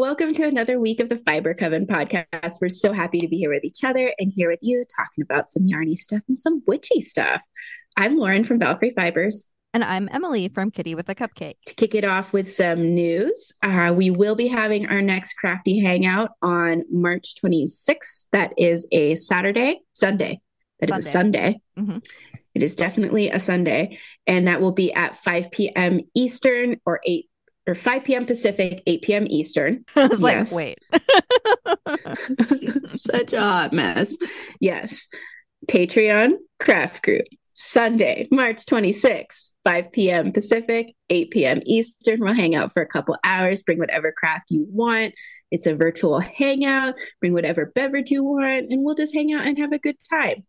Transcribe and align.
Welcome 0.00 0.32
to 0.32 0.48
another 0.48 0.80
week 0.80 0.98
of 1.00 1.10
the 1.10 1.18
Fiber 1.18 1.52
Coven 1.52 1.84
podcast. 1.84 2.54
We're 2.58 2.70
so 2.70 2.94
happy 2.94 3.20
to 3.20 3.28
be 3.28 3.36
here 3.36 3.50
with 3.50 3.64
each 3.64 3.84
other 3.84 4.10
and 4.18 4.32
here 4.34 4.48
with 4.48 4.60
you 4.62 4.82
talking 4.96 5.20
about 5.20 5.50
some 5.50 5.66
yarny 5.66 5.94
stuff 5.94 6.22
and 6.26 6.38
some 6.38 6.62
witchy 6.66 7.02
stuff. 7.02 7.42
I'm 7.98 8.16
Lauren 8.16 8.44
from 8.44 8.60
Valkyrie 8.60 8.94
Fibers. 8.96 9.50
And 9.74 9.84
I'm 9.84 10.08
Emily 10.10 10.48
from 10.48 10.70
Kitty 10.70 10.94
with 10.94 11.10
a 11.10 11.14
Cupcake. 11.14 11.56
To 11.66 11.74
kick 11.74 11.94
it 11.94 12.04
off 12.04 12.32
with 12.32 12.50
some 12.50 12.94
news, 12.94 13.52
uh, 13.62 13.92
we 13.94 14.08
will 14.08 14.34
be 14.34 14.48
having 14.48 14.86
our 14.86 15.02
next 15.02 15.34
crafty 15.34 15.78
hangout 15.78 16.30
on 16.40 16.84
March 16.90 17.34
26th. 17.44 18.24
That 18.32 18.54
is 18.56 18.88
a 18.92 19.16
Saturday, 19.16 19.82
Sunday. 19.92 20.40
That 20.80 20.88
Sunday. 20.88 20.98
is 20.98 21.06
a 21.06 21.10
Sunday. 21.10 21.60
Mm-hmm. 21.78 21.98
It 22.54 22.62
is 22.62 22.74
definitely 22.74 23.28
a 23.28 23.38
Sunday. 23.38 23.98
And 24.26 24.48
that 24.48 24.62
will 24.62 24.72
be 24.72 24.94
at 24.94 25.16
5 25.16 25.50
p.m. 25.50 26.00
Eastern 26.14 26.80
or 26.86 27.00
8 27.04 27.29
or 27.70 27.74
5 27.74 28.04
p.m. 28.04 28.26
Pacific, 28.26 28.82
8 28.86 29.02
p.m. 29.02 29.26
Eastern. 29.28 29.84
I 29.96 30.08
was 30.08 30.20
yes. 30.22 30.52
like, 30.52 30.76
wait. 30.92 30.98
Such 32.98 33.32
a 33.32 33.40
hot 33.40 33.72
mess. 33.72 34.16
Yes. 34.60 35.08
Patreon 35.68 36.32
craft 36.58 37.02
group. 37.02 37.24
Sunday, 37.54 38.26
March 38.30 38.64
26th, 38.64 39.50
5 39.64 39.92
p.m. 39.92 40.32
Pacific, 40.32 40.94
8 41.10 41.30
p.m. 41.30 41.60
Eastern. 41.66 42.20
We'll 42.20 42.32
hang 42.32 42.54
out 42.54 42.72
for 42.72 42.80
a 42.80 42.86
couple 42.86 43.18
hours, 43.22 43.62
bring 43.62 43.78
whatever 43.78 44.12
craft 44.16 44.50
you 44.50 44.66
want. 44.70 45.12
It's 45.50 45.66
a 45.66 45.76
virtual 45.76 46.20
hangout. 46.20 46.94
Bring 47.20 47.34
whatever 47.34 47.66
beverage 47.74 48.10
you 48.10 48.24
want, 48.24 48.70
and 48.70 48.82
we'll 48.82 48.94
just 48.94 49.14
hang 49.14 49.32
out 49.32 49.46
and 49.46 49.58
have 49.58 49.72
a 49.72 49.78
good 49.78 49.98
time. 50.10 50.46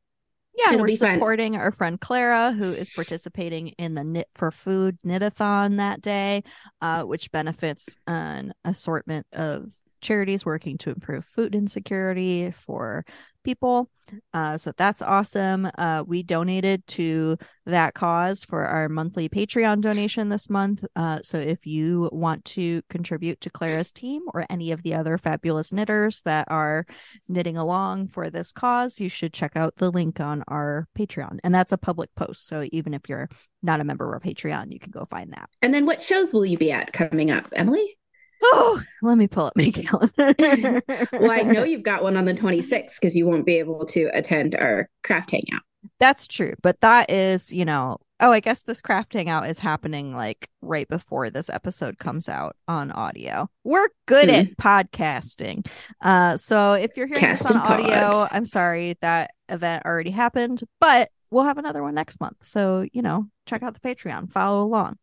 Yeah, 0.56 0.74
It'll 0.74 0.82
we're 0.86 0.90
supporting 0.98 1.54
fun. 1.54 1.62
our 1.62 1.72
friend 1.72 2.00
Clara, 2.00 2.52
who 2.52 2.74
is 2.74 2.90
participating 2.90 3.70
in 3.70 3.96
the 3.96 4.04
Knit 4.04 4.28
for 4.34 4.52
Food 4.52 4.98
Knitathon 5.06 5.78
that 5.78 6.02
day, 6.02 6.44
uh, 6.82 7.04
which 7.04 7.32
benefits 7.32 7.96
an 8.06 8.54
assortment 8.66 9.26
of 9.32 9.72
charities 10.02 10.46
working 10.46 10.78
to 10.80 10.90
improve 10.90 11.26
food 11.26 11.56
insecurity 11.56 12.52
for 12.52 13.06
people. 13.44 13.90
Uh, 14.34 14.58
so 14.58 14.72
that's 14.78 15.02
awesome. 15.02 15.70
Uh, 15.78 16.04
we 16.06 16.22
donated 16.22 16.86
to 16.86 17.38
that 17.66 17.94
cause 17.94 18.44
for 18.44 18.66
our 18.66 18.90
monthly 18.90 19.30
Patreon 19.30 19.80
donation 19.82 20.30
this 20.30 20.50
month. 20.50 20.84
Uh, 20.96 21.20
so 21.24 21.38
if 21.38 21.66
you 21.66 22.10
want 22.12 22.44
to 22.44 22.82
contribute 22.90 23.40
to 23.42 23.50
Clara's 23.50 23.92
team 23.92 24.24
or 24.34 24.46
any 24.50 24.72
of 24.72 24.84
the 24.84 24.94
other 24.94 25.18
fabulous 25.18 25.72
knitters 25.72 26.22
that 26.24 26.48
are 26.50 26.86
knitting 27.30 27.56
along 27.56 28.08
for 28.08 28.30
this 28.30 28.52
cause, 28.52 29.00
you 29.00 29.08
should 29.08 29.34
check 29.34 29.56
out 29.56 29.76
the 29.78 29.92
link 29.92 30.20
on 30.20 30.44
our 30.48 30.88
Patreon. 30.98 31.40
And 31.44 31.56
that's 31.56 31.72
a 31.72 31.78
public 31.78 32.10
post. 32.16 32.48
So 32.48 32.68
even 32.72 32.94
if 32.94 33.08
you're 33.08 33.30
not 33.64 33.80
a 33.80 33.86
member 33.86 34.06
of 34.06 34.14
our 34.14 34.20
Patreon, 34.20 34.72
you 34.72 34.80
can 34.80 34.92
go 34.92 35.08
find 35.10 35.32
that. 35.32 35.50
And 35.62 35.74
then 35.74 35.86
what 35.86 36.02
shows 36.02 36.34
will 36.34 36.46
you 36.46 36.58
be 36.58 36.72
at 36.72 36.92
coming 36.92 37.32
up, 37.32 37.46
Emily? 37.54 37.96
Oh, 38.44 38.82
let 39.02 39.18
me 39.18 39.28
pull 39.28 39.46
up 39.46 39.56
my 39.56 39.72
calendar. 39.72 40.82
well, 41.14 41.32
I 41.32 41.42
know 41.42 41.64
you've 41.64 41.84
got 41.84 42.04
one 42.04 42.18
on 42.18 42.26
the 42.26 42.34
26th 42.34 43.00
because 43.00 43.16
you 43.16 43.28
won't 43.28 43.46
be 43.46 43.60
able 43.60 43.86
to 43.88 44.10
attend 44.14 44.56
our 44.56 44.90
craft 45.04 45.32
hangout. 45.32 45.62
That's 46.00 46.28
true. 46.28 46.54
But 46.62 46.82
that 46.82 47.12
is, 47.12 47.52
you 47.52 47.66
know, 47.66 47.98
oh, 48.20 48.32
I 48.32 48.40
guess 48.40 48.64
this 48.64 48.82
craft 48.82 49.14
hangout 49.14 49.48
is 49.48 49.60
happening 49.60 50.16
like 50.16 50.50
right 50.62 50.88
before 50.88 51.30
this 51.30 51.50
episode 51.50 51.98
comes 51.98 52.30
out 52.30 52.56
on 52.68 52.92
audio. 52.92 53.50
We're 53.64 53.90
good 54.06 54.30
mm. 54.30 54.52
at 54.52 54.58
podcasting. 54.58 55.68
Uh, 56.02 56.38
so 56.38 56.74
if 56.74 56.96
you're 56.96 57.08
hearing 57.08 57.30
this 57.30 57.46
on 57.46 57.54
pods. 57.54 57.84
audio, 57.84 58.28
I'm 58.32 58.46
sorry 58.46 58.96
that 59.02 59.32
event 59.50 59.86
already 59.86 60.12
happened, 60.12 60.64
but 60.80 61.10
we'll 61.32 61.46
have 61.46 61.58
another 61.58 61.82
one 61.82 61.96
next 61.96 62.20
month. 62.20 62.38
So, 62.42 62.86
you 62.94 63.02
know, 63.02 63.28
check 63.46 63.64
out 63.64 63.74
the 63.74 63.80
Patreon, 63.80 64.32
follow 64.32 64.64
along. 64.64 64.98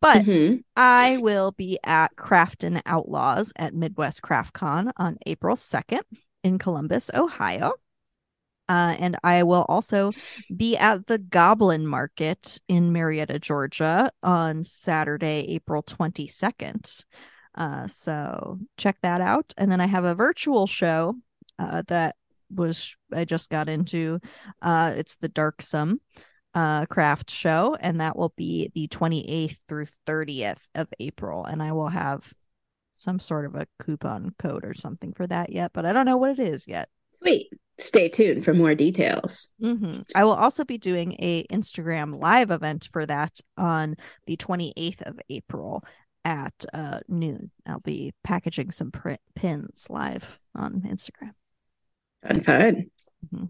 But 0.00 0.24
mm-hmm. 0.24 0.56
I 0.76 1.18
will 1.18 1.52
be 1.52 1.78
at 1.82 2.16
Craftin' 2.16 2.82
Outlaws 2.84 3.52
at 3.56 3.74
Midwest 3.74 4.22
Craft 4.22 4.52
Con 4.52 4.92
on 4.96 5.16
April 5.26 5.56
2nd 5.56 6.02
in 6.44 6.58
Columbus, 6.58 7.10
Ohio. 7.14 7.72
Uh, 8.68 8.96
and 8.98 9.16
I 9.22 9.44
will 9.44 9.64
also 9.68 10.12
be 10.54 10.76
at 10.76 11.06
the 11.06 11.18
Goblin 11.18 11.86
Market 11.86 12.60
in 12.68 12.92
Marietta, 12.92 13.38
Georgia 13.38 14.10
on 14.22 14.64
Saturday, 14.64 15.46
April 15.48 15.82
22nd. 15.82 17.04
Uh, 17.54 17.86
so 17.86 18.58
check 18.76 18.98
that 19.02 19.20
out. 19.20 19.54
And 19.56 19.70
then 19.70 19.80
I 19.80 19.86
have 19.86 20.04
a 20.04 20.14
virtual 20.14 20.66
show 20.66 21.14
uh, 21.58 21.82
that 21.88 22.16
was 22.54 22.96
I 23.12 23.24
just 23.24 23.50
got 23.50 23.68
into. 23.68 24.20
Uh, 24.60 24.94
it's 24.96 25.16
the 25.16 25.28
Darksome 25.28 26.00
uh, 26.56 26.86
craft 26.86 27.30
show, 27.30 27.76
and 27.80 28.00
that 28.00 28.16
will 28.16 28.32
be 28.34 28.70
the 28.74 28.88
28th 28.88 29.58
through 29.68 29.86
30th 30.06 30.68
of 30.74 30.88
April. 30.98 31.44
And 31.44 31.62
I 31.62 31.72
will 31.72 31.90
have 31.90 32.32
some 32.94 33.20
sort 33.20 33.44
of 33.44 33.54
a 33.54 33.66
coupon 33.78 34.34
code 34.38 34.64
or 34.64 34.72
something 34.72 35.12
for 35.12 35.26
that 35.26 35.52
yet, 35.52 35.72
but 35.74 35.84
I 35.84 35.92
don't 35.92 36.06
know 36.06 36.16
what 36.16 36.38
it 36.38 36.38
is 36.38 36.66
yet. 36.66 36.88
Sweet. 37.18 37.50
Stay 37.78 38.08
tuned 38.08 38.42
for 38.42 38.54
more 38.54 38.74
details. 38.74 39.52
Mm-hmm. 39.62 40.00
I 40.14 40.24
will 40.24 40.32
also 40.32 40.64
be 40.64 40.78
doing 40.78 41.14
a 41.18 41.44
Instagram 41.48 42.22
live 42.22 42.50
event 42.50 42.88
for 42.90 43.04
that 43.04 43.38
on 43.58 43.96
the 44.26 44.38
28th 44.38 45.02
of 45.02 45.20
April 45.28 45.84
at 46.24 46.64
uh, 46.72 47.00
noon. 47.06 47.50
I'll 47.66 47.80
be 47.80 48.14
packaging 48.24 48.70
some 48.70 48.90
print 48.90 49.20
pins 49.34 49.88
live 49.90 50.38
on 50.54 50.80
Instagram. 50.88 51.32
Fun, 52.26 52.40
fun. 52.40 52.90
Mm-hmm. 53.26 53.44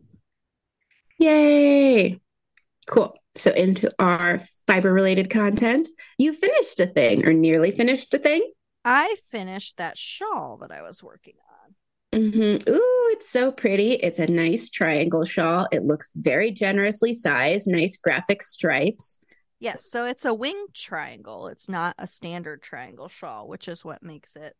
Yay. 1.18 2.20
Cool. 2.86 3.16
So, 3.34 3.50
into 3.50 3.90
our 3.98 4.40
fiber 4.66 4.92
related 4.92 5.28
content, 5.28 5.88
you 6.18 6.32
finished 6.32 6.80
a 6.80 6.86
thing 6.86 7.26
or 7.26 7.32
nearly 7.32 7.70
finished 7.70 8.14
a 8.14 8.18
thing. 8.18 8.50
I 8.84 9.16
finished 9.30 9.76
that 9.76 9.98
shawl 9.98 10.58
that 10.58 10.70
I 10.70 10.82
was 10.82 11.02
working 11.02 11.34
on. 12.14 12.20
Mm-hmm. 12.20 12.70
Ooh, 12.70 13.08
it's 13.10 13.28
so 13.28 13.50
pretty. 13.50 13.94
It's 13.94 14.20
a 14.20 14.26
nice 14.26 14.70
triangle 14.70 15.24
shawl. 15.24 15.66
It 15.72 15.82
looks 15.82 16.12
very 16.14 16.50
generously 16.50 17.12
sized, 17.12 17.66
nice 17.66 17.96
graphic 17.96 18.42
stripes. 18.42 19.20
Yes, 19.58 19.90
so 19.90 20.06
it's 20.06 20.24
a 20.24 20.34
wing 20.34 20.66
triangle. 20.72 21.48
It's 21.48 21.68
not 21.68 21.94
a 21.98 22.06
standard 22.06 22.62
triangle 22.62 23.08
shawl, 23.08 23.48
which 23.48 23.68
is 23.68 23.84
what 23.84 24.02
makes 24.02 24.36
it 24.36 24.54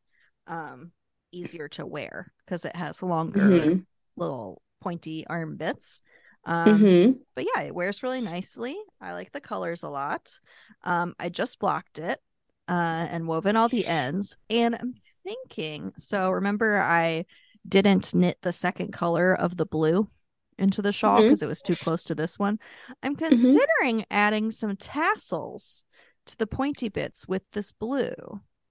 um 0.49 0.93
easier 1.33 1.69
to 1.69 1.85
wear 1.85 2.27
because 2.45 2.65
it 2.65 2.77
has 2.77 3.03
longer 3.03 3.41
mm-hmm. 3.41 3.79
little 4.17 4.63
pointy 4.81 5.27
arm 5.27 5.57
bits. 5.57 6.03
Um, 6.47 6.79
mm-hmm. 6.81 7.13
But 7.35 7.47
yeah, 7.55 7.63
it 7.63 7.75
wears 7.75 8.03
really 8.03 8.21
nicely. 8.21 8.77
I 9.01 9.13
like 9.13 9.33
the 9.33 9.41
colors 9.41 9.83
a 9.83 9.89
lot. 9.89 10.39
Um, 10.85 11.15
I 11.19 11.29
just 11.29 11.59
blocked 11.59 11.99
it 11.99 12.21
uh, 12.69 13.07
and 13.11 13.27
woven 13.27 13.57
all 13.57 13.69
the 13.69 13.87
ends. 13.87 14.39
And 14.49 14.75
I'm 14.75 14.95
thinking 15.25 15.93
so 15.99 16.31
remember, 16.31 16.81
I 16.81 17.27
didn't 17.69 18.15
knit 18.15 18.39
the 18.43 18.53
second 18.53 18.93
color 18.93 19.35
of 19.35 19.57
the 19.57 19.67
blue 19.67 20.09
into 20.57 20.81
the 20.83 20.93
shawl 20.93 21.21
because 21.21 21.41
mm-hmm. 21.41 21.47
it 21.47 21.49
was 21.49 21.63
too 21.63 21.77
close 21.77 22.05
to 22.05 22.15
this 22.15 22.39
one. 22.39 22.59
I'm 23.03 23.17
mm-hmm. 23.17 23.27
considering 23.27 24.01
mm-hmm. 24.01 24.13
adding 24.13 24.51
some 24.53 24.77
tassels 24.77 25.85
to 26.27 26.39
the 26.39 26.47
pointy 26.47 26.89
bits 26.89 27.29
with 27.29 27.43
this 27.53 27.73
blue. 27.73 28.15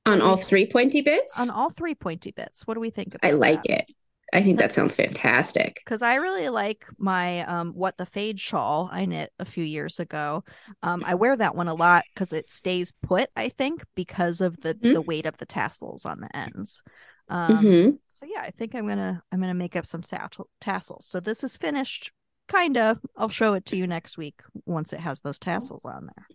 On 0.06 0.22
all 0.22 0.38
three 0.38 0.68
pointy 0.68 1.02
bits? 1.02 1.40
On 1.40 1.50
all 1.50 1.72
three 1.72 1.96
pointy 1.96 2.32
bits. 2.32 2.66
What 2.66 2.76
do 2.76 2.80
we 2.80 2.92
think 2.92 3.16
about 3.16 3.28
it? 3.28 3.34
I 3.34 3.38
like 3.38 3.64
that? 3.64 3.90
it. 3.90 3.92
I 4.34 4.42
think 4.42 4.60
that 4.60 4.72
sounds 4.72 4.96
fantastic. 4.96 5.82
Because 5.84 6.02
I 6.02 6.16
really 6.16 6.50
like 6.50 6.86
my 6.98 7.46
um 7.46 7.74
what 7.74 7.98
the 7.98 8.06
fade 8.06 8.40
shawl 8.40 8.90
I 8.92 9.06
knit 9.06 9.32
a 9.40 9.46
few 9.46 9.64
years 9.64 10.00
ago. 10.00 10.44
Um, 10.84 11.04
I 11.06 11.16
wear 11.16 11.36
that 11.36 11.56
one 11.56 11.68
a 11.68 11.76
lot 11.76 12.04
because 12.14 12.34
it 12.34 12.50
stays 12.50 12.92
put. 12.92 13.30
I 13.36 13.50
think 13.50 13.84
because 13.96 14.42
of 14.42 14.60
the 14.62 14.74
mm-hmm. 14.74 14.94
the 14.94 15.02
weight 15.02 15.26
of 15.26 15.38
the 15.38 15.46
tassels 15.46 16.06
on 16.06 16.20
the 16.22 16.36
ends. 16.36 16.82
Um, 17.28 17.58
mm-hmm. 17.58 17.90
so 18.10 18.26
yeah, 18.26 18.42
I 18.42 18.52
think 18.52 18.76
I'm 18.76 18.88
gonna 18.88 19.22
I'm 19.32 19.40
gonna 19.40 19.54
make 19.54 19.76
up 19.76 19.86
some 19.86 20.02
tassels. 20.02 21.06
So 21.06 21.20
this 21.20 21.44
is 21.44 21.58
finished, 21.58 22.12
kind 22.48 22.78
of. 22.78 23.00
I'll 23.16 23.30
show 23.30 23.54
it 23.54 23.66
to 23.68 23.78
you 23.78 23.88
next 23.88 24.18
week 24.18 24.42
once 24.66 24.94
it 24.94 25.00
has 25.00 25.22
those 25.22 25.40
tassels 25.40 25.86
on 25.86 26.08
there. 26.16 26.28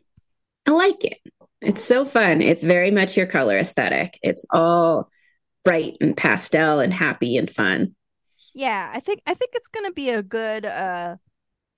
I 0.66 0.70
like 0.72 1.04
it. 1.04 1.18
It's 1.60 1.84
so 1.84 2.04
fun. 2.04 2.40
It's 2.40 2.64
very 2.64 2.90
much 2.90 3.16
your 3.16 3.26
color 3.26 3.58
aesthetic. 3.58 4.18
It's 4.22 4.46
all 4.50 5.10
bright 5.64 5.96
and 6.00 6.16
pastel 6.16 6.80
and 6.80 6.92
happy 6.92 7.36
and 7.36 7.50
fun. 7.50 7.94
Yeah, 8.54 8.90
I 8.92 9.00
think 9.00 9.22
I 9.26 9.34
think 9.34 9.52
it's 9.54 9.68
going 9.68 9.86
to 9.86 9.92
be 9.92 10.10
a 10.10 10.22
good 10.22 10.66
uh 10.66 11.16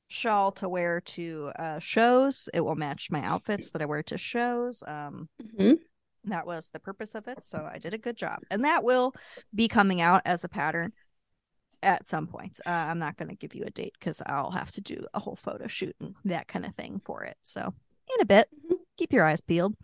shawl 0.08 0.52
to 0.52 0.68
wear 0.68 1.00
to 1.00 1.52
uh 1.56 1.78
shows. 1.78 2.48
It 2.54 2.60
will 2.60 2.76
match 2.76 3.10
my 3.10 3.22
outfits 3.22 3.70
that 3.70 3.82
I 3.82 3.86
wear 3.86 4.02
to 4.04 4.18
shows. 4.18 4.82
Um 4.86 5.28
mm-hmm. 5.42 5.74
that 6.24 6.46
was 6.46 6.70
the 6.70 6.80
purpose 6.80 7.14
of 7.14 7.28
it, 7.28 7.44
so 7.44 7.68
I 7.70 7.78
did 7.78 7.94
a 7.94 7.98
good 7.98 8.16
job. 8.16 8.40
And 8.50 8.64
that 8.64 8.84
will 8.84 9.14
be 9.54 9.68
coming 9.68 10.00
out 10.00 10.22
as 10.24 10.44
a 10.44 10.48
pattern 10.48 10.92
at 11.82 12.06
some 12.08 12.26
point. 12.26 12.60
Uh, 12.64 12.70
I'm 12.70 13.00
not 13.00 13.16
going 13.16 13.28
to 13.28 13.34
give 13.34 13.56
you 13.56 13.64
a 13.66 13.70
date 13.70 13.98
cuz 14.00 14.22
I'll 14.24 14.52
have 14.52 14.70
to 14.72 14.80
do 14.80 15.04
a 15.14 15.20
whole 15.20 15.36
photo 15.36 15.66
shoot 15.66 15.96
and 16.00 16.14
that 16.24 16.46
kind 16.46 16.64
of 16.64 16.74
thing 16.76 17.00
for 17.04 17.24
it. 17.24 17.36
So, 17.42 17.74
in 18.14 18.20
a 18.20 18.24
bit, 18.24 18.48
mm-hmm. 18.54 18.82
keep 18.96 19.12
your 19.12 19.24
eyes 19.24 19.40
peeled. 19.40 19.74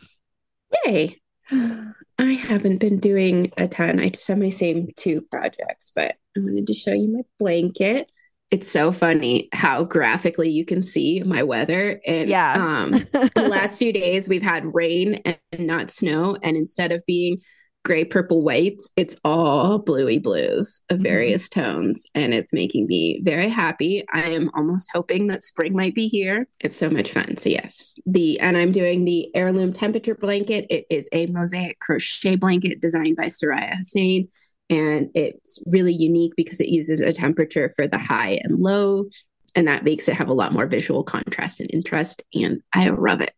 Yay. 0.84 1.20
I 2.20 2.32
haven't 2.32 2.78
been 2.78 2.98
doing 2.98 3.52
a 3.56 3.68
ton. 3.68 4.00
I 4.00 4.08
just 4.08 4.26
have 4.28 4.38
my 4.38 4.48
same 4.48 4.88
two 4.96 5.20
projects, 5.30 5.92
but 5.94 6.16
I 6.36 6.40
wanted 6.40 6.66
to 6.66 6.74
show 6.74 6.92
you 6.92 7.12
my 7.12 7.22
blanket. 7.38 8.10
It's 8.50 8.70
so 8.70 8.92
funny 8.92 9.48
how 9.52 9.84
graphically 9.84 10.48
you 10.48 10.64
can 10.64 10.80
see 10.82 11.22
my 11.22 11.42
weather. 11.42 12.00
And 12.06 12.28
yeah, 12.28 12.54
um, 12.54 12.90
the 13.12 13.48
last 13.48 13.78
few 13.78 13.92
days 13.92 14.28
we've 14.28 14.42
had 14.42 14.74
rain 14.74 15.22
and 15.24 15.38
not 15.66 15.90
snow. 15.90 16.36
And 16.42 16.56
instead 16.56 16.90
of 16.90 17.04
being 17.06 17.40
gray, 17.88 18.04
purple, 18.04 18.42
white. 18.42 18.82
It's 18.96 19.16
all 19.24 19.78
bluey 19.78 20.18
blues 20.18 20.82
of 20.90 20.96
mm-hmm. 20.96 21.02
various 21.04 21.48
mm-hmm. 21.48 21.60
tones, 21.60 22.06
and 22.14 22.34
it's 22.34 22.52
making 22.52 22.86
me 22.86 23.20
very 23.24 23.48
happy. 23.48 24.04
I 24.12 24.30
am 24.30 24.50
almost 24.54 24.90
hoping 24.92 25.26
that 25.28 25.42
spring 25.42 25.72
might 25.72 25.94
be 25.94 26.06
here. 26.06 26.46
It's 26.60 26.76
so 26.76 26.90
much 26.90 27.10
fun. 27.10 27.38
So 27.38 27.48
yes, 27.48 27.96
the 28.04 28.38
and 28.40 28.56
I'm 28.56 28.72
doing 28.72 29.04
the 29.04 29.34
heirloom 29.34 29.72
temperature 29.72 30.14
blanket. 30.14 30.66
It 30.68 30.84
is 30.90 31.08
a 31.12 31.26
mosaic 31.26 31.80
crochet 31.80 32.36
blanket 32.36 32.80
designed 32.80 33.16
by 33.16 33.24
Suraya 33.24 33.78
Hossain. 33.78 34.28
And 34.70 35.08
it's 35.14 35.62
really 35.72 35.94
unique 35.94 36.34
because 36.36 36.60
it 36.60 36.68
uses 36.68 37.00
a 37.00 37.10
temperature 37.10 37.72
for 37.74 37.88
the 37.88 37.96
high 37.96 38.38
and 38.42 38.58
low. 38.58 39.06
And 39.54 39.66
that 39.66 39.82
makes 39.82 40.10
it 40.10 40.14
have 40.14 40.28
a 40.28 40.34
lot 40.34 40.52
more 40.52 40.66
visual 40.66 41.02
contrast 41.02 41.60
and 41.60 41.70
interest. 41.72 42.22
And 42.34 42.60
I 42.74 42.90
love 42.90 43.22
it. 43.22 43.32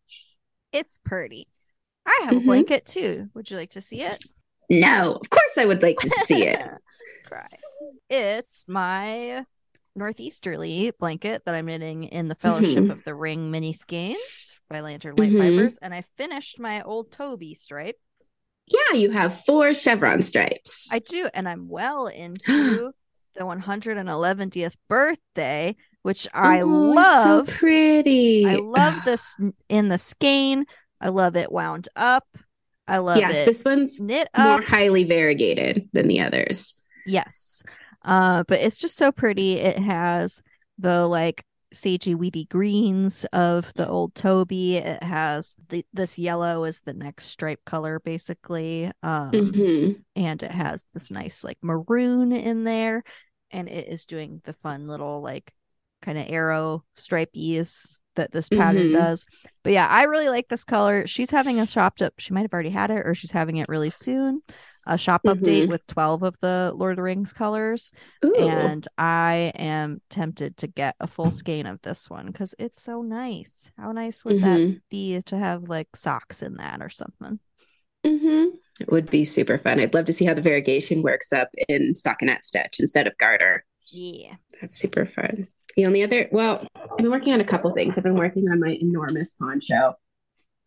It's 0.73 0.99
pretty. 1.05 1.47
I 2.05 2.19
have 2.23 2.31
mm-hmm. 2.31 2.38
a 2.38 2.47
blanket 2.47 2.85
too. 2.85 3.29
Would 3.35 3.49
you 3.49 3.56
like 3.56 3.70
to 3.70 3.81
see 3.81 4.02
it? 4.02 4.25
No, 4.71 5.19
of 5.21 5.29
course 5.29 5.59
I 5.59 5.67
would 5.67 5.83
like 5.83 5.99
to 5.99 6.09
see 6.11 6.45
it. 6.45 6.63
Cry. 7.27 7.49
It's 8.09 8.65
my 8.69 9.45
northeasterly 9.97 10.93
blanket 10.99 11.45
that 11.45 11.55
I'm 11.55 11.67
knitting 11.67 12.05
in 12.05 12.29
the 12.29 12.37
Fellowship 12.37 12.85
mm-hmm. 12.85 12.91
of 12.93 13.05
the 13.05 13.15
Ring 13.15 13.51
mini 13.51 13.73
skeins 13.73 14.61
by 14.69 14.81
Lantern 14.81 15.17
Light 15.17 15.31
mm-hmm. 15.31 15.41
Fibers, 15.41 15.79
and 15.79 15.93
I 15.93 16.05
finished 16.17 16.61
my 16.61 16.83
old 16.83 17.11
Toby 17.11 17.55
stripe. 17.55 17.97
Yeah, 18.67 18.97
you 18.97 19.11
have 19.11 19.35
four 19.45 19.75
chevron 19.75 20.23
stripes. 20.23 20.89
I 20.93 21.01
do, 21.01 21.29
and 21.35 21.49
I'm 21.49 21.69
well 21.69 22.07
into 22.07 22.93
the 23.35 23.43
111th 23.43 24.75
birthday, 24.89 25.77
which 26.03 26.29
I 26.33 26.61
oh, 26.61 26.67
love. 26.67 27.49
So 27.49 27.55
pretty. 27.55 28.47
I 28.47 28.57
love 28.57 29.05
this 29.05 29.37
in 29.69 29.89
the 29.89 29.99
skein. 29.99 30.67
I 31.01 31.09
love 31.09 31.37
it 31.37 31.51
wound 31.51 31.89
up. 31.97 32.27
I 32.91 32.99
love 32.99 33.19
yes, 33.19 33.37
it. 33.37 33.45
this 33.47 33.65
one's 33.65 34.01
knit 34.01 34.29
more 34.37 34.63
highly 34.63 35.05
variegated 35.05 35.89
than 35.93 36.09
the 36.09 36.21
others. 36.21 36.75
Yes. 37.07 37.63
Uh, 38.05 38.45
but 38.49 38.61
it's 38.61 38.79
just 38.79 38.97
so 38.97 39.13
pretty. 39.13 39.55
It 39.55 39.79
has 39.79 40.43
the 40.79 41.07
like 41.07 41.45
sagey 41.75 42.17
weedy 42.17 42.47
greens 42.47 43.25
of 43.33 43.73
the 43.75 43.89
old 43.89 44.15
Toby. 44.15 44.79
It 44.79 45.03
has 45.03 45.55
the 45.69 45.85
this 45.93 46.19
yellow 46.19 46.65
is 46.65 46.81
the 46.81 46.95
next 46.95 47.27
stripe 47.27 47.65
color 47.65 48.01
basically. 48.01 48.87
Um 49.03 49.31
mm-hmm. 49.31 49.93
and 50.17 50.43
it 50.43 50.51
has 50.51 50.85
this 50.95 51.11
nice 51.11 51.45
like 51.45 51.59
maroon 51.63 52.33
in 52.33 52.65
there 52.65 53.05
and 53.51 53.69
it 53.69 53.89
is 53.89 54.07
doing 54.07 54.41
the 54.45 54.53
fun 54.53 54.89
little 54.89 55.23
like 55.23 55.53
kind 56.03 56.19
of 56.19 56.27
arrow 56.29 56.85
stripies 56.97 58.00
that 58.17 58.33
this 58.33 58.49
pattern 58.49 58.89
mm-hmm. 58.89 58.99
does. 58.99 59.27
But 59.62 59.73
yeah, 59.73 59.87
I 59.89 60.05
really 60.05 60.29
like 60.29 60.49
this 60.49 60.65
color. 60.65 61.07
She's 61.07 61.31
having 61.31 61.59
a 61.59 61.67
shop 61.67 62.01
up. 62.01 62.15
She 62.19 62.33
might 62.33 62.43
have 62.43 62.53
already 62.53 62.71
had 62.71 62.91
it 62.91 63.07
or 63.07 63.15
she's 63.15 63.31
having 63.31 63.57
it 63.57 63.69
really 63.69 63.91
soon. 63.91 64.43
A 64.87 64.97
shop 64.97 65.23
mm-hmm. 65.25 65.45
update 65.45 65.69
with 65.69 65.87
12 65.87 66.23
of 66.23 66.41
the 66.41 66.73
Lord 66.75 66.93
of 66.93 66.97
the 66.97 67.03
Rings 67.03 67.33
colors. 67.33 67.93
Ooh. 68.25 68.35
And 68.35 68.87
I 68.97 69.53
am 69.55 70.01
tempted 70.09 70.57
to 70.59 70.67
get 70.67 70.97
a 71.01 71.07
full 71.07 71.31
skein 71.31 71.67
of 71.67 71.83
this 71.83 72.09
one 72.09 72.27
because 72.27 72.55
it's 72.59 72.83
so 72.83 73.03
nice. 73.03 73.71
How 73.77 73.93
nice 73.93 74.25
would 74.25 74.37
mm-hmm. 74.37 74.73
that 74.73 74.81
be 74.91 75.21
to 75.27 75.37
have 75.37 75.69
like 75.69 75.95
socks 75.95 76.43
in 76.43 76.57
that 76.57 76.81
or 76.83 76.89
something? 76.89 77.39
Mm-hmm. 78.05 78.57
It 78.81 78.91
would 78.91 79.11
be 79.11 79.27
super 79.27 79.59
fun. 79.59 79.79
I'd 79.79 79.93
love 79.93 80.07
to 80.07 80.12
see 80.12 80.25
how 80.25 80.33
the 80.33 80.41
variegation 80.41 81.03
works 81.03 81.33
up 81.33 81.51
in 81.69 81.93
stockinette 81.93 82.45
stitch 82.45 82.81
instead 82.81 83.07
of 83.07 83.19
garter. 83.19 83.65
Yeah. 83.89 84.37
That's 84.61 84.79
super 84.79 85.05
fun. 85.05 85.47
The 85.77 85.87
only 85.87 86.03
other, 86.03 86.29
well, 86.33 86.67
I've 86.75 86.97
been 86.97 87.11
working 87.11 87.33
on 87.33 87.41
a 87.41 87.45
couple 87.45 87.71
things. 87.73 87.97
I've 87.97 88.05
been 88.05 88.17
working 88.17 88.49
on 88.51 88.61
my 88.61 88.77
enormous 88.81 89.35
poncho, 89.35 89.95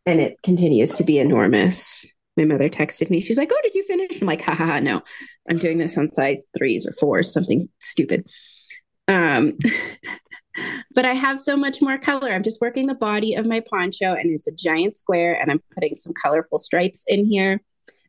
and 0.06 0.20
it 0.20 0.42
continues 0.44 0.96
to 0.96 1.04
be 1.04 1.20
enormous. 1.20 2.06
My 2.38 2.46
mother 2.46 2.70
texted 2.70 3.10
me. 3.10 3.22
She's 3.22 3.38
like, 3.38 3.52
"Oh, 3.54 3.60
did 3.64 3.76
you 3.76 3.84
finish?" 3.84 4.22
I'm 4.22 4.28
like, 4.28 4.42
"Ha 4.42 4.56
ha 4.56 4.66
ha! 4.66 4.80
No, 4.80 5.02
I'm 5.50 5.60
doing 5.60 5.78
this 5.78 5.98
on 5.98 6.08
size 6.08 6.46
threes 6.58 6.88
or 6.88 6.94
fours, 6.94 7.32
something 7.32 7.70
stupid." 7.80 8.28
Um, 9.08 9.58
but 10.96 11.06
I 11.06 11.14
have 11.14 11.40
so 11.40 11.56
much 11.56 11.82
more 11.82 11.98
color. 11.98 12.32
I'm 12.32 12.44
just 12.44 12.62
working 12.62 12.88
the 12.88 12.96
body 12.96 13.36
of 13.36 13.46
my 13.46 13.60
poncho, 13.60 14.14
and 14.14 14.32
it's 14.32 14.48
a 14.48 14.56
giant 14.56 14.96
square, 14.98 15.40
and 15.40 15.52
I'm 15.52 15.62
putting 15.76 15.96
some 15.96 16.14
colorful 16.14 16.58
stripes 16.58 17.04
in 17.08 17.26
here. 17.26 17.62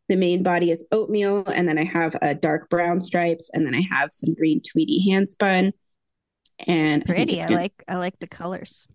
The 0.09 0.17
main 0.17 0.43
body 0.43 0.71
is 0.71 0.87
oatmeal, 0.93 1.45
and 1.47 1.69
then 1.69 1.79
I 1.79 1.85
have 1.85 2.17
a 2.23 2.35
dark 2.35 2.71
brown 2.71 3.01
stripes, 3.01 3.51
and 3.53 3.67
then 3.67 3.75
I 3.75 3.83
have 3.83 4.11
some 4.13 4.35
green 4.35 4.63
tweedy 4.63 5.05
handspun 5.11 5.73
and 6.59 7.03
it's 7.03 7.07
pretty. 7.07 7.43
I, 7.43 7.47
I 7.47 7.49
like 7.49 7.85
I 7.89 7.97
like 7.97 8.19
the 8.19 8.27
colors. 8.27 8.87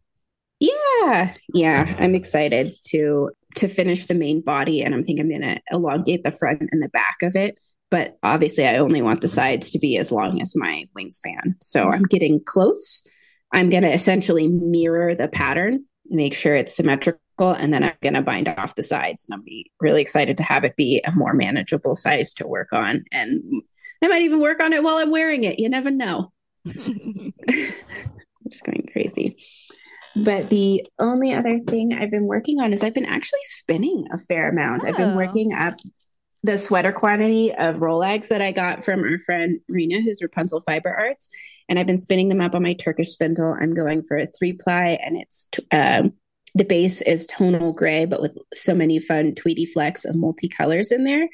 Yeah, 0.59 1.33
yeah, 1.53 1.95
I'm 1.99 2.15
excited 2.15 2.71
to 2.87 3.31
to 3.55 3.67
finish 3.67 4.05
the 4.05 4.13
main 4.13 4.41
body, 4.41 4.81
and 4.81 4.93
I'm 4.93 5.03
thinking 5.03 5.25
I'm 5.25 5.39
gonna 5.39 5.61
elongate 5.71 6.23
the 6.23 6.31
front 6.31 6.63
and 6.71 6.81
the 6.81 6.89
back 6.89 7.17
of 7.21 7.35
it. 7.35 7.57
But 7.91 8.17
obviously, 8.23 8.65
I 8.67 8.77
only 8.77 9.01
want 9.01 9.21
the 9.21 9.27
sides 9.27 9.71
to 9.71 9.79
be 9.79 9.97
as 9.97 10.11
long 10.11 10.41
as 10.41 10.55
my 10.55 10.85
wingspan. 10.97 11.55
So 11.61 11.89
I'm 11.89 12.03
getting 12.03 12.41
close. 12.43 13.07
I'm 13.53 13.69
gonna 13.69 13.89
essentially 13.89 14.47
mirror 14.47 15.15
the 15.15 15.27
pattern, 15.27 15.85
make 16.05 16.33
sure 16.33 16.55
it's 16.55 16.75
symmetrical, 16.75 17.51
and 17.51 17.73
then 17.73 17.83
I'm 17.83 17.93
gonna 18.03 18.21
bind 18.21 18.47
off 18.47 18.75
the 18.75 18.83
sides. 18.83 19.27
And 19.27 19.37
I'll 19.39 19.43
be 19.43 19.71
really 19.79 20.01
excited 20.01 20.37
to 20.37 20.43
have 20.43 20.63
it 20.65 20.75
be 20.75 21.01
a 21.05 21.11
more 21.11 21.33
manageable 21.33 21.95
size 21.95 22.33
to 22.35 22.47
work 22.47 22.69
on. 22.73 23.05
And 23.11 23.41
I 24.03 24.07
might 24.07 24.21
even 24.23 24.39
work 24.39 24.59
on 24.59 24.73
it 24.73 24.83
while 24.83 24.97
I'm 24.97 25.11
wearing 25.11 25.45
it. 25.45 25.59
You 25.59 25.69
never 25.69 25.89
know. 25.89 26.31
it's 28.45 28.61
going 28.61 28.87
crazy. 28.91 29.37
But 30.15 30.49
the 30.49 30.85
only 30.99 31.33
other 31.33 31.59
thing 31.67 31.93
I've 31.93 32.11
been 32.11 32.25
working 32.25 32.59
on 32.59 32.73
is 32.73 32.83
I've 32.83 32.93
been 32.93 33.05
actually 33.05 33.39
spinning 33.43 34.05
a 34.11 34.17
fair 34.17 34.49
amount. 34.49 34.83
Oh. 34.83 34.87
I've 34.87 34.97
been 34.97 35.11
oh. 35.11 35.15
working 35.15 35.53
up 35.53 35.73
the 36.43 36.57
sweater 36.57 36.91
quantity 36.91 37.53
of 37.53 37.75
Rolags 37.75 38.29
that 38.29 38.41
I 38.41 38.51
got 38.51 38.83
from 38.83 39.03
our 39.03 39.19
friend 39.19 39.59
Rena, 39.67 40.01
who's 40.01 40.21
Rapunzel 40.21 40.61
Fiber 40.61 40.89
Arts, 40.89 41.27
and 41.67 41.77
I've 41.77 41.87
been 41.87 41.97
spinning 41.97 42.29
them 42.29 42.41
up 42.41 42.55
on 42.55 42.63
my 42.63 42.73
Turkish 42.73 43.09
spindle. 43.09 43.55
I'm 43.59 43.73
going 43.73 44.03
for 44.03 44.17
a 44.17 44.27
three 44.27 44.53
ply, 44.53 44.97
and 45.03 45.17
it's 45.17 45.49
t- 45.51 45.65
um, 45.71 46.13
the 46.55 46.63
base 46.63 47.01
is 47.01 47.27
tonal 47.27 47.73
gray, 47.73 48.05
but 48.05 48.21
with 48.21 48.37
so 48.53 48.73
many 48.73 48.99
fun 48.99 49.35
tweedy 49.35 49.65
flecks 49.65 50.05
of 50.05 50.15
multicolors 50.15 50.91
in 50.91 51.03
there. 51.03 51.27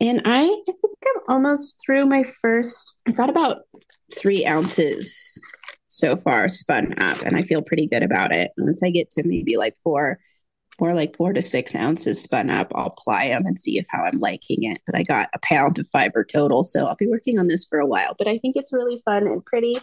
And 0.00 0.22
I, 0.24 0.44
I 0.44 0.64
think 0.64 0.98
I'm 1.06 1.22
almost 1.28 1.80
through 1.84 2.06
my 2.06 2.24
first. 2.24 2.96
I've 3.06 3.16
got 3.16 3.30
about 3.30 3.62
three 4.14 4.46
ounces 4.46 5.40
so 5.88 6.16
far 6.16 6.48
spun 6.48 6.94
up, 7.00 7.22
and 7.22 7.36
I 7.36 7.42
feel 7.42 7.62
pretty 7.62 7.86
good 7.86 8.02
about 8.02 8.34
it. 8.34 8.50
Once 8.56 8.82
I 8.82 8.90
get 8.90 9.10
to 9.12 9.22
maybe 9.24 9.56
like 9.56 9.74
four, 9.84 10.18
more 10.80 10.92
like 10.92 11.16
four 11.16 11.32
to 11.32 11.40
six 11.40 11.74
ounces 11.74 12.22
spun 12.22 12.50
up, 12.50 12.72
I'll 12.74 12.94
ply 12.98 13.28
them 13.28 13.46
and 13.46 13.58
see 13.58 13.78
if 13.78 13.86
how 13.88 14.02
I'm 14.02 14.18
liking 14.18 14.64
it. 14.64 14.80
But 14.86 14.96
I 14.96 15.04
got 15.04 15.28
a 15.34 15.38
pound 15.40 15.78
of 15.78 15.86
fiber 15.88 16.24
total, 16.24 16.64
so 16.64 16.86
I'll 16.86 16.96
be 16.96 17.06
working 17.06 17.38
on 17.38 17.46
this 17.46 17.64
for 17.64 17.78
a 17.78 17.86
while. 17.86 18.14
But 18.18 18.28
I 18.28 18.38
think 18.38 18.56
it's 18.56 18.72
really 18.72 19.00
fun 19.04 19.26
and 19.26 19.44
pretty, 19.44 19.76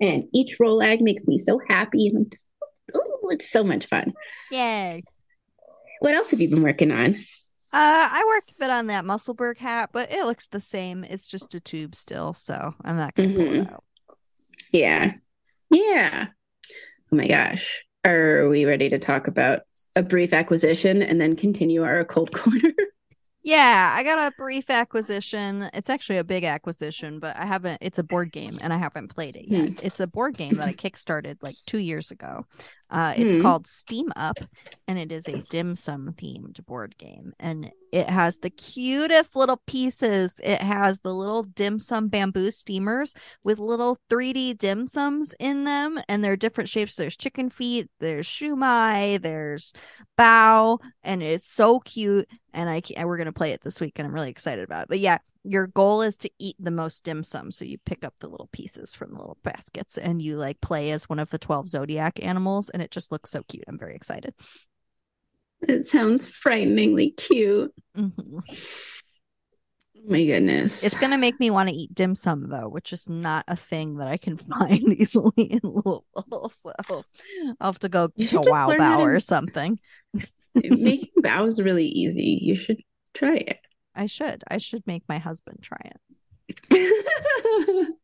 and 0.00 0.24
each 0.34 0.58
roll 0.60 0.78
Rolag 0.78 1.00
makes 1.00 1.26
me 1.26 1.38
so 1.38 1.60
happy, 1.68 2.08
and 2.08 2.18
I'm 2.18 2.30
just, 2.30 2.46
ooh, 2.94 3.30
it's 3.30 3.50
so 3.50 3.64
much 3.64 3.86
fun. 3.86 4.12
Yay! 4.50 5.02
What 6.00 6.14
else 6.14 6.30
have 6.30 6.40
you 6.40 6.50
been 6.50 6.62
working 6.62 6.92
on? 6.92 7.14
Uh, 7.70 8.08
I 8.10 8.24
worked 8.26 8.52
a 8.52 8.54
bit 8.58 8.70
on 8.70 8.86
that 8.86 9.04
Musselburgh 9.04 9.58
hat, 9.58 9.90
but 9.92 10.10
it 10.10 10.24
looks 10.24 10.46
the 10.46 10.60
same. 10.60 11.04
It's 11.04 11.30
just 11.30 11.54
a 11.54 11.60
tube 11.60 11.94
still, 11.94 12.32
so 12.32 12.74
I'm 12.82 12.96
not 12.96 13.14
gonna 13.14 13.28
mm-hmm. 13.28 13.36
pull 13.36 13.46
it 13.46 13.60
mm-hmm. 13.60 13.74
out. 13.74 13.84
Yeah, 14.72 15.12
yeah. 15.70 16.28
Oh 17.12 17.16
my 17.16 17.28
gosh, 17.28 17.84
are 18.06 18.48
we 18.48 18.64
ready 18.64 18.88
to 18.88 18.98
talk 18.98 19.28
about 19.28 19.62
a 19.94 20.02
brief 20.02 20.32
acquisition 20.32 21.02
and 21.02 21.20
then 21.20 21.36
continue 21.36 21.84
our 21.84 22.04
cold 22.04 22.32
corner? 22.34 22.72
Yeah, 23.42 23.94
I 23.96 24.02
got 24.02 24.18
a 24.18 24.36
brief 24.36 24.68
acquisition. 24.68 25.70
It's 25.72 25.88
actually 25.88 26.18
a 26.18 26.24
big 26.24 26.44
acquisition, 26.44 27.18
but 27.18 27.36
I 27.36 27.46
haven't. 27.46 27.78
It's 27.80 27.98
a 27.98 28.02
board 28.02 28.32
game, 28.32 28.58
and 28.62 28.72
I 28.72 28.78
haven't 28.78 29.08
played 29.08 29.36
it 29.36 29.46
yet. 29.46 29.68
Hmm. 29.68 29.74
It's 29.82 30.00
a 30.00 30.06
board 30.06 30.36
game 30.36 30.56
that 30.56 30.68
I 30.68 30.72
kickstarted 30.72 31.36
like 31.42 31.54
two 31.66 31.78
years 31.78 32.10
ago. 32.10 32.44
Uh, 32.90 33.12
it's 33.16 33.34
hmm. 33.34 33.42
called 33.42 33.66
Steam 33.66 34.10
Up, 34.16 34.38
and 34.86 34.98
it 34.98 35.12
is 35.12 35.28
a 35.28 35.38
dim 35.50 35.74
sum 35.74 36.14
themed 36.16 36.64
board 36.64 36.96
game. 36.96 37.34
And 37.38 37.70
it 37.92 38.08
has 38.08 38.38
the 38.38 38.50
cutest 38.50 39.36
little 39.36 39.60
pieces. 39.66 40.40
It 40.42 40.60
has 40.62 41.00
the 41.00 41.14
little 41.14 41.42
dim 41.42 41.78
sum 41.78 42.08
bamboo 42.08 42.50
steamers 42.50 43.14
with 43.44 43.58
little 43.58 43.98
3D 44.10 44.56
dim 44.56 44.86
sums 44.86 45.34
in 45.38 45.64
them, 45.64 46.00
and 46.08 46.24
they're 46.24 46.36
different 46.36 46.70
shapes. 46.70 46.96
There's 46.96 47.16
chicken 47.16 47.50
feet, 47.50 47.90
there's 48.00 48.26
shumai, 48.26 49.20
there's 49.20 49.72
bao, 50.18 50.78
and 51.02 51.22
it's 51.22 51.46
so 51.46 51.80
cute. 51.80 52.28
And 52.54 52.70
I 52.70 52.82
we're 53.04 53.18
gonna 53.18 53.32
play 53.32 53.52
it 53.52 53.60
this 53.62 53.80
week, 53.80 53.98
and 53.98 54.06
I'm 54.06 54.14
really 54.14 54.30
excited 54.30 54.64
about 54.64 54.84
it. 54.84 54.88
But 54.88 55.00
yeah, 55.00 55.18
your 55.44 55.66
goal 55.66 56.02
is 56.02 56.16
to 56.18 56.30
eat 56.38 56.56
the 56.58 56.70
most 56.70 57.04
dim 57.04 57.24
sum. 57.24 57.50
So 57.50 57.64
you 57.64 57.78
pick 57.78 58.04
up 58.04 58.14
the 58.18 58.28
little 58.28 58.48
pieces 58.52 58.94
from 58.94 59.12
the 59.12 59.18
little 59.18 59.38
baskets 59.42 59.96
and 59.98 60.20
you 60.20 60.36
like 60.36 60.60
play 60.60 60.90
as 60.90 61.08
one 61.08 61.18
of 61.18 61.30
the 61.30 61.38
12 61.38 61.68
zodiac 61.68 62.22
animals. 62.22 62.70
And 62.70 62.82
it 62.82 62.90
just 62.90 63.12
looks 63.12 63.30
so 63.30 63.42
cute. 63.48 63.64
I'm 63.68 63.78
very 63.78 63.94
excited. 63.94 64.34
It 65.60 65.84
sounds 65.84 66.30
frighteningly 66.30 67.10
cute. 67.10 67.72
Mm-hmm. 67.96 68.38
My 70.06 70.24
goodness. 70.24 70.84
It's 70.84 70.98
going 70.98 71.10
to 71.10 71.18
make 71.18 71.38
me 71.38 71.50
want 71.50 71.68
to 71.68 71.74
eat 71.74 71.94
dim 71.94 72.14
sum, 72.14 72.48
though, 72.48 72.68
which 72.68 72.92
is 72.92 73.08
not 73.08 73.44
a 73.48 73.56
thing 73.56 73.96
that 73.96 74.08
I 74.08 74.16
can 74.16 74.36
find 74.38 74.94
easily 74.94 75.32
in 75.36 75.60
Louisville. 75.62 76.04
So 76.88 77.04
I'll 77.60 77.72
have 77.72 77.78
to 77.80 77.88
go 77.88 78.08
to 78.08 78.42
Wow 78.46 78.70
to... 78.70 79.02
or 79.02 79.20
something. 79.20 79.78
Making 80.54 81.22
bao's 81.22 81.60
really 81.60 81.86
easy. 81.86 82.38
You 82.42 82.56
should 82.56 82.80
try 83.14 83.36
it. 83.36 83.58
I 83.98 84.06
should. 84.06 84.44
I 84.48 84.58
should 84.58 84.86
make 84.86 85.02
my 85.08 85.18
husband 85.18 85.58
try 85.60 85.78
it. 85.84 86.00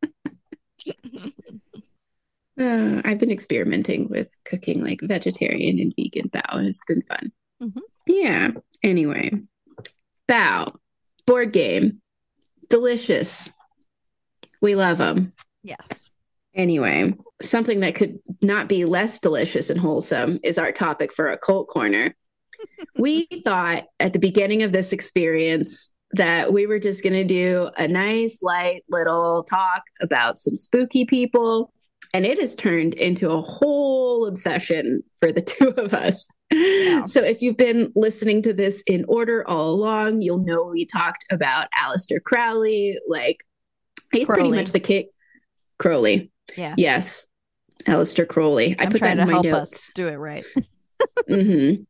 uh, 2.61 3.03
I've 3.05 3.19
been 3.19 3.31
experimenting 3.31 4.09
with 4.09 4.37
cooking 4.45 4.83
like 4.83 5.01
vegetarian 5.03 5.79
and 5.79 5.95
vegan 5.97 6.31
bao, 6.31 6.59
and 6.59 6.67
it's 6.67 6.83
been 6.87 7.03
fun. 7.03 7.33
Mm-hmm. 7.63 7.81
Yeah. 8.09 8.51
Anyway, 8.83 9.35
bao 10.29 10.75
board 11.27 11.53
game, 11.53 12.03
delicious. 12.69 13.51
We 14.61 14.75
love 14.75 14.99
them. 14.99 15.33
Yes. 15.63 16.11
Anyway, 16.55 17.15
something 17.41 17.81
that 17.81 17.95
could 17.95 18.19
not 18.43 18.69
be 18.69 18.85
less 18.85 19.21
delicious 19.21 19.71
and 19.71 19.79
wholesome 19.79 20.41
is 20.43 20.59
our 20.59 20.73
topic 20.73 21.13
for 21.13 21.31
a 21.31 21.39
cult 21.39 21.69
corner. 21.69 22.15
We 22.99 23.27
thought 23.45 23.85
at 24.01 24.13
the 24.13 24.19
beginning 24.19 24.63
of 24.63 24.73
this 24.73 24.93
experience 24.93 25.93
that 26.13 26.53
we 26.53 26.67
were 26.67 26.79
just 26.79 27.03
going 27.03 27.15
to 27.15 27.25
do 27.25 27.69
a 27.77 27.89
nice, 27.89 28.43
light 28.43 28.85
little 28.89 29.43
talk 29.43 29.83
about 30.01 30.39
some 30.39 30.57
spooky 30.57 31.05
people. 31.05 31.73
And 32.13 32.25
it 32.25 32.39
has 32.41 32.55
turned 32.55 32.95
into 32.95 33.31
a 33.31 33.41
whole 33.41 34.27
obsession 34.27 35.03
for 35.19 35.33
the 35.33 35.43
two 35.43 35.71
of 35.71 35.93
us. 35.93 36.29
Yeah. 36.53 37.05
So, 37.07 37.23
if 37.25 37.43
you've 37.43 37.57
been 37.57 37.93
listening 37.97 38.43
to 38.43 38.53
this 38.53 38.85
in 38.87 39.05
order 39.09 39.43
all 39.49 39.71
along, 39.71 40.23
you'll 40.23 40.45
know 40.45 40.65
we 40.65 40.85
talked 40.87 41.25
about 41.33 41.67
Aleister 41.77 42.23
Crowley. 42.23 42.97
Like, 43.09 43.45
he's 44.13 44.27
Crowley. 44.27 44.51
pretty 44.51 44.63
much 44.63 44.73
the 44.73 44.81
king. 44.81 45.09
Crowley. 45.79 46.31
Yeah. 46.57 46.75
Yes. 46.77 47.27
Aleister 47.87 48.29
Crowley. 48.29 48.77
I 48.79 48.85
I'm 48.85 48.91
put 48.91 49.01
that 49.01 49.19
in 49.19 49.29
my 49.29 49.41
notes. 49.41 49.93
do 49.95 50.07
it 50.07 50.15
right. 50.15 50.45
mm-hmm. 51.29 51.83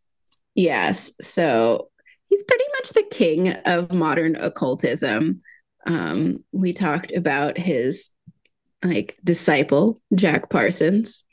Yes. 0.54 1.12
So 1.20 1.90
he's 2.28 2.42
pretty 2.44 2.64
much 2.78 2.90
the 2.90 3.04
king 3.10 3.48
of 3.48 3.92
modern 3.92 4.36
occultism. 4.36 5.40
Um, 5.86 6.44
we 6.52 6.72
talked 6.72 7.12
about 7.12 7.58
his 7.58 8.10
like 8.82 9.18
disciple, 9.24 10.00
Jack 10.14 10.50
Parsons. 10.50 11.24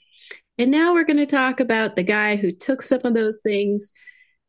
And 0.57 0.71
now 0.71 0.93
we're 0.93 1.05
going 1.05 1.17
to 1.17 1.25
talk 1.25 1.59
about 1.59 1.95
the 1.95 2.03
guy 2.03 2.35
who 2.35 2.51
took 2.51 2.81
some 2.81 3.01
of 3.03 3.13
those 3.13 3.41
things 3.41 3.91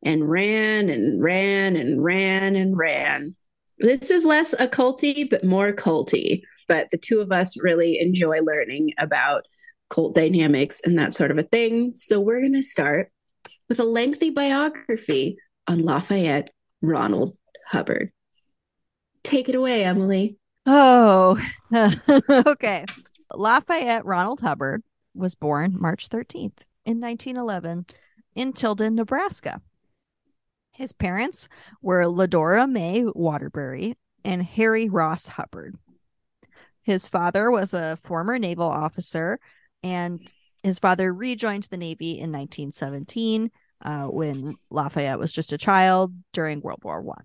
and 0.04 0.28
ran 0.28 0.88
and 0.88 1.22
ran 1.22 1.76
and 1.76 2.02
ran 2.02 2.56
and 2.56 2.76
ran. 2.76 3.32
This 3.78 4.10
is 4.10 4.24
less 4.24 4.54
occulty, 4.54 5.28
but 5.28 5.44
more 5.44 5.72
culty. 5.72 6.42
But 6.68 6.88
the 6.90 6.98
two 6.98 7.20
of 7.20 7.32
us 7.32 7.60
really 7.60 7.98
enjoy 7.98 8.40
learning 8.40 8.92
about 8.98 9.46
cult 9.90 10.14
dynamics 10.14 10.80
and 10.84 10.98
that 10.98 11.12
sort 11.12 11.30
of 11.30 11.38
a 11.38 11.42
thing. 11.42 11.92
So 11.94 12.20
we're 12.20 12.40
going 12.40 12.54
to 12.54 12.62
start 12.62 13.10
with 13.72 13.80
a 13.80 13.84
lengthy 13.84 14.28
biography 14.28 15.38
on 15.66 15.82
Lafayette 15.82 16.50
Ronald 16.82 17.34
Hubbard. 17.68 18.12
Take 19.22 19.48
it 19.48 19.54
away, 19.54 19.82
Emily. 19.82 20.36
Oh, 20.66 21.40
okay. 22.30 22.84
Lafayette 23.32 24.04
Ronald 24.04 24.42
Hubbard 24.42 24.82
was 25.14 25.34
born 25.34 25.74
March 25.80 26.10
13th 26.10 26.66
in 26.84 27.00
1911 27.00 27.86
in 28.34 28.52
Tilden, 28.52 28.94
Nebraska. 28.94 29.62
His 30.72 30.92
parents 30.92 31.48
were 31.80 32.02
Ledora 32.02 32.70
May 32.70 33.04
Waterbury 33.06 33.96
and 34.22 34.42
Harry 34.42 34.90
Ross 34.90 35.28
Hubbard. 35.28 35.76
His 36.82 37.08
father 37.08 37.50
was 37.50 37.72
a 37.72 37.96
former 37.96 38.38
naval 38.38 38.68
officer, 38.68 39.40
and 39.82 40.20
his 40.62 40.78
father 40.78 41.10
rejoined 41.10 41.68
the 41.70 41.78
Navy 41.78 42.10
in 42.10 42.30
1917 42.30 43.50
uh, 43.82 44.06
when 44.06 44.56
Lafayette 44.70 45.18
was 45.18 45.32
just 45.32 45.52
a 45.52 45.58
child 45.58 46.14
during 46.32 46.60
World 46.60 46.80
War 46.82 47.00
One. 47.00 47.24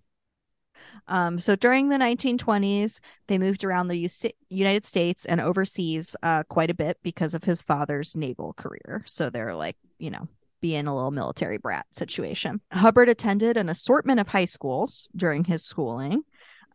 Um, 1.08 1.40
so 1.40 1.56
during 1.56 1.90
the 1.90 1.98
1920s, 1.98 3.00
they 3.28 3.38
moved 3.38 3.64
around 3.64 3.88
the 3.88 3.98
U- 3.98 4.32
United 4.50 4.86
States 4.86 5.26
and 5.26 5.40
overseas 5.40 6.16
uh, 6.22 6.44
quite 6.44 6.70
a 6.70 6.76
bit 6.76 6.98
because 7.02 7.34
of 7.34 7.44
his 7.44 7.62
father's 7.62 8.16
naval 8.16 8.54
career. 8.54 9.04
So 9.06 9.30
they're 9.30 9.56
like, 9.56 9.78
you 10.00 10.10
know, 10.10 10.28
being 10.60 10.88
a 10.88 10.96
little 10.96 11.12
military 11.12 11.58
brat 11.58 11.86
situation. 11.92 12.62
Hubbard 12.72 13.10
attended 13.10 13.58
an 13.58 13.70
assortment 13.70 14.20
of 14.20 14.28
high 14.28 14.46
schools 14.46 15.08
during 15.16 15.44
his 15.44 15.64
schooling. 15.64 16.24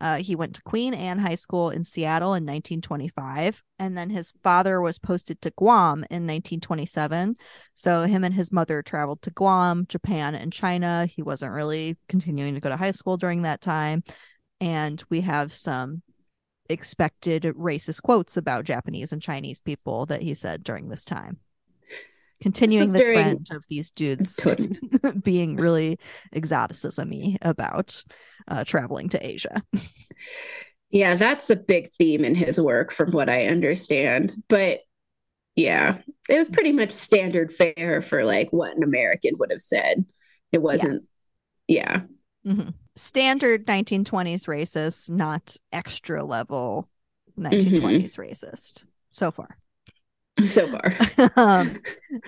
Uh, 0.03 0.17
he 0.17 0.35
went 0.35 0.53
to 0.53 0.61
Queen 0.63 0.93
Anne 0.93 1.19
High 1.19 1.35
School 1.35 1.69
in 1.69 1.85
Seattle 1.85 2.33
in 2.33 2.43
1925, 2.43 3.63
and 3.79 3.97
then 3.97 4.09
his 4.09 4.33
father 4.43 4.81
was 4.81 4.99
posted 4.99 5.41
to 5.41 5.51
Guam 5.51 5.99
in 6.11 6.27
1927. 6.27 7.35
So 7.73 8.01
him 8.01 8.25
and 8.25 8.33
his 8.33 8.51
mother 8.51 8.81
traveled 8.81 9.21
to 9.21 9.31
Guam, 9.31 9.85
Japan, 9.87 10.35
and 10.35 10.51
China. 10.51 11.05
He 11.05 11.21
wasn't 11.21 11.53
really 11.53 11.95
continuing 12.09 12.53
to 12.53 12.59
go 12.59 12.67
to 12.67 12.75
high 12.75 12.91
school 12.91 13.15
during 13.15 13.43
that 13.43 13.61
time, 13.61 14.03
and 14.59 15.01
we 15.09 15.21
have 15.21 15.53
some 15.53 16.01
expected 16.67 17.43
racist 17.43 18.01
quotes 18.01 18.35
about 18.35 18.65
Japanese 18.65 19.13
and 19.13 19.21
Chinese 19.21 19.61
people 19.61 20.05
that 20.07 20.21
he 20.21 20.33
said 20.33 20.65
during 20.65 20.89
this 20.89 21.05
time 21.05 21.39
continuing 22.43 22.91
the 22.91 22.99
trend 22.99 23.47
of 23.51 23.63
these 23.69 23.89
dudes 23.91 24.39
being 25.23 25.55
really 25.55 25.97
exoticism 26.33 27.11
about 27.41 28.03
uh, 28.47 28.63
traveling 28.63 29.09
to 29.09 29.25
Asia. 29.25 29.63
Yeah, 30.89 31.15
that's 31.15 31.49
a 31.49 31.55
big 31.55 31.91
theme 31.93 32.23
in 32.23 32.35
his 32.35 32.61
work, 32.61 32.91
from 32.91 33.11
what 33.11 33.29
I 33.29 33.47
understand. 33.47 34.35
But 34.47 34.81
yeah, 35.55 35.97
it 36.29 36.37
was 36.37 36.49
pretty 36.49 36.71
much 36.71 36.91
standard 36.91 37.51
fare 37.51 38.01
for 38.01 38.23
like 38.23 38.51
what 38.51 38.75
an 38.75 38.83
American 38.83 39.33
would 39.39 39.51
have 39.51 39.61
said. 39.61 40.05
It 40.51 40.61
wasn't, 40.61 41.03
yeah. 41.67 42.01
yeah. 42.45 42.51
Mm-hmm. 42.51 42.69
Standard 42.95 43.65
1920s 43.65 44.47
racist, 44.47 45.09
not 45.09 45.57
extra 45.71 46.23
level 46.23 46.89
1920s 47.39 47.79
mm-hmm. 47.79 48.21
racist 48.21 48.83
so 49.09 49.31
far. 49.31 49.57
So 50.41 50.67
far. 50.67 51.31
um, 51.35 51.79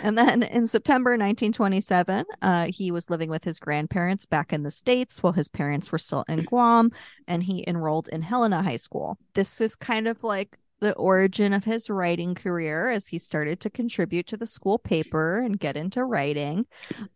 and 0.03 0.17
then 0.17 0.43
in 0.43 0.67
September 0.67 1.11
1927, 1.11 2.25
uh, 2.41 2.67
he 2.69 2.91
was 2.91 3.09
living 3.09 3.29
with 3.29 3.43
his 3.43 3.59
grandparents 3.59 4.25
back 4.25 4.53
in 4.53 4.63
the 4.63 4.71
States 4.71 5.23
while 5.23 5.33
his 5.33 5.47
parents 5.47 5.91
were 5.91 5.97
still 5.97 6.23
in 6.27 6.43
Guam, 6.43 6.91
and 7.27 7.43
he 7.43 7.63
enrolled 7.67 8.07
in 8.09 8.21
Helena 8.21 8.61
High 8.61 8.75
School. 8.75 9.17
This 9.33 9.59
is 9.61 9.75
kind 9.75 10.07
of 10.07 10.23
like 10.23 10.57
the 10.81 10.93
origin 10.95 11.53
of 11.53 11.63
his 11.63 11.89
writing 11.89 12.35
career 12.35 12.89
as 12.89 13.07
he 13.07 13.17
started 13.17 13.59
to 13.61 13.69
contribute 13.69 14.27
to 14.27 14.37
the 14.37 14.45
school 14.45 14.77
paper 14.77 15.39
and 15.39 15.59
get 15.59 15.77
into 15.77 16.03
writing. 16.03 16.65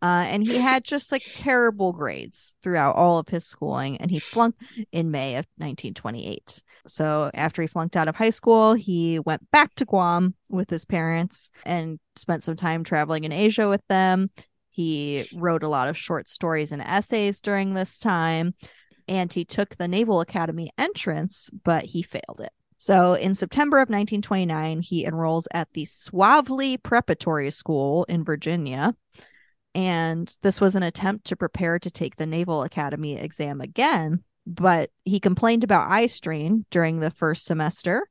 Uh, 0.02 0.26
and 0.28 0.48
he 0.48 0.58
had 0.58 0.84
just 0.84 1.12
like 1.12 1.24
terrible 1.36 1.92
grades 1.92 2.56
throughout 2.64 2.96
all 2.96 3.20
of 3.20 3.28
his 3.28 3.46
schooling, 3.46 3.98
and 3.98 4.12
he 4.12 4.20
flunked 4.20 4.62
in 4.92 5.12
May 5.12 5.36
of 5.36 5.46
1928. 5.58 6.64
So 6.86 7.32
after 7.34 7.62
he 7.62 7.68
flunked 7.68 7.96
out 7.96 8.08
of 8.08 8.16
high 8.16 8.30
school, 8.30 8.74
he 8.74 9.20
went 9.20 9.50
back 9.52 9.76
to 9.76 9.86
Guam 9.86 10.36
with 10.50 10.70
his 10.70 10.86
parents 10.86 11.50
and 11.66 12.00
spent 12.16 12.44
some 12.44 12.56
time 12.56 12.84
traveling 12.84 13.24
in 13.24 13.32
Asia 13.32 13.68
with 13.68 13.86
them. 13.88 14.30
He 14.70 15.28
wrote 15.34 15.64
a 15.64 15.70
lot 15.70 15.88
of 15.90 15.98
short 15.98 16.30
stories 16.30 16.72
and 16.72 16.82
essays 16.82 17.42
during 17.42 17.74
this 17.74 18.00
time, 18.00 18.54
and 19.08 19.32
he 19.32 19.44
took 19.44 19.76
the 19.76 19.88
Naval 19.88 20.22
Academy 20.22 20.70
entrance, 20.78 21.50
but 21.64 21.86
he 21.86 22.02
failed 22.02 22.40
it. 22.40 22.52
So 22.78 23.14
in 23.14 23.36
September 23.36 23.78
of 23.78 23.90
1929, 23.90 24.82
he 24.82 25.04
enrolls 25.04 25.50
at 25.54 25.74
the 25.74 25.86
Swavely 25.86 26.82
Preparatory 26.82 27.52
School 27.52 28.06
in 28.06 28.24
Virginia. 28.24 28.96
And 29.76 30.34
this 30.44 30.62
was 30.62 30.76
an 30.76 30.84
attempt 30.84 31.26
to 31.28 31.36
prepare 31.36 31.78
to 31.78 31.92
take 31.92 32.16
the 32.16 32.26
Naval 32.26 32.64
Academy 32.64 33.18
exam 33.18 33.60
again. 33.60 34.24
But 34.50 34.90
he 35.06 35.20
complained 35.20 35.64
about 35.64 35.92
eye 35.92 36.08
strain 36.08 36.66
during 36.72 37.00
the 37.00 37.12
first 37.12 37.46
semester 37.46 38.10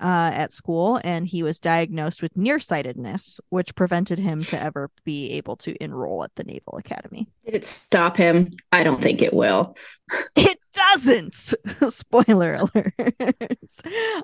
uh, 0.00 0.30
at 0.34 0.52
school, 0.52 1.00
and 1.04 1.26
he 1.26 1.44
was 1.44 1.60
diagnosed 1.60 2.22
with 2.22 2.36
nearsightedness, 2.36 3.40
which 3.50 3.74
prevented 3.76 4.18
him 4.18 4.42
to 4.44 4.60
ever 4.60 4.90
be 5.04 5.32
able 5.32 5.56
to 5.56 5.80
enroll 5.82 6.24
at 6.24 6.34
the 6.34 6.42
Naval 6.44 6.76
Academy. 6.76 7.28
Did 7.44 7.54
it 7.54 7.64
stop 7.64 8.16
him? 8.16 8.50
I 8.72 8.82
don't 8.82 9.00
think 9.00 9.22
it 9.22 9.32
will. 9.32 9.76
it 10.36 10.58
doesn't. 10.72 11.34
Spoiler 11.88 12.54
alert. 12.56 12.94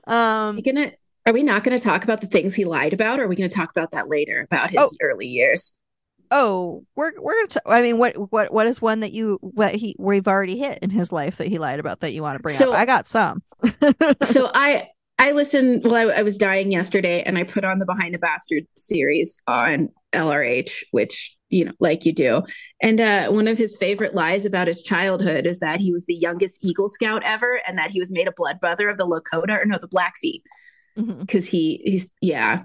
um, 0.08 0.56
you 0.56 0.62
gonna 0.64 0.92
are 1.24 1.32
we 1.32 1.44
not 1.44 1.62
going 1.62 1.78
to 1.78 1.82
talk 1.82 2.02
about 2.02 2.20
the 2.20 2.26
things 2.26 2.54
he 2.54 2.64
lied 2.64 2.92
about, 2.92 3.20
or 3.20 3.24
are 3.24 3.28
we 3.28 3.36
going 3.36 3.48
to 3.48 3.54
talk 3.54 3.70
about 3.70 3.92
that 3.92 4.08
later 4.08 4.40
about 4.40 4.70
his 4.70 4.80
oh, 4.80 4.90
early 5.00 5.28
years? 5.28 5.78
Oh, 6.34 6.84
we're 6.96 7.12
we're 7.20 7.34
going 7.34 7.48
to. 7.48 7.62
I 7.66 7.82
mean, 7.82 7.98
what 7.98 8.32
what 8.32 8.50
what 8.52 8.66
is 8.66 8.80
one 8.80 9.00
that 9.00 9.12
you 9.12 9.38
what 9.42 9.74
he 9.74 9.94
we've 9.98 10.26
already 10.26 10.58
hit 10.58 10.78
in 10.80 10.88
his 10.88 11.12
life 11.12 11.36
that 11.36 11.48
he 11.48 11.58
lied 11.58 11.78
about 11.78 12.00
that 12.00 12.12
you 12.12 12.22
want 12.22 12.38
to 12.38 12.42
bring 12.42 12.56
so, 12.56 12.72
up? 12.72 12.78
I 12.78 12.86
got 12.86 13.06
some. 13.06 13.42
so 14.22 14.50
I 14.54 14.88
I 15.18 15.32
listened. 15.32 15.84
Well, 15.84 15.94
I, 15.94 16.20
I, 16.20 16.22
was 16.22 16.38
dying 16.38 16.72
yesterday, 16.72 17.22
and 17.22 17.36
I 17.36 17.44
put 17.44 17.64
on 17.64 17.78
the 17.78 17.86
Behind 17.86 18.14
the 18.14 18.18
Bastard 18.18 18.66
series 18.76 19.38
on 19.46 19.90
LRH, 20.12 20.84
which 20.90 21.36
you 21.50 21.66
know, 21.66 21.72
like 21.80 22.06
you 22.06 22.14
do. 22.14 22.42
And 22.80 22.98
uh, 22.98 23.28
one 23.28 23.46
of 23.46 23.58
his 23.58 23.76
favorite 23.76 24.14
lies 24.14 24.46
about 24.46 24.68
his 24.68 24.82
childhood 24.82 25.46
is 25.46 25.60
that 25.60 25.80
he 25.80 25.92
was 25.92 26.06
the 26.06 26.14
youngest 26.14 26.64
Eagle 26.64 26.88
Scout 26.88 27.22
ever, 27.24 27.60
and 27.68 27.76
that 27.76 27.90
he 27.90 28.00
was 28.00 28.10
made 28.10 28.26
a 28.26 28.32
blood 28.32 28.58
brother 28.58 28.88
of 28.88 28.96
the 28.96 29.04
Lakota 29.04 29.60
or 29.60 29.66
no, 29.66 29.76
the 29.78 29.86
Blackfeet, 29.86 30.42
because 30.96 31.46
mm-hmm. 31.46 31.56
he 31.56 31.82
he's 31.84 32.10
yeah 32.22 32.64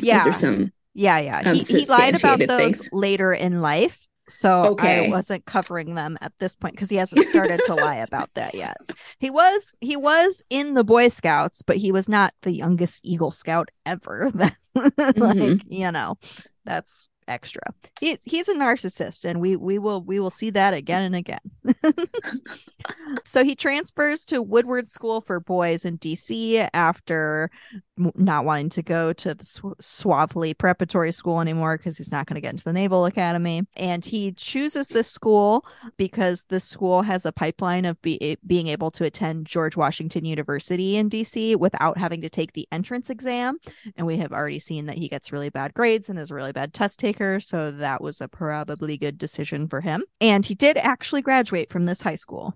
yeah 0.00 0.24
those 0.24 0.34
are 0.34 0.38
some 0.38 0.72
yeah 0.96 1.18
yeah 1.18 1.42
um, 1.44 1.54
he, 1.54 1.62
he 1.62 1.86
lied 1.86 2.16
about 2.16 2.38
those 2.40 2.78
things. 2.78 2.88
later 2.92 3.32
in 3.32 3.60
life 3.60 4.06
So 4.28 4.64
okay. 4.72 5.06
I 5.06 5.10
wasn't 5.10 5.44
covering 5.46 5.94
them 5.94 6.18
at 6.20 6.32
this 6.40 6.56
point 6.56 6.74
because 6.74 6.90
he 6.90 6.96
hasn't 6.96 7.26
started 7.26 7.60
to 7.66 7.74
lie 7.74 7.96
about 7.96 8.34
that 8.34 8.54
yet. 8.54 8.76
He 9.20 9.30
was 9.30 9.72
he 9.80 9.96
was 9.96 10.44
in 10.50 10.74
the 10.74 10.82
Boy 10.82 11.08
Scouts, 11.08 11.62
but 11.62 11.76
he 11.76 11.92
was 11.92 12.08
not 12.08 12.34
the 12.42 12.50
youngest 12.50 13.06
Eagle 13.06 13.30
Scout 13.30 13.70
ever. 13.84 14.30
That's 14.34 14.70
mm-hmm. 14.76 15.20
like, 15.22 15.62
you 15.68 15.92
know, 15.92 16.18
that's 16.64 17.08
extra. 17.28 17.62
He, 18.00 18.18
he's 18.24 18.48
a 18.48 18.54
narcissist, 18.54 19.24
and 19.24 19.40
we 19.40 19.56
we 19.56 19.78
will 19.78 20.02
we 20.02 20.20
will 20.20 20.30
see 20.30 20.50
that 20.50 20.74
again 20.74 21.04
and 21.04 21.16
again. 21.16 21.40
so 23.24 23.44
he 23.44 23.54
transfers 23.54 24.26
to 24.26 24.42
Woodward 24.42 24.90
School 24.90 25.20
for 25.20 25.40
Boys 25.40 25.84
in 25.84 25.96
D.C. 25.96 26.58
after 26.58 27.50
not 27.96 28.44
wanting 28.44 28.68
to 28.70 28.82
go 28.82 29.12
to 29.12 29.34
the 29.34 29.44
Sw- 29.44 29.78
Swavely 29.80 30.56
Preparatory 30.56 31.12
School 31.12 31.40
anymore 31.40 31.76
because 31.76 31.96
he's 31.96 32.12
not 32.12 32.26
going 32.26 32.34
to 32.34 32.40
get 32.40 32.52
into 32.52 32.64
the 32.64 32.72
Naval 32.72 33.06
Academy. 33.06 33.66
And 33.76 34.04
he 34.04 34.32
chooses 34.32 34.88
this 34.88 35.10
school 35.10 35.64
because 35.96 36.44
this 36.48 36.64
school 36.64 37.02
has 37.02 37.24
a 37.24 37.32
pipeline 37.32 37.84
of 37.84 38.00
be- 38.02 38.36
being 38.46 38.68
able 38.68 38.90
to 38.92 39.04
attend 39.04 39.46
George 39.46 39.76
Washington 39.76 40.24
University 40.24 40.96
in 40.96 41.08
DC 41.08 41.56
without 41.56 41.98
having 41.98 42.20
to 42.20 42.28
take 42.28 42.52
the 42.52 42.68
entrance 42.70 43.10
exam. 43.10 43.58
And 43.96 44.06
we 44.06 44.18
have 44.18 44.32
already 44.32 44.58
seen 44.58 44.86
that 44.86 44.98
he 44.98 45.08
gets 45.08 45.32
really 45.32 45.50
bad 45.50 45.74
grades 45.74 46.08
and 46.08 46.18
is 46.18 46.30
a 46.30 46.34
really 46.34 46.52
bad 46.52 46.74
test 46.74 46.98
taker. 46.98 47.40
So 47.40 47.70
that 47.70 48.02
was 48.02 48.20
a 48.20 48.28
probably 48.28 48.98
good 48.98 49.18
decision 49.18 49.68
for 49.68 49.80
him. 49.80 50.04
And 50.20 50.44
he 50.44 50.54
did 50.54 50.76
actually 50.76 51.22
graduate 51.22 51.70
from 51.70 51.86
this 51.86 52.02
high 52.02 52.16
school. 52.16 52.54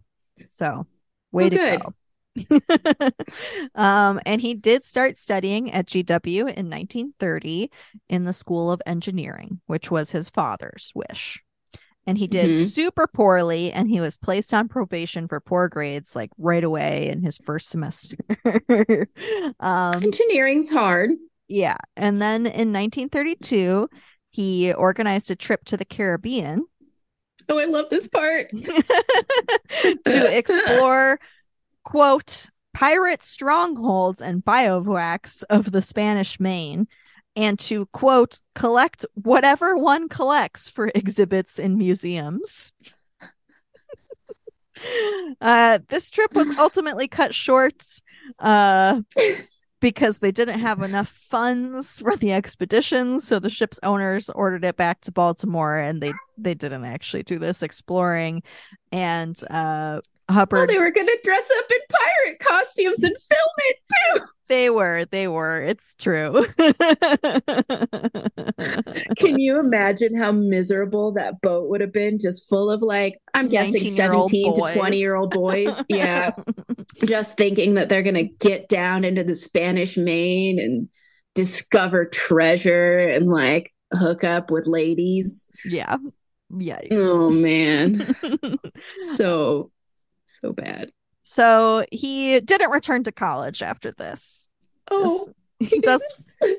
So 0.49 0.87
way 1.33 1.47
oh, 1.47 1.49
to 1.51 1.57
good. 1.57 1.83
go. 1.83 1.95
um, 3.75 4.21
and 4.25 4.41
he 4.41 4.55
did 4.55 4.85
start 4.85 5.17
studying 5.17 5.71
at 5.73 5.87
GW 5.87 6.41
in 6.41 6.71
1930 6.71 7.71
in 8.09 8.23
the 8.23 8.33
School 8.33 8.71
of 8.71 8.81
Engineering, 8.87 9.61
which 9.67 9.91
was 9.91 10.11
his 10.11 10.29
father's 10.29 10.93
wish. 10.95 11.43
And 12.07 12.17
he 12.17 12.27
did 12.27 12.51
mm-hmm. 12.51 12.65
super 12.65 13.07
poorly, 13.07 13.73
and 13.73 13.89
he 13.89 14.01
was 14.01 14.17
placed 14.17 14.55
on 14.55 14.69
probation 14.69 15.29
for 15.29 15.39
poor 15.39 15.69
grades 15.69 16.17
like 16.17 16.31
right 16.39 16.65
away 16.65 17.09
in 17.09 17.23
his 17.23 17.39
first 17.39 17.69
semester. 17.69 18.17
um, 19.61 20.03
Engineering's 20.03 20.71
hard. 20.71 21.11
Yeah. 21.47 21.77
And 21.97 22.23
then 22.23 22.47
in 22.47 22.73
1932, 22.73 23.89
he 24.31 24.73
organized 24.73 25.31
a 25.31 25.37
trip 25.37 25.65
to 25.67 25.77
the 25.77 25.85
Caribbean. 25.85 26.65
Oh, 27.49 27.59
I 27.59 27.67
love 27.67 27.91
this 27.91 28.09
part. 28.09 28.51
to 28.51 30.39
explore 30.39 31.19
quote, 31.85 32.49
pirate 32.73 33.23
strongholds 33.23 34.21
and 34.21 34.45
bivouacs 34.45 35.43
of 35.45 35.73
the 35.73 35.83
Spanish 35.83 36.39
Main, 36.39 36.87
and 37.37 37.59
to 37.61 37.87
quote, 37.87 38.41
collect 38.55 39.07
whatever 39.15 39.77
one 39.77 40.09
collects 40.09 40.69
for 40.69 40.91
exhibits 40.95 41.59
in 41.59 41.79
museums. 41.79 42.73
uh, 45.41 45.79
this 45.89 46.11
trip 46.11 46.35
was 46.35 46.57
ultimately 46.59 47.09
cut 47.09 47.35
short 47.35 47.85
uh, 48.39 49.01
because 49.81 50.19
they 50.19 50.31
didn't 50.31 50.61
have 50.61 50.83
enough 50.83 51.09
funds 51.09 52.01
for 52.01 52.17
the 52.17 52.33
expedition. 52.33 53.21
So 53.21 53.39
the 53.39 53.51
ship's 53.51 53.81
owners 53.83 54.29
ordered 54.31 54.65
it 54.65 54.77
back 54.77 55.01
to 55.03 55.13
Baltimore, 55.13 55.79
and 55.79 56.01
they 56.01 56.13
they 56.37 56.55
didn't 56.55 56.85
actually 56.85 57.23
do 57.23 57.39
this 57.39 57.63
exploring. 57.63 58.43
And 58.93 59.39
uh, 59.51 60.01
Hubbard. 60.31 60.69
they 60.69 60.79
were 60.79 60.91
going 60.91 61.07
to 61.07 61.19
dress 61.23 61.51
up 61.59 61.65
in 61.71 61.79
pirate 61.91 62.39
costumes 62.41 63.03
and 63.05 63.15
film 63.21 63.41
it 63.59 63.77
too. 63.93 64.25
They 64.49 64.69
were. 64.69 65.05
They 65.05 65.29
were. 65.29 65.63
It's 65.63 65.95
true. 65.95 66.45
Can 69.17 69.39
you 69.39 69.61
imagine 69.61 70.17
how 70.17 70.33
miserable 70.33 71.13
that 71.13 71.41
boat 71.41 71.69
would 71.69 71.81
have 71.81 71.93
been? 71.93 72.19
Just 72.19 72.49
full 72.49 72.69
of 72.69 72.83
like, 72.83 73.19
I'm 73.33 73.49
guessing 73.49 73.93
17 73.93 74.55
to 74.55 74.73
20 74.75 74.97
year 74.99 75.15
old 75.15 75.31
boys. 75.31 75.81
Yeah. 75.89 76.33
just 77.05 77.37
thinking 77.37 77.75
that 77.75 77.89
they're 77.89 78.03
going 78.03 78.15
to 78.15 78.25
get 78.25 78.69
down 78.69 79.05
into 79.05 79.23
the 79.23 79.37
Spanish 79.37 79.97
main 79.97 80.59
and 80.59 80.89
discover 81.35 82.07
treasure 82.07 82.99
and 82.99 83.31
like 83.31 83.73
hook 83.93 84.25
up 84.25 84.51
with 84.51 84.67
ladies. 84.67 85.47
Yeah. 85.65 85.97
Yikes. 86.53 86.89
Oh 86.93 87.31
man. 87.31 88.17
so 89.17 89.71
so 90.39 90.53
bad. 90.53 90.91
So 91.23 91.85
he 91.93 92.41
didn't 92.41 92.71
return 92.71 93.05
to 93.05 93.13
college 93.13 93.63
after 93.63 93.93
this. 93.93 94.51
Oh. 94.91 95.27
This, 95.27 95.35
he 95.61 95.79
does 95.79 96.03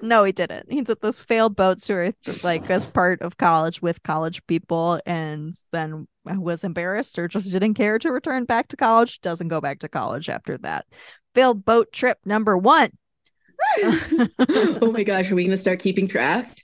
no 0.03 0.23
he 0.23 0.31
didn't 0.31 0.71
he 0.71 0.81
did 0.81 1.01
this 1.01 1.23
failed 1.23 1.55
boat 1.55 1.79
tour 1.79 2.13
like 2.43 2.69
as 2.69 2.89
part 2.89 3.21
of 3.21 3.35
college 3.35 3.81
with 3.81 4.03
college 4.03 4.45
people 4.45 4.99
and 5.07 5.53
then 5.71 6.07
was 6.23 6.63
embarrassed 6.63 7.17
or 7.17 7.27
just 7.27 7.51
didn't 7.51 7.73
care 7.73 7.97
to 7.97 8.11
return 8.11 8.45
back 8.45 8.67
to 8.67 8.77
college 8.77 9.19
doesn't 9.21 9.47
go 9.47 9.59
back 9.59 9.79
to 9.79 9.89
college 9.89 10.29
after 10.29 10.55
that 10.59 10.85
failed 11.33 11.65
boat 11.65 11.91
trip 11.91 12.19
number 12.25 12.55
one 12.55 12.91
oh 13.83 14.91
my 14.91 15.03
gosh 15.03 15.31
are 15.31 15.35
we 15.35 15.45
gonna 15.45 15.57
start 15.57 15.79
keeping 15.79 16.07
track 16.07 16.55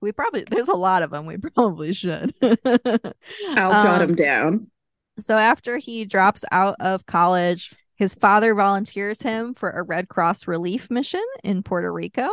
we 0.00 0.10
probably 0.10 0.44
there's 0.50 0.68
a 0.68 0.74
lot 0.74 1.04
of 1.04 1.10
them 1.10 1.24
we 1.24 1.36
probably 1.36 1.92
should 1.92 2.32
i'll 2.42 3.72
um, 3.72 3.86
jot 3.86 3.98
them 4.00 4.16
down 4.16 4.66
so 5.22 5.36
after 5.36 5.78
he 5.78 6.04
drops 6.04 6.44
out 6.52 6.76
of 6.80 7.06
college, 7.06 7.72
his 7.96 8.14
father 8.14 8.54
volunteers 8.54 9.22
him 9.22 9.54
for 9.54 9.70
a 9.70 9.82
Red 9.82 10.08
Cross 10.08 10.46
relief 10.46 10.90
mission 10.90 11.24
in 11.44 11.62
Puerto 11.62 11.92
Rico. 11.92 12.28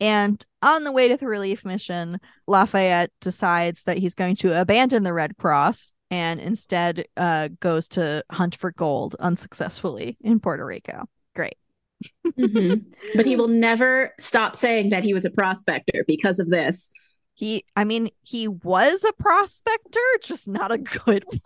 And 0.00 0.44
on 0.62 0.84
the 0.84 0.92
way 0.92 1.08
to 1.08 1.16
the 1.16 1.26
relief 1.26 1.64
mission, 1.64 2.20
Lafayette 2.46 3.10
decides 3.20 3.84
that 3.84 3.96
he's 3.96 4.14
going 4.14 4.36
to 4.36 4.60
abandon 4.60 5.02
the 5.02 5.14
Red 5.14 5.38
Cross 5.38 5.94
and 6.10 6.38
instead 6.38 7.06
uh, 7.16 7.48
goes 7.60 7.88
to 7.88 8.22
hunt 8.30 8.54
for 8.54 8.72
gold 8.72 9.16
unsuccessfully 9.18 10.18
in 10.20 10.40
Puerto 10.40 10.64
Rico. 10.64 11.06
Great. 11.34 11.56
mm-hmm. 12.26 12.90
But 13.16 13.24
he 13.24 13.36
will 13.36 13.48
never 13.48 14.12
stop 14.20 14.56
saying 14.56 14.90
that 14.90 15.04
he 15.04 15.14
was 15.14 15.24
a 15.24 15.30
prospector 15.30 16.04
because 16.06 16.38
of 16.38 16.50
this 16.50 16.90
he 17.36 17.64
i 17.76 17.84
mean 17.84 18.08
he 18.22 18.48
was 18.48 19.04
a 19.04 19.12
prospector 19.22 20.00
just 20.22 20.48
not 20.48 20.72
a 20.72 20.78
good 20.78 21.22
one 21.24 21.40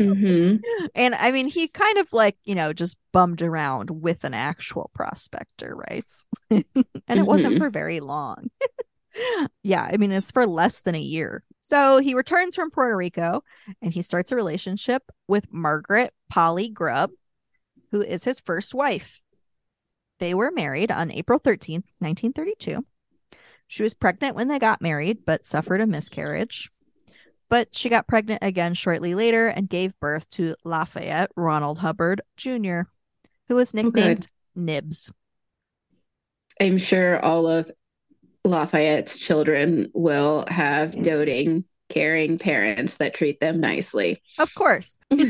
mm-hmm. 0.00 0.56
and 0.94 1.14
i 1.16 1.32
mean 1.32 1.48
he 1.48 1.66
kind 1.66 1.98
of 1.98 2.12
like 2.12 2.36
you 2.44 2.54
know 2.54 2.72
just 2.72 2.96
bummed 3.10 3.42
around 3.42 3.90
with 3.90 4.22
an 4.22 4.34
actual 4.34 4.90
prospector 4.94 5.74
right 5.74 6.04
and 6.50 6.64
mm-hmm. 6.74 7.18
it 7.18 7.26
wasn't 7.26 7.54
mm-hmm. 7.54 7.64
for 7.64 7.70
very 7.70 8.00
long 8.00 8.48
yeah 9.62 9.88
i 9.90 9.96
mean 9.96 10.12
it's 10.12 10.30
for 10.30 10.46
less 10.46 10.82
than 10.82 10.94
a 10.94 11.00
year 11.00 11.42
so 11.62 11.98
he 11.98 12.14
returns 12.14 12.54
from 12.54 12.70
puerto 12.70 12.94
rico 12.94 13.42
and 13.80 13.94
he 13.94 14.02
starts 14.02 14.30
a 14.30 14.36
relationship 14.36 15.02
with 15.26 15.50
margaret 15.50 16.12
polly 16.28 16.68
grubb 16.68 17.10
who 17.90 18.02
is 18.02 18.24
his 18.24 18.40
first 18.40 18.74
wife 18.74 19.22
they 20.18 20.34
were 20.34 20.50
married 20.50 20.90
on 20.90 21.10
april 21.10 21.40
13th 21.40 21.84
1932 21.98 22.84
she 23.72 23.82
was 23.82 23.94
pregnant 23.94 24.36
when 24.36 24.48
they 24.48 24.58
got 24.58 24.82
married, 24.82 25.24
but 25.24 25.46
suffered 25.46 25.80
a 25.80 25.86
miscarriage. 25.86 26.70
But 27.48 27.74
she 27.74 27.88
got 27.88 28.06
pregnant 28.06 28.40
again 28.42 28.74
shortly 28.74 29.14
later 29.14 29.48
and 29.48 29.66
gave 29.66 29.98
birth 29.98 30.28
to 30.32 30.54
Lafayette 30.62 31.30
Ronald 31.36 31.78
Hubbard 31.78 32.20
Jr., 32.36 32.82
who 33.48 33.54
was 33.54 33.74
oh, 33.74 33.80
nicknamed 33.80 34.26
oh, 34.28 34.60
Nibs. 34.60 35.10
I'm 36.60 36.76
sure 36.76 37.18
all 37.24 37.46
of 37.46 37.70
Lafayette's 38.44 39.16
children 39.18 39.90
will 39.94 40.44
have 40.48 41.02
doting, 41.02 41.64
caring 41.88 42.36
parents 42.36 42.98
that 42.98 43.14
treat 43.14 43.40
them 43.40 43.58
nicely. 43.58 44.20
Of 44.38 44.54
course. 44.54 44.98
uh, 45.10 45.24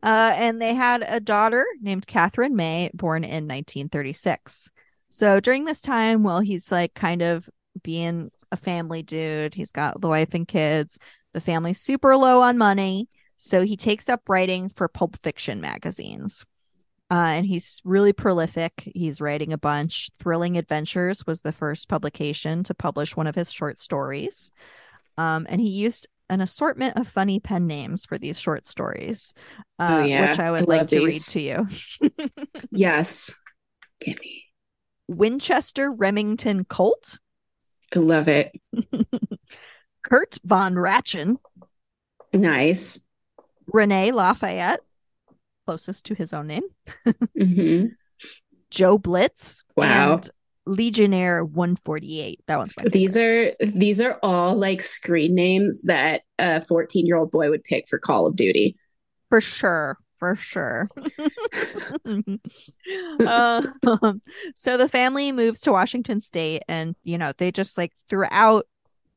and 0.00 0.62
they 0.62 0.74
had 0.74 1.04
a 1.08 1.18
daughter 1.18 1.66
named 1.80 2.06
Catherine 2.06 2.54
May, 2.54 2.92
born 2.94 3.24
in 3.24 3.48
1936. 3.48 4.70
So 5.12 5.40
during 5.40 5.66
this 5.66 5.82
time, 5.82 6.22
while 6.22 6.40
he's 6.40 6.72
like 6.72 6.94
kind 6.94 7.20
of 7.20 7.50
being 7.82 8.30
a 8.50 8.56
family 8.56 9.02
dude, 9.02 9.52
he's 9.52 9.70
got 9.70 10.00
the 10.00 10.08
wife 10.08 10.32
and 10.32 10.48
kids, 10.48 10.98
the 11.34 11.40
family's 11.40 11.78
super 11.78 12.16
low 12.16 12.40
on 12.40 12.56
money. 12.56 13.10
So 13.36 13.62
he 13.62 13.76
takes 13.76 14.08
up 14.08 14.26
writing 14.26 14.70
for 14.70 14.88
pulp 14.88 15.18
fiction 15.22 15.60
magazines. 15.60 16.46
Uh, 17.10 17.34
and 17.36 17.44
he's 17.44 17.82
really 17.84 18.14
prolific. 18.14 18.90
He's 18.94 19.20
writing 19.20 19.52
a 19.52 19.58
bunch. 19.58 20.08
Thrilling 20.18 20.56
Adventures 20.56 21.26
was 21.26 21.42
the 21.42 21.52
first 21.52 21.90
publication 21.90 22.64
to 22.64 22.74
publish 22.74 23.14
one 23.14 23.26
of 23.26 23.34
his 23.34 23.52
short 23.52 23.78
stories. 23.78 24.50
Um, 25.18 25.46
and 25.50 25.60
he 25.60 25.68
used 25.68 26.08
an 26.30 26.40
assortment 26.40 26.96
of 26.96 27.06
funny 27.06 27.38
pen 27.38 27.66
names 27.66 28.06
for 28.06 28.16
these 28.16 28.40
short 28.40 28.66
stories, 28.66 29.34
uh, 29.78 29.98
oh, 30.00 30.04
yeah. 30.04 30.30
which 30.30 30.38
I 30.38 30.50
would 30.50 30.62
I 30.62 30.76
like 30.76 30.86
to 30.88 31.00
these. 31.04 31.04
read 31.04 31.22
to 31.32 31.40
you. 31.42 31.68
yes. 32.70 33.34
Give 34.00 34.18
me. 34.18 34.41
Winchester 35.16 35.90
Remington 35.90 36.64
Colt. 36.64 37.18
I 37.94 37.98
love 37.98 38.28
it. 38.28 38.52
Kurt 40.02 40.38
von 40.44 40.74
Rachen. 40.74 41.36
Nice. 42.32 43.04
Renee 43.66 44.12
Lafayette, 44.12 44.80
closest 45.66 46.06
to 46.06 46.14
his 46.14 46.32
own 46.32 46.48
name. 46.48 46.64
mm-hmm. 47.06 47.86
Joe 48.70 48.98
Blitz. 48.98 49.64
Wow. 49.76 50.20
Legionnaire 50.64 51.44
148. 51.44 52.40
That 52.46 52.58
one's 52.58 52.74
my 52.76 52.84
These 52.88 53.16
are 53.16 53.52
these 53.60 54.00
are 54.00 54.18
all 54.22 54.54
like 54.54 54.80
screen 54.80 55.34
names 55.34 55.82
that 55.84 56.22
a 56.38 56.64
14 56.64 57.04
year 57.04 57.16
old 57.16 57.30
boy 57.30 57.50
would 57.50 57.64
pick 57.64 57.88
for 57.88 57.98
Call 57.98 58.26
of 58.26 58.36
Duty. 58.36 58.76
For 59.28 59.40
sure. 59.40 59.98
For 60.22 60.36
sure. 60.36 60.88
uh, 63.26 63.62
so 64.54 64.76
the 64.76 64.88
family 64.88 65.32
moves 65.32 65.62
to 65.62 65.72
Washington 65.72 66.20
State, 66.20 66.62
and 66.68 66.94
you 67.02 67.18
know 67.18 67.32
they 67.36 67.50
just 67.50 67.76
like 67.76 67.92
throughout, 68.08 68.68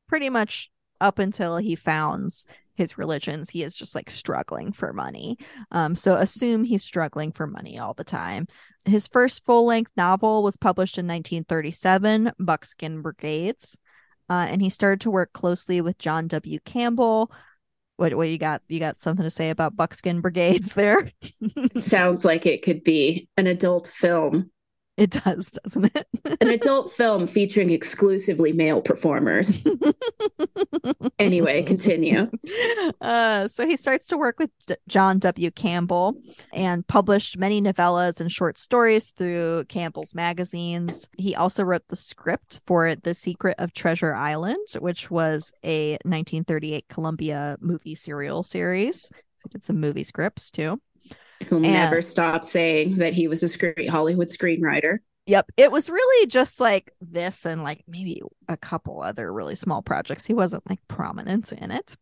pretty 0.07 0.31
much 0.31 0.71
up 0.99 1.19
until 1.19 1.57
he 1.57 1.75
founds 1.75 2.47
his 2.73 2.97
religions, 2.97 3.51
he 3.51 3.61
is 3.61 3.75
just 3.75 3.93
like 3.93 4.09
struggling 4.09 4.71
for 4.71 4.93
money. 4.93 5.37
Um, 5.69 5.93
so 5.93 6.15
assume 6.15 6.63
he's 6.63 6.81
struggling 6.81 7.31
for 7.31 7.45
money 7.45 7.77
all 7.77 7.93
the 7.93 8.03
time. 8.03 8.47
His 8.85 9.07
first 9.07 9.45
full 9.45 9.67
length 9.67 9.91
novel 9.95 10.41
was 10.41 10.57
published 10.57 10.97
in 10.97 11.05
1937, 11.05 12.31
Buckskin 12.39 13.03
Brigades. 13.03 13.77
Uh, 14.27 14.47
and 14.49 14.59
he 14.59 14.71
started 14.71 15.01
to 15.01 15.11
work 15.11 15.33
closely 15.33 15.81
with 15.81 15.99
John 15.99 16.27
W. 16.29 16.57
Campbell. 16.65 17.31
What 17.97 18.13
what 18.15 18.27
you 18.29 18.37
got? 18.37 18.61
You 18.67 18.79
got 18.79 18.99
something 18.99 19.23
to 19.23 19.29
say 19.29 19.49
about 19.49 19.75
Buckskin 19.75 20.21
Brigades 20.21 20.73
there? 20.73 21.11
sounds 21.77 22.25
like 22.25 22.45
it 22.45 22.61
could 22.61 22.83
be 22.83 23.29
an 23.37 23.47
adult 23.47 23.87
film. 23.87 24.51
It 24.97 25.09
does, 25.09 25.51
doesn't 25.51 25.91
it? 25.93 26.07
An 26.39 26.47
adult 26.47 26.93
film 26.93 27.27
featuring 27.27 27.69
exclusively 27.69 28.53
male 28.53 28.81
performers. 28.81 29.61
anyway, 31.19 31.63
continue. 31.63 32.29
Uh, 33.01 33.47
so 33.47 33.65
he 33.65 33.75
starts 33.75 34.07
to 34.07 34.17
work 34.17 34.39
with 34.39 34.49
D- 34.67 34.75
John 34.87 35.19
W. 35.19 35.51
Campbell 35.51 36.15
and 36.53 36.85
published 36.87 37.37
many 37.37 37.61
novellas 37.61 38.21
and 38.21 38.31
short 38.31 38.57
stories 38.57 39.11
through 39.11 39.65
Campbell's 39.65 40.15
magazines. 40.15 41.07
He 41.17 41.35
also 41.35 41.63
wrote 41.63 41.87
the 41.87 41.95
script 41.95 42.61
for 42.65 42.95
The 42.95 43.13
Secret 43.13 43.55
of 43.59 43.73
Treasure 43.73 44.13
Island, 44.13 44.67
which 44.79 45.11
was 45.11 45.51
a 45.63 45.93
1938 46.03 46.87
Columbia 46.87 47.57
movie 47.59 47.95
serial 47.95 48.43
series. 48.43 49.03
So 49.03 49.15
he 49.43 49.49
did 49.49 49.63
some 49.63 49.79
movie 49.79 50.03
scripts 50.03 50.51
too. 50.51 50.79
Who'll 51.47 51.63
and, 51.63 51.73
never 51.73 52.01
stop 52.01 52.45
saying 52.45 52.97
that 52.97 53.13
he 53.13 53.27
was 53.27 53.43
a 53.43 53.57
great 53.57 53.89
Hollywood 53.89 54.27
screenwriter. 54.27 54.99
Yep. 55.27 55.51
It 55.57 55.71
was 55.71 55.89
really 55.89 56.27
just 56.27 56.59
like 56.59 56.91
this 57.01 57.45
and 57.45 57.63
like 57.63 57.83
maybe 57.87 58.21
a 58.47 58.57
couple 58.57 59.01
other 59.01 59.33
really 59.33 59.55
small 59.55 59.81
projects. 59.81 60.25
He 60.25 60.33
wasn't 60.33 60.69
like 60.69 60.79
prominent 60.87 61.51
in 61.51 61.71
it. 61.71 61.97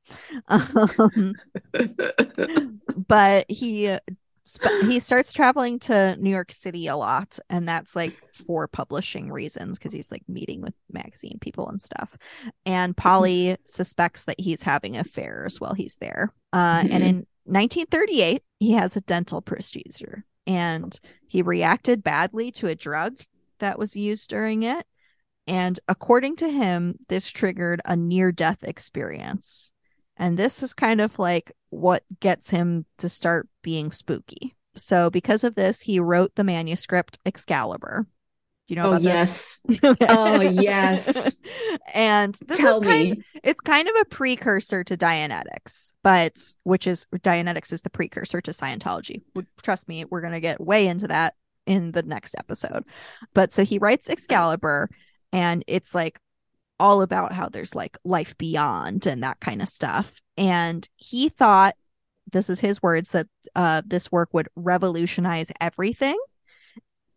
Um, 0.50 1.34
but 3.08 3.46
he 3.50 3.98
he 4.82 5.00
starts 5.00 5.32
traveling 5.32 5.80
to 5.80 6.17
New 6.17 6.30
York 6.30 6.52
City 6.52 6.88
a 6.88 6.98
lot 6.98 7.39
and 7.50 7.65
that's 7.65 7.96
like 7.96 8.13
for 8.34 8.67
publishing 8.67 9.32
reasons 9.32 9.80
because 9.80 9.93
he's 9.93 10.12
like 10.12 10.24
meeting 10.28 10.60
with 10.60 10.74
magazine 10.91 11.38
people 11.39 11.69
and 11.69 11.82
stuff. 11.82 12.17
And 12.65 12.96
Polly 12.96 13.56
suspects 13.63 14.26
that 14.26 14.38
he's 14.38 14.63
having 14.63 14.98
affairs 14.98 15.62
while 15.62 15.74
he's 15.74 15.96
there. 15.96 16.34
Uh, 16.52 16.82
mm-hmm. 16.82 16.91
and 16.91 17.04
in 17.04 17.28
1938, 17.46 18.44
he 18.60 18.72
has 18.74 18.96
a 18.96 19.02
dental 19.02 19.42
procedure 19.42 20.26
and 20.46 21.00
he 21.28 21.42
reacted 21.42 22.04
badly 22.04 22.52
to 22.52 22.68
a 22.68 22.76
drug 22.76 23.22
that 23.60 23.80
was 23.80 23.96
used 23.96 24.30
during 24.30 24.64
it. 24.64 24.86
And 25.48 25.80
according 25.88 26.38
to 26.38 26.50
him, 26.50 26.96
this 27.10 27.30
triggered 27.30 27.82
a 27.86 27.96
near 27.96 28.32
death 28.32 28.64
experience. 28.64 29.74
And 30.16 30.38
this 30.38 30.64
is 30.64 30.74
kind 30.74 31.02
of 31.02 31.20
like 31.20 31.52
what 31.70 32.04
gets 32.20 32.50
him 32.50 32.86
to 33.00 33.10
start 33.10 33.48
being 33.62 33.92
spooky. 33.92 34.56
So, 34.76 35.10
because 35.10 35.44
of 35.44 35.56
this, 35.56 35.82
he 35.82 36.00
wrote 36.00 36.36
the 36.36 36.44
manuscript 36.44 37.20
Excalibur, 37.26 38.08
you 38.67 38.76
know 38.76 38.93
oh, 38.93 38.97
yes. 38.97 39.60
oh, 39.84 40.41
yes. 40.41 41.36
And 41.93 42.36
this 42.47 42.58
Tell 42.58 42.82
is 42.82 42.88
kind, 42.88 43.10
me. 43.17 43.23
it's 43.43 43.62
kind 43.62 43.88
of 43.88 43.93
a 44.02 44.06
precursor 44.06 44.84
to 44.84 44.97
Dianetics, 44.97 45.93
but 46.02 46.38
which 46.63 46.88
is 46.88 47.06
Dianetics 47.13 47.71
is 47.71 47.84
the 47.84 47.89
precursor 47.91 48.41
to 48.41 48.52
Scientology. 48.52 49.21
Trust 49.62 49.88
me, 49.88 50.06
we're 50.06 50.21
going 50.21 50.34
to 50.34 50.39
get 50.39 50.60
way 50.60 50.88
into 50.88 51.08
that 51.08 51.36
in 51.67 51.91
the 51.91 52.02
next 52.02 52.36
episode. 52.38 52.86
But 53.34 53.52
so 53.52 53.63
he 53.63 53.78
writes 53.78 54.10
Excalibur, 54.10 54.89
and 55.32 55.63
it's 55.67 55.93
like 55.93 56.19
all 56.80 57.02
about 57.02 57.34
how 57.34 57.49
there's 57.49 57.76
like 57.76 57.97
life 58.04 58.38
beyond 58.38 59.06
and 59.06 59.23
that 59.23 59.39
kind 59.39 59.62
of 59.62 59.67
stuff. 59.67 60.19
And 60.38 60.88
he 60.95 61.30
thought, 61.30 61.76
this 62.32 62.49
is 62.49 62.60
his 62.60 62.82
words, 62.82 63.12
that 63.12 63.28
uh, 63.56 63.84
this 63.86 64.12
work 64.12 64.30
would 64.34 64.49
revolutionize 64.56 65.52
everything 65.62 66.17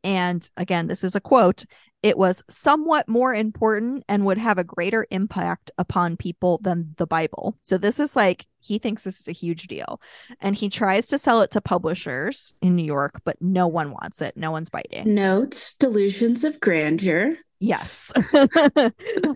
and 0.06 0.48
again, 0.56 0.86
this 0.86 1.02
is 1.02 1.16
a 1.16 1.20
quote 1.20 1.64
it 2.02 2.16
was 2.16 2.44
somewhat 2.48 3.08
more 3.08 3.34
important 3.34 4.04
and 4.08 4.24
would 4.24 4.38
have 4.38 4.58
a 4.58 4.64
greater 4.64 5.08
impact 5.10 5.72
upon 5.76 6.16
people 6.16 6.60
than 6.62 6.94
the 6.98 7.06
Bible. 7.06 7.56
So 7.62 7.78
this 7.78 7.98
is 7.98 8.14
like 8.14 8.46
he 8.60 8.78
thinks 8.78 9.02
this 9.02 9.18
is 9.18 9.26
a 9.26 9.32
huge 9.32 9.66
deal. 9.66 10.00
And 10.40 10.54
he 10.54 10.68
tries 10.68 11.08
to 11.08 11.18
sell 11.18 11.40
it 11.40 11.50
to 11.52 11.60
publishers 11.60 12.54
in 12.62 12.76
New 12.76 12.84
York, 12.84 13.22
but 13.24 13.36
no 13.40 13.66
one 13.66 13.90
wants 13.90 14.22
it. 14.22 14.36
No 14.36 14.52
one's 14.52 14.68
biting. 14.68 15.12
Notes, 15.14 15.76
delusions 15.76 16.44
of 16.44 16.60
grandeur. 16.60 17.34
Yes. 17.58 18.12
uh, 18.32 18.90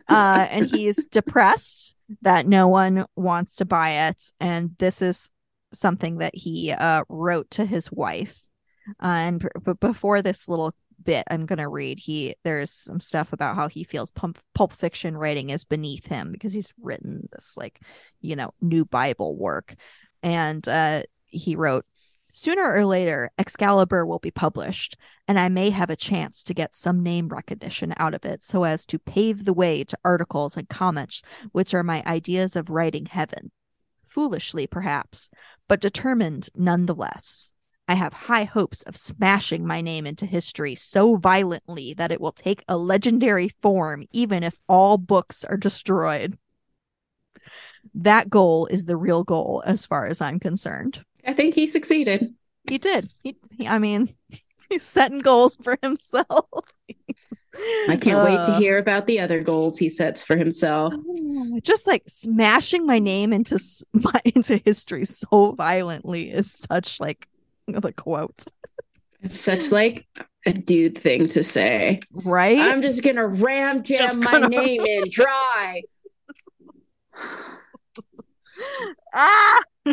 and 0.09 0.67
he's 0.67 1.07
depressed 1.07 1.97
that 2.23 2.47
no 2.47 2.69
one 2.69 3.05
wants 3.17 3.57
to 3.57 3.65
buy 3.65 4.09
it. 4.09 4.31
And 4.39 4.77
this 4.79 5.03
is 5.03 5.29
something 5.73 6.19
that 6.19 6.37
he 6.37 6.71
uh, 6.71 7.03
wrote 7.09 7.51
to 7.53 7.65
his 7.65 7.91
wife 7.91 8.47
uh, 9.03 9.07
and 9.07 9.49
but 9.63 9.81
before 9.81 10.23
this 10.23 10.49
little 10.49 10.75
bit 11.03 11.25
I'm 11.31 11.47
going 11.47 11.59
to 11.59 11.69
read, 11.69 11.99
he 11.99 12.35
there's 12.45 12.71
some 12.71 13.01
stuff 13.01 13.33
about 13.33 13.57
how 13.57 13.69
he 13.69 13.85
feels 13.85 14.11
pulp, 14.11 14.39
pulp 14.55 14.73
fiction 14.73 15.17
writing 15.17 15.51
is 15.51 15.65
beneath 15.65 16.07
him 16.07 16.33
because 16.33 16.53
he's 16.53 16.73
written 16.81 17.29
this 17.33 17.57
like, 17.57 17.81
you 18.21 18.37
know, 18.37 18.53
new 18.61 18.85
Bible 18.85 19.37
work. 19.37 19.75
And 20.23 20.67
uh, 20.69 21.03
he 21.27 21.57
wrote, 21.57 21.87
Sooner 22.33 22.73
or 22.73 22.85
later, 22.85 23.31
Excalibur 23.39 24.07
will 24.07 24.21
be 24.21 24.31
published, 24.31 24.97
and 25.27 25.37
I 25.39 25.49
may 25.49 25.71
have 25.71 25.91
a 25.91 25.97
chance 25.97 26.45
to 26.45 26.55
get 26.55 26.77
some 26.77 27.03
name 27.03 27.29
recognition 27.29 27.93
out 27.97 28.15
of 28.15 28.25
it 28.25 28.45
so 28.45 28.63
as 28.63 28.87
to 28.87 29.01
pave 29.01 29.45
the 29.45 29.53
way 29.53 29.83
to 29.83 29.99
articles 30.05 30.57
and 30.57 30.69
comments, 30.69 31.23
which 31.51 31.75
are 31.75 31.83
my 31.83 32.05
ideas 32.07 32.55
of 32.55 32.71
writing 32.71 33.07
heaven. 33.07 33.51
Foolishly, 34.05 34.69
perhaps, 34.69 35.29
but 35.67 35.81
determined 35.81 36.49
nonetheless. 36.55 37.53
I 37.91 37.95
have 37.95 38.13
high 38.13 38.45
hopes 38.45 38.83
of 38.83 38.97
smashing 38.97 39.67
my 39.67 39.81
name 39.81 40.07
into 40.07 40.25
history 40.25 40.77
so 40.77 41.17
violently 41.17 41.93
that 41.95 42.13
it 42.13 42.21
will 42.21 42.31
take 42.31 42.63
a 42.69 42.77
legendary 42.77 43.49
form, 43.49 44.07
even 44.13 44.45
if 44.45 44.55
all 44.69 44.97
books 44.97 45.45
are 45.45 45.57
destroyed. 45.57 46.39
That 47.93 48.31
goal 48.31 48.67
is 48.67 48.87
the 48.87 48.97
real 48.97 49.25
goal, 49.25 49.65
as 49.67 49.87
far 49.87 50.07
as 50.07 50.21
I'm 50.21 50.39
concerned. 50.39 51.05
I 51.27 51.33
think 51.33 51.57
he 51.57 51.67
succeeded. 51.67 52.33
He 52.69 52.79
did. 52.79 53.13
He, 53.25 53.37
he 53.59 53.67
I 53.67 53.81
mean, 53.81 54.15
he's 54.69 54.85
setting 54.85 55.19
goals 55.19 55.57
for 55.57 55.77
himself. 55.83 56.47
I 57.89 57.97
can't 57.97 58.21
uh, 58.21 58.25
wait 58.25 58.37
to 58.37 58.53
uh. 58.53 58.59
hear 58.61 58.79
about 58.79 59.09
the 59.09 59.19
other 59.19 59.43
goals 59.43 59.79
he 59.79 59.89
sets 59.89 60.23
for 60.23 60.37
himself. 60.37 60.95
Just 61.63 61.89
like 61.89 62.05
smashing 62.07 62.87
my 62.87 63.01
name 63.01 63.33
into 63.33 63.59
my 63.93 64.21
into 64.25 64.59
history 64.65 65.05
so 65.05 65.57
violently 65.57 66.31
is 66.31 66.53
such 66.53 67.01
like 67.01 67.27
the 67.81 67.93
quote. 67.93 68.45
It's 69.23 69.39
such 69.39 69.71
like 69.71 70.07
a 70.47 70.53
dude 70.53 70.97
thing 70.97 71.27
to 71.29 71.43
say. 71.45 72.01
Right? 72.13 72.59
I'm 72.59 72.83
just 72.83 73.05
gonna 73.05 73.27
ram 73.27 73.83
jam 73.83 74.21
my 74.21 74.41
name 74.41 74.81
in 74.81 75.05
dry. 75.11 75.83
ah 79.15 79.61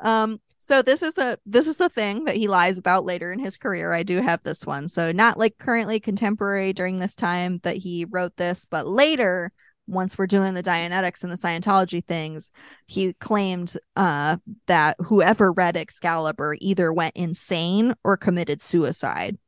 um 0.00 0.40
so 0.58 0.80
this 0.82 1.02
is 1.02 1.18
a 1.18 1.36
this 1.44 1.66
is 1.66 1.80
a 1.80 1.88
thing 1.88 2.24
that 2.24 2.36
he 2.36 2.46
lies 2.48 2.78
about 2.78 3.04
later 3.04 3.32
in 3.32 3.38
his 3.38 3.56
career 3.56 3.92
i 3.92 4.02
do 4.02 4.20
have 4.20 4.42
this 4.42 4.64
one 4.64 4.88
so 4.88 5.12
not 5.12 5.38
like 5.38 5.58
currently 5.58 5.98
contemporary 5.98 6.72
during 6.72 6.98
this 6.98 7.16
time 7.16 7.58
that 7.64 7.76
he 7.76 8.06
wrote 8.08 8.36
this 8.36 8.64
but 8.64 8.86
later 8.86 9.52
once 9.86 10.16
we're 10.16 10.26
doing 10.26 10.54
the 10.54 10.62
Dianetics 10.62 11.22
and 11.22 11.32
the 11.32 11.36
Scientology 11.36 12.04
things, 12.04 12.50
he 12.86 13.12
claimed 13.14 13.76
uh, 13.96 14.36
that 14.66 14.96
whoever 15.00 15.52
read 15.52 15.76
Excalibur 15.76 16.56
either 16.60 16.92
went 16.92 17.16
insane 17.16 17.94
or 18.04 18.16
committed 18.16 18.62
suicide 18.62 19.38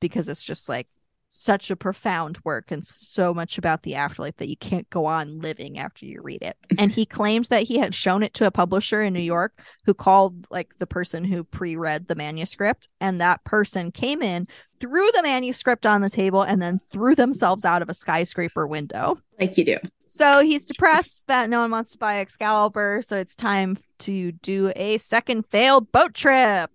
because 0.00 0.28
it's 0.28 0.42
just 0.42 0.68
like 0.68 0.88
such 1.32 1.70
a 1.70 1.76
profound 1.76 2.38
work 2.44 2.72
and 2.72 2.84
so 2.84 3.32
much 3.32 3.56
about 3.56 3.84
the 3.84 3.94
afterlife 3.94 4.36
that 4.36 4.48
you 4.48 4.56
can't 4.56 4.90
go 4.90 5.06
on 5.06 5.38
living 5.38 5.78
after 5.78 6.04
you 6.04 6.20
read 6.22 6.42
it. 6.42 6.56
And 6.78 6.90
he 6.90 7.06
claims 7.06 7.48
that 7.48 7.62
he 7.64 7.78
had 7.78 7.94
shown 7.94 8.22
it 8.22 8.34
to 8.34 8.46
a 8.46 8.50
publisher 8.50 9.02
in 9.02 9.12
New 9.12 9.20
York 9.20 9.52
who 9.84 9.94
called 9.94 10.46
like 10.50 10.78
the 10.78 10.86
person 10.86 11.24
who 11.24 11.44
pre-read 11.44 12.08
the 12.08 12.14
manuscript 12.14 12.88
and 13.00 13.20
that 13.20 13.44
person 13.44 13.92
came 13.92 14.22
in, 14.22 14.48
threw 14.80 15.08
the 15.12 15.22
manuscript 15.22 15.86
on 15.86 16.00
the 16.00 16.10
table 16.10 16.42
and 16.42 16.60
then 16.60 16.80
threw 16.90 17.14
themselves 17.14 17.64
out 17.64 17.82
of 17.82 17.88
a 17.88 17.94
skyscraper 17.94 18.66
window. 18.66 19.18
Like 19.38 19.56
you 19.56 19.64
do. 19.64 19.78
So 20.08 20.40
he's 20.40 20.66
depressed 20.66 21.28
that 21.28 21.48
no 21.48 21.60
one 21.60 21.70
wants 21.70 21.92
to 21.92 21.98
buy 21.98 22.18
Excalibur, 22.18 23.02
so 23.02 23.18
it's 23.18 23.36
time 23.36 23.76
to 24.00 24.32
do 24.32 24.72
a 24.74 24.98
second 24.98 25.46
failed 25.46 25.92
boat 25.92 26.14
trip. 26.14 26.70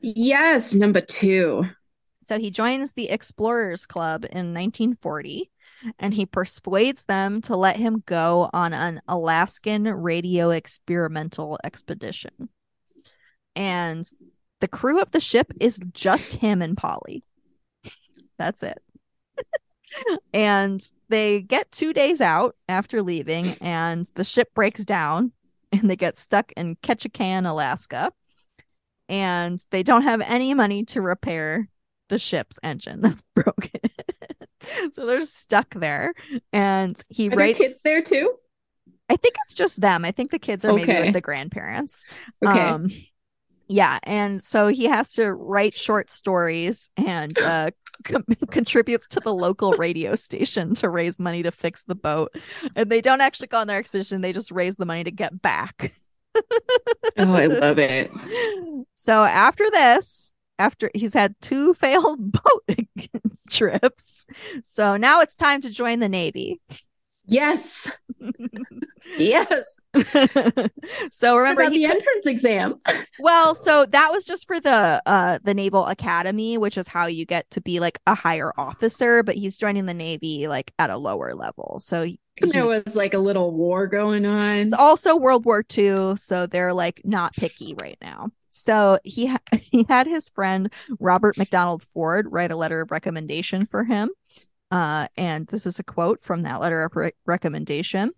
Yes, 0.00 0.74
number 0.74 1.00
2. 1.00 1.64
So 2.32 2.38
he 2.38 2.50
joins 2.50 2.94
the 2.94 3.10
Explorers 3.10 3.84
Club 3.84 4.24
in 4.24 4.54
1940 4.54 5.50
and 5.98 6.14
he 6.14 6.24
persuades 6.24 7.04
them 7.04 7.42
to 7.42 7.56
let 7.56 7.76
him 7.76 8.02
go 8.06 8.48
on 8.54 8.72
an 8.72 9.02
Alaskan 9.06 9.82
radio 9.82 10.48
experimental 10.48 11.58
expedition. 11.62 12.48
And 13.54 14.10
the 14.60 14.68
crew 14.68 15.02
of 15.02 15.10
the 15.10 15.20
ship 15.20 15.52
is 15.60 15.78
just 15.92 16.32
him 16.32 16.62
and 16.62 16.74
Polly. 16.74 17.22
That's 18.38 18.62
it. 18.62 18.82
and 20.32 20.82
they 21.10 21.42
get 21.42 21.70
two 21.70 21.92
days 21.92 22.22
out 22.22 22.56
after 22.66 23.02
leaving, 23.02 23.56
and 23.60 24.08
the 24.14 24.24
ship 24.24 24.54
breaks 24.54 24.86
down 24.86 25.32
and 25.70 25.90
they 25.90 25.96
get 25.96 26.16
stuck 26.16 26.50
in 26.52 26.76
Ketchikan, 26.76 27.46
Alaska. 27.46 28.10
And 29.10 29.62
they 29.68 29.82
don't 29.82 30.04
have 30.04 30.22
any 30.22 30.54
money 30.54 30.86
to 30.86 31.02
repair 31.02 31.68
the 32.12 32.18
ship's 32.18 32.58
engine 32.62 33.00
that's 33.00 33.22
broken. 33.34 33.80
so 34.92 35.06
they're 35.06 35.22
stuck 35.22 35.74
there. 35.74 36.12
And 36.52 37.02
he 37.08 37.28
Are 37.28 37.36
writes 37.36 37.58
kids 37.58 37.82
there 37.82 38.02
too. 38.02 38.34
I 39.08 39.16
think 39.16 39.34
it's 39.44 39.54
just 39.54 39.80
them. 39.80 40.04
I 40.04 40.10
think 40.10 40.30
the 40.30 40.38
kids 40.38 40.64
are 40.64 40.70
okay. 40.72 40.86
maybe 40.86 41.02
with 41.06 41.14
the 41.14 41.20
grandparents. 41.22 42.06
Okay. 42.44 42.60
Um, 42.60 42.88
yeah, 43.68 43.98
and 44.02 44.42
so 44.42 44.68
he 44.68 44.84
has 44.84 45.14
to 45.14 45.32
write 45.32 45.74
short 45.74 46.10
stories 46.10 46.90
and 46.96 47.38
uh, 47.38 47.70
contributes 48.50 49.06
to 49.08 49.20
the 49.20 49.32
local 49.32 49.72
radio 49.72 50.14
station 50.14 50.74
to 50.76 50.90
raise 50.90 51.18
money 51.18 51.42
to 51.42 51.50
fix 51.50 51.84
the 51.84 51.94
boat. 51.94 52.34
And 52.76 52.90
they 52.90 53.00
don't 53.00 53.22
actually 53.22 53.46
go 53.46 53.58
on 53.58 53.66
their 53.66 53.78
expedition; 53.78 54.20
they 54.20 54.32
just 54.32 54.50
raise 54.50 54.76
the 54.76 54.86
money 54.86 55.04
to 55.04 55.10
get 55.10 55.40
back. 55.40 55.92
oh, 56.34 56.42
I 57.18 57.46
love 57.46 57.78
it. 57.78 58.10
So 58.94 59.24
after 59.24 59.64
this, 59.70 60.32
after 60.62 60.90
he's 60.94 61.12
had 61.12 61.34
two 61.40 61.74
failed 61.82 62.32
boat 62.32 62.78
trips, 63.50 64.26
so 64.62 64.96
now 64.96 65.20
it's 65.20 65.34
time 65.34 65.60
to 65.62 65.70
join 65.70 65.98
the 65.98 66.08
navy. 66.08 66.60
Yes. 67.24 67.98
yes. 69.18 69.76
so 71.10 71.36
remember 71.36 71.70
the 71.70 71.84
entrance 71.84 72.26
exam. 72.26 72.74
well, 73.20 73.54
so 73.54 73.86
that 73.86 74.10
was 74.10 74.24
just 74.24 74.46
for 74.46 74.58
the 74.58 75.00
uh 75.06 75.38
the 75.44 75.54
Naval 75.54 75.86
Academy, 75.86 76.58
which 76.58 76.76
is 76.76 76.88
how 76.88 77.06
you 77.06 77.24
get 77.24 77.48
to 77.52 77.60
be 77.60 77.78
like 77.78 78.00
a 78.06 78.14
higher 78.14 78.52
officer, 78.58 79.22
but 79.22 79.36
he's 79.36 79.56
joining 79.56 79.86
the 79.86 79.94
Navy 79.94 80.48
like 80.48 80.72
at 80.80 80.90
a 80.90 80.96
lower 80.96 81.34
level. 81.34 81.78
So 81.78 82.04
he, 82.04 82.18
there 82.40 82.66
was 82.66 82.96
like 82.96 83.14
a 83.14 83.18
little 83.18 83.52
war 83.52 83.86
going 83.86 84.26
on. 84.26 84.58
It's 84.58 84.74
also 84.74 85.16
World 85.16 85.44
War 85.44 85.64
II, 85.76 86.16
so 86.16 86.46
they're 86.46 86.74
like 86.74 87.02
not 87.04 87.34
picky 87.34 87.74
right 87.80 87.98
now. 88.00 88.30
So 88.52 88.98
he 89.02 89.26
ha- 89.26 89.38
he 89.60 89.84
had 89.88 90.06
his 90.06 90.28
friend 90.28 90.72
Robert 91.00 91.36
McDonald 91.36 91.82
Ford 91.82 92.26
write 92.30 92.52
a 92.52 92.56
letter 92.56 92.82
of 92.82 92.90
recommendation 92.90 93.66
for 93.66 93.84
him. 93.84 94.10
Uh, 94.70 95.08
and 95.16 95.46
this 95.48 95.66
is 95.66 95.78
a 95.78 95.84
quote 95.84 96.22
from 96.22 96.42
that 96.42 96.60
letter 96.60 96.82
of 96.82 96.94
re- 96.94 97.12
recommendation. 97.26 98.12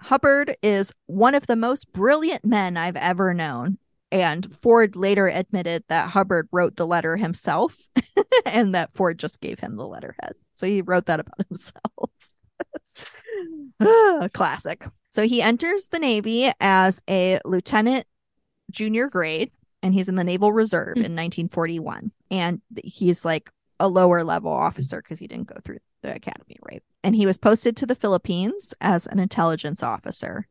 Hubbard 0.00 0.56
is 0.62 0.92
one 1.06 1.34
of 1.34 1.46
the 1.46 1.56
most 1.56 1.92
brilliant 1.92 2.44
men 2.44 2.76
I've 2.76 2.96
ever 2.96 3.32
known. 3.32 3.78
And 4.12 4.50
Ford 4.52 4.96
later 4.96 5.28
admitted 5.28 5.84
that 5.88 6.10
Hubbard 6.10 6.48
wrote 6.50 6.74
the 6.74 6.86
letter 6.86 7.16
himself 7.16 7.78
and 8.44 8.74
that 8.74 8.94
Ford 8.94 9.20
just 9.20 9.40
gave 9.40 9.60
him 9.60 9.76
the 9.76 9.86
letterhead. 9.86 10.34
So 10.52 10.66
he 10.66 10.82
wrote 10.82 11.06
that 11.06 11.20
about 11.20 11.46
himself. 11.48 12.10
Classic. 14.32 14.84
So 15.10 15.26
he 15.26 15.42
enters 15.42 15.88
the 15.88 16.00
Navy 16.00 16.50
as 16.60 17.02
a 17.08 17.38
lieutenant 17.44 18.06
junior 18.70 19.08
grade 19.08 19.52
and 19.82 19.94
he's 19.94 20.08
in 20.08 20.14
the 20.14 20.24
Naval 20.24 20.52
Reserve 20.52 20.96
mm-hmm. 20.96 21.04
in 21.04 21.16
1941. 21.16 22.12
And 22.30 22.60
he's 22.84 23.24
like 23.24 23.50
a 23.78 23.88
lower 23.88 24.22
level 24.24 24.52
officer 24.52 25.02
because 25.02 25.18
he 25.18 25.26
didn't 25.26 25.48
go 25.48 25.56
through 25.64 25.78
the 26.02 26.14
academy, 26.14 26.56
right? 26.62 26.82
And 27.02 27.16
he 27.16 27.26
was 27.26 27.38
posted 27.38 27.76
to 27.78 27.86
the 27.86 27.94
Philippines 27.94 28.74
as 28.80 29.06
an 29.06 29.18
intelligence 29.18 29.82
officer. 29.82 30.46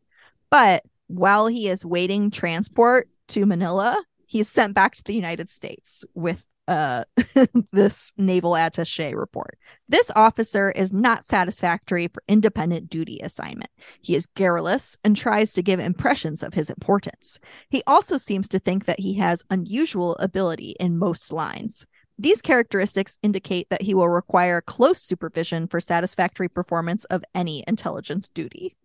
But 0.49 0.83
while 1.07 1.47
he 1.47 1.67
is 1.67 1.85
waiting 1.85 2.31
transport 2.31 3.09
to 3.29 3.45
Manila, 3.45 4.03
he's 4.25 4.49
sent 4.49 4.73
back 4.73 4.95
to 4.95 5.03
the 5.03 5.13
United 5.13 5.49
States 5.49 6.05
with 6.13 6.45
uh, 6.69 7.03
this 7.73 8.13
naval 8.15 8.55
attache 8.55 9.15
report. 9.15 9.57
This 9.89 10.11
officer 10.15 10.69
is 10.71 10.93
not 10.93 11.25
satisfactory 11.25 12.07
for 12.07 12.23
independent 12.27 12.89
duty 12.89 13.19
assignment. 13.23 13.71
He 14.01 14.15
is 14.15 14.27
garrulous 14.35 14.95
and 15.03 15.17
tries 15.17 15.51
to 15.53 15.63
give 15.63 15.79
impressions 15.79 16.43
of 16.43 16.53
his 16.53 16.69
importance. 16.69 17.39
He 17.69 17.81
also 17.87 18.17
seems 18.17 18.47
to 18.49 18.59
think 18.59 18.85
that 18.85 18.99
he 18.99 19.15
has 19.15 19.43
unusual 19.49 20.15
ability 20.17 20.75
in 20.79 20.99
most 20.99 21.31
lines. 21.31 21.87
These 22.19 22.41
characteristics 22.41 23.17
indicate 23.23 23.67
that 23.69 23.81
he 23.81 23.93
will 23.93 24.09
require 24.09 24.61
close 24.61 25.01
supervision 25.01 25.67
for 25.67 25.79
satisfactory 25.79 26.49
performance 26.49 27.05
of 27.05 27.23
any 27.33 27.63
intelligence 27.65 28.29
duty. 28.29 28.75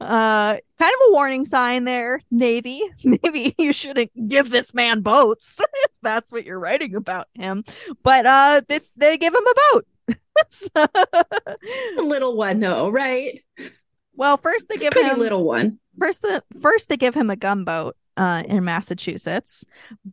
Uh, 0.00 0.56
kind 0.78 0.92
of 0.94 1.08
a 1.08 1.12
warning 1.12 1.44
sign 1.44 1.84
there, 1.84 2.20
Navy. 2.30 2.80
Maybe 3.04 3.54
you 3.58 3.72
shouldn't 3.72 4.10
give 4.28 4.50
this 4.50 4.74
man 4.74 5.00
boats 5.00 5.60
if 5.84 5.92
that's 6.02 6.32
what 6.32 6.44
you're 6.44 6.58
writing 6.58 6.94
about 6.94 7.28
him. 7.34 7.64
But 8.02 8.26
uh, 8.26 8.62
they 8.96 9.18
give 9.18 9.34
him 9.34 9.44
a 9.46 9.54
boat. 9.72 9.86
a 11.98 12.02
little 12.02 12.36
one, 12.36 12.58
though, 12.58 12.90
right? 12.90 13.40
Well, 14.16 14.36
first 14.36 14.68
they 14.68 14.74
it's 14.74 14.84
give 14.84 14.94
him 14.94 15.16
a 15.16 15.18
little 15.18 15.44
one. 15.44 15.78
First, 15.98 16.22
the 16.22 16.42
first 16.60 16.88
they 16.88 16.96
give 16.96 17.14
him 17.14 17.30
a 17.30 17.36
gunboat, 17.36 17.96
uh, 18.16 18.42
in 18.46 18.64
Massachusetts, 18.64 19.64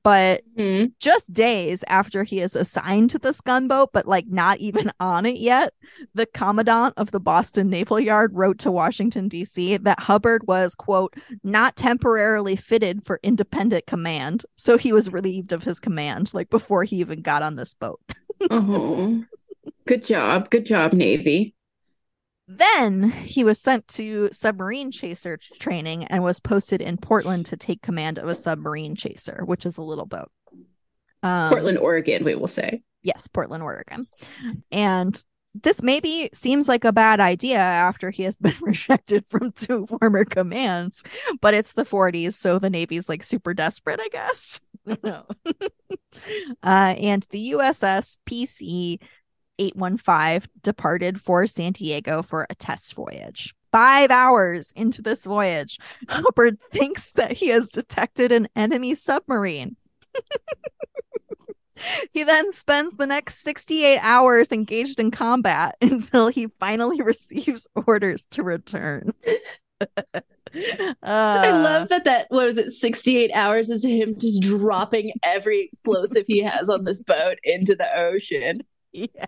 but 0.03 0.41
mm-hmm. 0.57 0.87
just 0.99 1.33
days 1.33 1.83
after 1.87 2.23
he 2.23 2.39
is 2.39 2.55
assigned 2.55 3.09
to 3.11 3.19
this 3.19 3.41
gunboat, 3.41 3.91
but 3.93 4.07
like 4.07 4.27
not 4.27 4.57
even 4.59 4.91
on 4.99 5.25
it 5.25 5.37
yet, 5.37 5.73
the 6.13 6.25
commandant 6.25 6.93
of 6.97 7.11
the 7.11 7.19
Boston 7.19 7.69
Naval 7.69 7.99
Yard 7.99 8.31
wrote 8.33 8.57
to 8.59 8.71
Washington, 8.71 9.27
D.C. 9.27 9.77
that 9.77 9.99
Hubbard 9.99 10.47
was, 10.47 10.75
quote, 10.75 11.15
not 11.43 11.75
temporarily 11.75 12.55
fitted 12.55 13.05
for 13.05 13.19
independent 13.23 13.85
command. 13.85 14.45
So 14.55 14.77
he 14.77 14.93
was 14.93 15.11
relieved 15.11 15.51
of 15.51 15.63
his 15.63 15.79
command, 15.79 16.33
like 16.33 16.49
before 16.49 16.83
he 16.83 16.97
even 16.97 17.21
got 17.21 17.43
on 17.43 17.55
this 17.55 17.73
boat. 17.73 17.99
oh, 18.49 19.23
good 19.85 20.03
job. 20.03 20.49
Good 20.49 20.65
job, 20.65 20.93
Navy. 20.93 21.55
Then 22.57 23.11
he 23.11 23.43
was 23.43 23.59
sent 23.59 23.87
to 23.89 24.29
submarine 24.31 24.91
chaser 24.91 25.37
training 25.59 26.05
and 26.05 26.23
was 26.23 26.39
posted 26.39 26.81
in 26.81 26.97
Portland 26.97 27.45
to 27.47 27.57
take 27.57 27.81
command 27.81 28.17
of 28.17 28.27
a 28.27 28.35
submarine 28.35 28.95
chaser, 28.95 29.43
which 29.45 29.65
is 29.65 29.77
a 29.77 29.83
little 29.83 30.05
boat. 30.05 30.31
Um, 31.23 31.49
Portland, 31.49 31.77
Oregon, 31.77 32.23
we 32.23 32.35
will 32.35 32.47
say. 32.47 32.83
Yes, 33.03 33.27
Portland, 33.27 33.63
Oregon. 33.63 34.01
And 34.71 35.23
this 35.53 35.81
maybe 35.81 36.29
seems 36.33 36.67
like 36.67 36.85
a 36.85 36.93
bad 36.93 37.19
idea 37.19 37.59
after 37.59 38.09
he 38.09 38.23
has 38.23 38.35
been 38.41 38.55
rejected 38.61 39.25
from 39.27 39.51
two 39.51 39.85
former 39.85 40.25
commands, 40.25 41.03
but 41.41 41.53
it's 41.53 41.73
the 41.73 41.85
40s, 41.85 42.33
so 42.33 42.59
the 42.59 42.69
Navy's 42.69 43.09
like 43.09 43.23
super 43.23 43.53
desperate, 43.53 43.99
I 44.01 44.09
guess. 44.09 44.59
no. 45.03 45.25
uh, 46.63 46.95
and 46.97 47.25
the 47.29 47.51
USS 47.51 48.17
PC 48.25 48.99
815 49.61 50.49
departed 50.63 51.21
for 51.21 51.45
San 51.45 51.73
Diego 51.73 52.21
for 52.21 52.47
a 52.49 52.55
test 52.55 52.93
voyage. 52.95 53.53
Five 53.71 54.11
hours 54.11 54.73
into 54.75 55.01
this 55.01 55.23
voyage, 55.25 55.77
Hubbard 56.09 56.57
thinks 56.71 57.13
that 57.13 57.33
he 57.33 57.49
has 57.49 57.69
detected 57.69 58.31
an 58.31 58.47
enemy 58.55 58.95
submarine. 58.95 59.77
he 62.11 62.23
then 62.23 62.51
spends 62.51 62.95
the 62.95 63.07
next 63.07 63.43
68 63.43 63.99
hours 64.01 64.51
engaged 64.51 64.99
in 64.99 65.11
combat 65.11 65.75
until 65.81 66.27
he 66.27 66.47
finally 66.47 67.01
receives 67.01 67.67
orders 67.85 68.25
to 68.31 68.43
return. 68.43 69.13
uh, 69.79 70.21
I 71.03 71.51
love 71.51 71.89
that. 71.89 72.05
That 72.05 72.27
what 72.29 72.45
was 72.45 72.57
it? 72.57 72.71
Sixty-eight 72.71 73.31
hours 73.33 73.69
is 73.69 73.83
him 73.83 74.19
just 74.19 74.41
dropping 74.41 75.11
every 75.23 75.61
explosive 75.61 76.25
he 76.27 76.43
has 76.43 76.69
on 76.69 76.83
this 76.83 77.01
boat 77.01 77.39
into 77.43 77.75
the 77.75 77.87
ocean. 77.97 78.61
Yeah. 78.91 79.25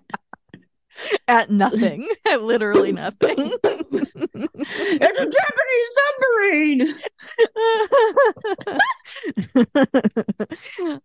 At 1.27 1.49
nothing. 1.49 2.07
At 2.25 2.43
literally 2.43 2.91
nothing. 2.91 3.35
it's 3.63 4.13
a 5.19 5.27
Japanese 5.31 5.93
submarine. 5.99 6.93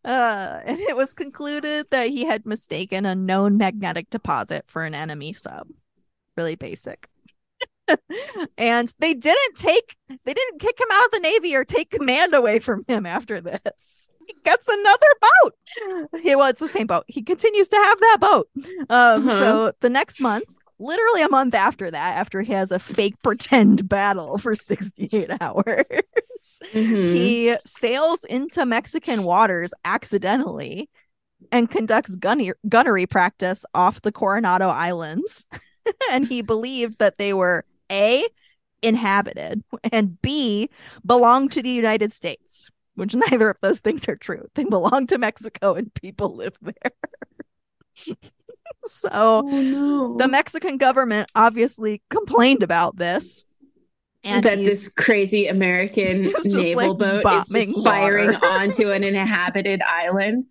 uh, 0.05 0.61
and 0.65 0.79
it 0.81 0.97
was 0.97 1.15
concluded 1.15 1.87
that 1.91 2.09
he 2.09 2.25
had 2.27 2.45
mistaken 2.47 3.07
a 3.07 3.15
known 3.15 3.57
magnetic 3.57 4.11
deposit 4.11 4.65
for 4.67 4.85
an 4.85 4.95
enemy 4.95 5.33
sub. 5.33 5.69
Really 6.37 6.57
basic. 6.57 7.09
and 8.59 8.93
they 8.99 9.15
didn't 9.15 9.57
take 9.57 9.97
they 10.25 10.35
didn't 10.35 10.61
kick 10.61 10.79
him 10.79 10.89
out 10.93 11.07
of 11.07 11.11
the 11.11 11.21
navy 11.21 11.57
or 11.57 11.65
take 11.65 11.91
command 11.91 12.35
away 12.35 12.59
from 12.59 12.85
him 12.87 13.07
after 13.07 13.41
this 13.41 14.13
he 14.29 14.35
gets 14.45 14.69
another 14.69 15.07
boat 15.43 15.55
well 16.37 16.49
it's 16.49 16.61
the 16.61 16.69
same 16.69 16.87
boat 16.87 17.05
he 17.09 17.23
continues 17.23 17.69
to 17.69 17.77
have 17.77 17.99
that 18.01 18.19
boat 18.21 18.49
um 18.91 19.29
uh-huh. 19.29 19.39
so 19.39 19.73
the 19.81 19.91
next 19.91 20.21
month 20.21 20.45
literally 20.79 21.23
a 21.23 21.29
month 21.29 21.55
after 21.55 21.91
that 21.91 22.17
after 22.17 22.41
he 22.41 22.53
has 22.53 22.71
a 22.71 22.79
fake 22.79 23.17
pretend 23.25 23.89
battle 23.89 24.39
for 24.39 24.55
68 24.55 25.31
hours 25.41 25.85
mm-hmm. 26.73 26.95
he 26.95 27.57
sails 27.65 28.25
into 28.25 28.65
mexican 28.65 29.25
waters 29.25 29.75
accidentally 29.85 30.89
and 31.53 31.71
conducts 31.71 32.17
gunny- 32.17 32.53
gunnery 32.69 33.07
practice 33.07 33.65
off 33.75 34.03
the 34.03 34.13
Coronado 34.13 34.69
Islands. 34.69 35.47
and 36.11 36.27
he 36.27 36.43
believed 36.43 36.99
that 36.99 37.19
they 37.19 37.33
were 37.33 37.65
A, 37.91 38.27
inhabited, 38.83 39.63
and 39.93 40.21
B, 40.21 40.69
belonged 41.05 41.53
to 41.53 41.63
the 41.63 41.71
United 41.71 42.13
States, 42.13 42.71
which 42.99 43.15
neither 43.15 43.51
of 43.51 43.57
those 43.61 43.81
things 43.81 44.09
are 44.09 44.17
true. 44.17 44.49
They 44.55 44.65
belong 44.65 45.07
to 45.09 45.19
Mexico 45.19 45.75
and 45.75 45.93
people 45.95 46.35
live 46.35 46.57
there. 46.61 46.93
so 48.85 49.09
oh, 49.13 49.43
no. 49.43 50.17
the 50.17 50.29
Mexican 50.29 50.79
government 50.79 51.31
obviously 51.35 52.03
complained 52.11 52.63
about 52.63 52.97
this. 52.97 53.45
And 54.25 54.45
that 54.45 54.57
this 54.57 54.89
crazy 54.89 55.47
American 55.47 56.33
naval 56.45 56.97
like 56.97 57.23
boat 57.23 57.47
is 57.55 57.83
firing 57.85 58.35
onto 58.43 58.91
an 58.91 59.05
inhabited 59.05 59.81
island. 59.83 60.45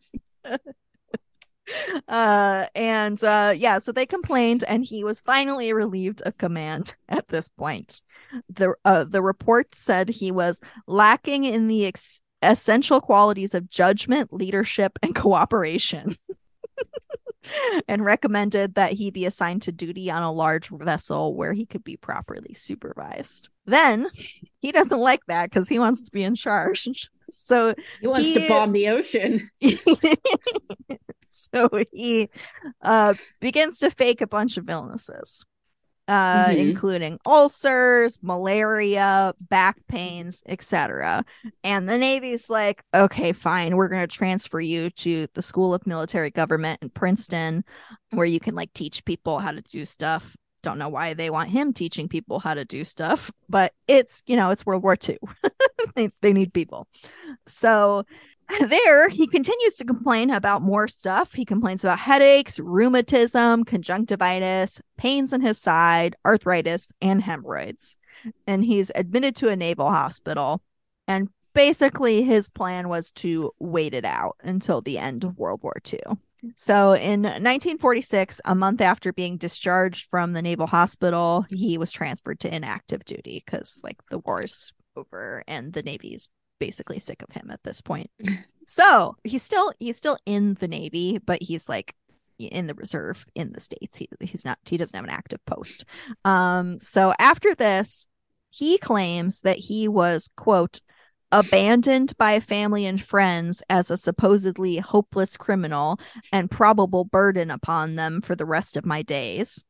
uh 2.08 2.66
and 2.76 3.22
uh 3.26 3.54
yeah 3.54 3.78
so 3.78 3.92
they 3.92 4.06
complained 4.06 4.64
and 4.70 4.86
he 4.86 5.04
was 5.04 5.20
finally 5.20 5.74
relieved 5.74 6.22
of 6.22 6.38
command 6.38 6.96
at 7.10 7.28
this 7.28 7.50
point 7.50 8.02
the 8.48 8.74
uh 8.86 9.04
the 9.04 9.22
report 9.22 9.76
said 9.76 10.08
he 10.08 10.32
was 10.32 10.62
lacking 10.88 11.44
in 11.44 11.68
the 11.68 11.86
ex- 11.86 12.22
essential 12.41 13.02
qualities 13.02 13.54
of 13.54 13.69
judgment 13.69 14.32
leadership 14.34 15.00
and 15.02 15.15
cooperation 15.15 16.15
and 17.88 18.06
recommended 18.06 18.76
that 18.76 18.93
he 18.93 19.10
be 19.12 19.26
assigned 19.26 19.62
to 19.63 19.71
duty 19.71 20.12
on 20.12 20.23
a 20.23 20.32
large 20.32 20.69
vessel 20.69 21.36
where 21.36 21.54
he 21.54 21.65
could 21.65 21.84
be 21.84 21.97
properly 21.97 22.54
supervised. 22.54 23.50
Then 23.65 24.08
he 24.60 24.71
doesn't 24.71 25.00
like 25.00 25.26
that 25.28 25.50
because 25.50 25.67
he 25.67 25.80
wants 25.80 26.02
to 26.04 26.12
be 26.12 26.23
in 26.23 26.36
charge. 26.36 27.10
So 27.30 27.73
he 28.00 28.08
wants 28.08 28.23
he, 28.23 28.34
to 28.36 28.47
bomb 28.47 28.71
the 28.71 28.88
ocean. 28.88 29.50
So 31.30 31.69
he 31.91 32.30
uh, 32.82 33.13
begins 33.39 33.80
to 33.80 33.91
fake 33.91 34.21
a 34.21 34.28
bunch 34.28 34.58
of 34.58 34.69
illnesses, 34.69 35.45
uh, 36.08 36.46
mm-hmm. 36.46 36.58
including 36.58 37.20
ulcers, 37.26 38.17
malaria, 38.22 39.34
back 39.50 39.78
pains, 39.88 40.41
etc. 40.48 41.26
And 41.63 41.88
the 41.88 41.98
Navy's 41.98 42.50
like, 42.50 42.84
okay, 42.93 43.34
fine, 43.34 43.76
we're 43.76 43.89
going 43.89 44.08
to 44.08 44.15
transfer 44.15 44.60
you 44.60 44.89
to 44.91 45.28
the 45.34 45.41
School 45.41 45.74
of 45.74 45.86
Military 45.86 46.32
Government 46.32 46.80
in 46.82 46.89
Princeton, 46.89 47.63
where 48.12 48.26
you 48.26 48.39
can 48.39 48.56
like 48.56 48.74
teach 48.74 49.04
people 49.06 49.39
how 49.39 49.52
to 49.52 49.62
do 49.62 49.86
stuff. 49.86 50.36
Don't 50.63 50.80
know 50.80 50.89
why 50.89 51.13
they 51.13 51.30
want 51.30 51.50
him 51.50 51.72
teaching 51.72 52.08
people 52.08 52.39
how 52.39 52.54
to 52.54 52.65
do 52.65 52.84
stuff, 52.84 53.32
but 53.48 53.74
it's 53.88 54.24
you 54.26 54.36
know 54.36 54.50
it's 54.50 54.65
World 54.65 54.84
War 54.84 54.98
II. 55.08 55.17
they, 55.96 56.10
they 56.22 56.34
need 56.34 56.54
people. 56.54 56.88
So 57.48 58.06
there, 58.68 59.10
he 59.10 59.28
continues 59.28 59.76
to 59.76 59.86
complain 59.86 60.30
about 60.30 60.62
more 60.62 60.88
stuff. 60.88 61.34
He 61.34 61.46
complains 61.46 61.84
about 61.84 62.00
headaches, 62.00 62.60
rheumatism, 62.60 63.66
conjunctivitis, 63.66 64.82
pains 64.98 65.34
in 65.34 65.42
his 65.42 65.58
side, 65.58 66.16
arthritis, 66.26 66.92
and 67.02 67.22
hemorrhoids. 67.22 67.98
And 68.46 68.64
he's 68.64 68.92
admitted 68.96 69.36
to 69.38 69.50
a 69.50 69.56
naval 69.56 69.90
hospital. 69.90 70.62
And 71.08 71.30
basically, 71.54 72.24
his 72.24 72.50
plan 72.50 72.90
was 72.90 73.12
to 73.14 73.52
wait 73.60 73.94
it 73.94 74.06
out 74.06 74.38
until 74.44 74.82
the 74.82 74.98
end 74.98 75.24
of 75.24 75.38
World 75.38 75.62
War 75.62 75.78
II. 75.92 76.18
So 76.56 76.94
in 76.94 77.24
1946, 77.24 78.42
a 78.46 78.56
month 78.56 78.80
after 78.80 79.12
being 79.12 79.38
discharged 79.38 80.10
from 80.10 80.34
the 80.34 80.42
naval 80.42 80.68
hospital, 80.68 81.46
he 81.50 81.78
was 81.78 81.92
transferred 81.92 82.40
to 82.42 82.56
inactive 82.56 83.04
duty 83.06 83.44
because, 83.46 83.82
like, 83.84 83.98
the 84.10 84.20
war's 84.20 84.72
over 84.96 85.44
and 85.48 85.74
the 85.74 85.84
Navy's 85.84 86.30
basically 86.60 87.00
sick 87.00 87.22
of 87.22 87.34
him 87.34 87.50
at 87.52 87.63
this 87.63 87.82
point. 87.82 88.10
so 88.65 89.15
he's 89.24 89.43
still 89.43 89.72
he's 89.80 89.98
still 89.98 90.17
in 90.26 90.56
the 90.56 90.67
Navy, 90.67 91.20
but 91.24 91.41
he's 91.41 91.70
like 91.70 91.96
in 92.39 92.67
the 92.67 92.76
reserve 92.76 93.26
in 93.36 93.54
the 93.54 93.60
states. 93.60 93.98
He 93.98 94.10
he's 94.20 94.46
not 94.46 94.60
he 94.65 94.78
doesn't 94.78 94.96
have 94.96 95.06
an 95.06 95.12
active 95.12 95.43
post. 95.46 95.86
Um 96.26 96.80
so 96.80 97.13
after 97.20 97.56
this, 97.56 98.08
he 98.50 98.78
claims 98.78 99.41
that 99.41 99.58
he 99.58 99.88
was 99.88 100.30
quote 100.36 100.82
abandoned 101.32 102.17
by 102.17 102.39
family 102.39 102.86
and 102.86 103.04
friends 103.04 103.62
as 103.70 103.91
a 103.91 103.98
supposedly 103.98 104.78
hopeless 104.78 105.36
criminal 105.36 106.00
and 106.32 106.50
probable 106.50 107.04
burden 107.04 107.52
upon 107.52 107.96
them 107.96 108.22
for 108.22 108.36
the 108.36 108.46
rest 108.46 108.78
of 108.78 108.86
my 108.86 109.02
days. 109.02 109.63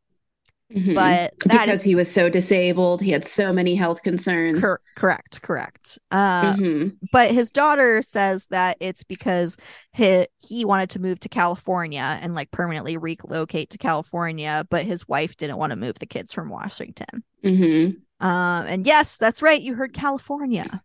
Mm-hmm. 0.73 0.95
But 0.95 1.33
because 1.41 1.79
is, 1.79 1.83
he 1.83 1.95
was 1.95 2.11
so 2.11 2.29
disabled, 2.29 3.01
he 3.01 3.11
had 3.11 3.23
so 3.23 3.53
many 3.53 3.75
health 3.75 4.03
concerns. 4.03 4.59
Cor- 4.59 4.81
correct, 4.95 5.41
correct. 5.41 5.97
Uh, 6.11 6.53
mm-hmm. 6.55 6.87
But 7.11 7.31
his 7.31 7.51
daughter 7.51 8.01
says 8.01 8.47
that 8.47 8.75
it's 8.81 9.03
because 9.03 9.55
he, 9.93 10.27
he 10.39 10.65
wanted 10.65 10.89
to 10.91 10.99
move 10.99 11.21
to 11.21 11.29
California 11.29 12.19
and 12.21 12.35
like 12.35 12.51
permanently 12.51 12.97
relocate 12.97 13.69
to 13.69 13.77
California, 13.77 14.65
but 14.69 14.85
his 14.85 15.07
wife 15.07 15.37
didn't 15.37 15.57
want 15.57 15.71
to 15.71 15.77
move 15.77 15.99
the 15.99 16.05
kids 16.05 16.33
from 16.33 16.49
Washington. 16.49 17.23
Mm-hmm. 17.43 18.25
Uh, 18.25 18.63
and 18.63 18.85
yes, 18.85 19.17
that's 19.17 19.41
right. 19.41 19.61
You 19.61 19.75
heard 19.75 19.93
California, 19.93 20.81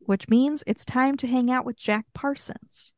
which 0.00 0.28
means 0.28 0.64
it's 0.66 0.86
time 0.86 1.18
to 1.18 1.26
hang 1.26 1.50
out 1.50 1.66
with 1.66 1.76
Jack 1.76 2.06
Parsons. 2.14 2.94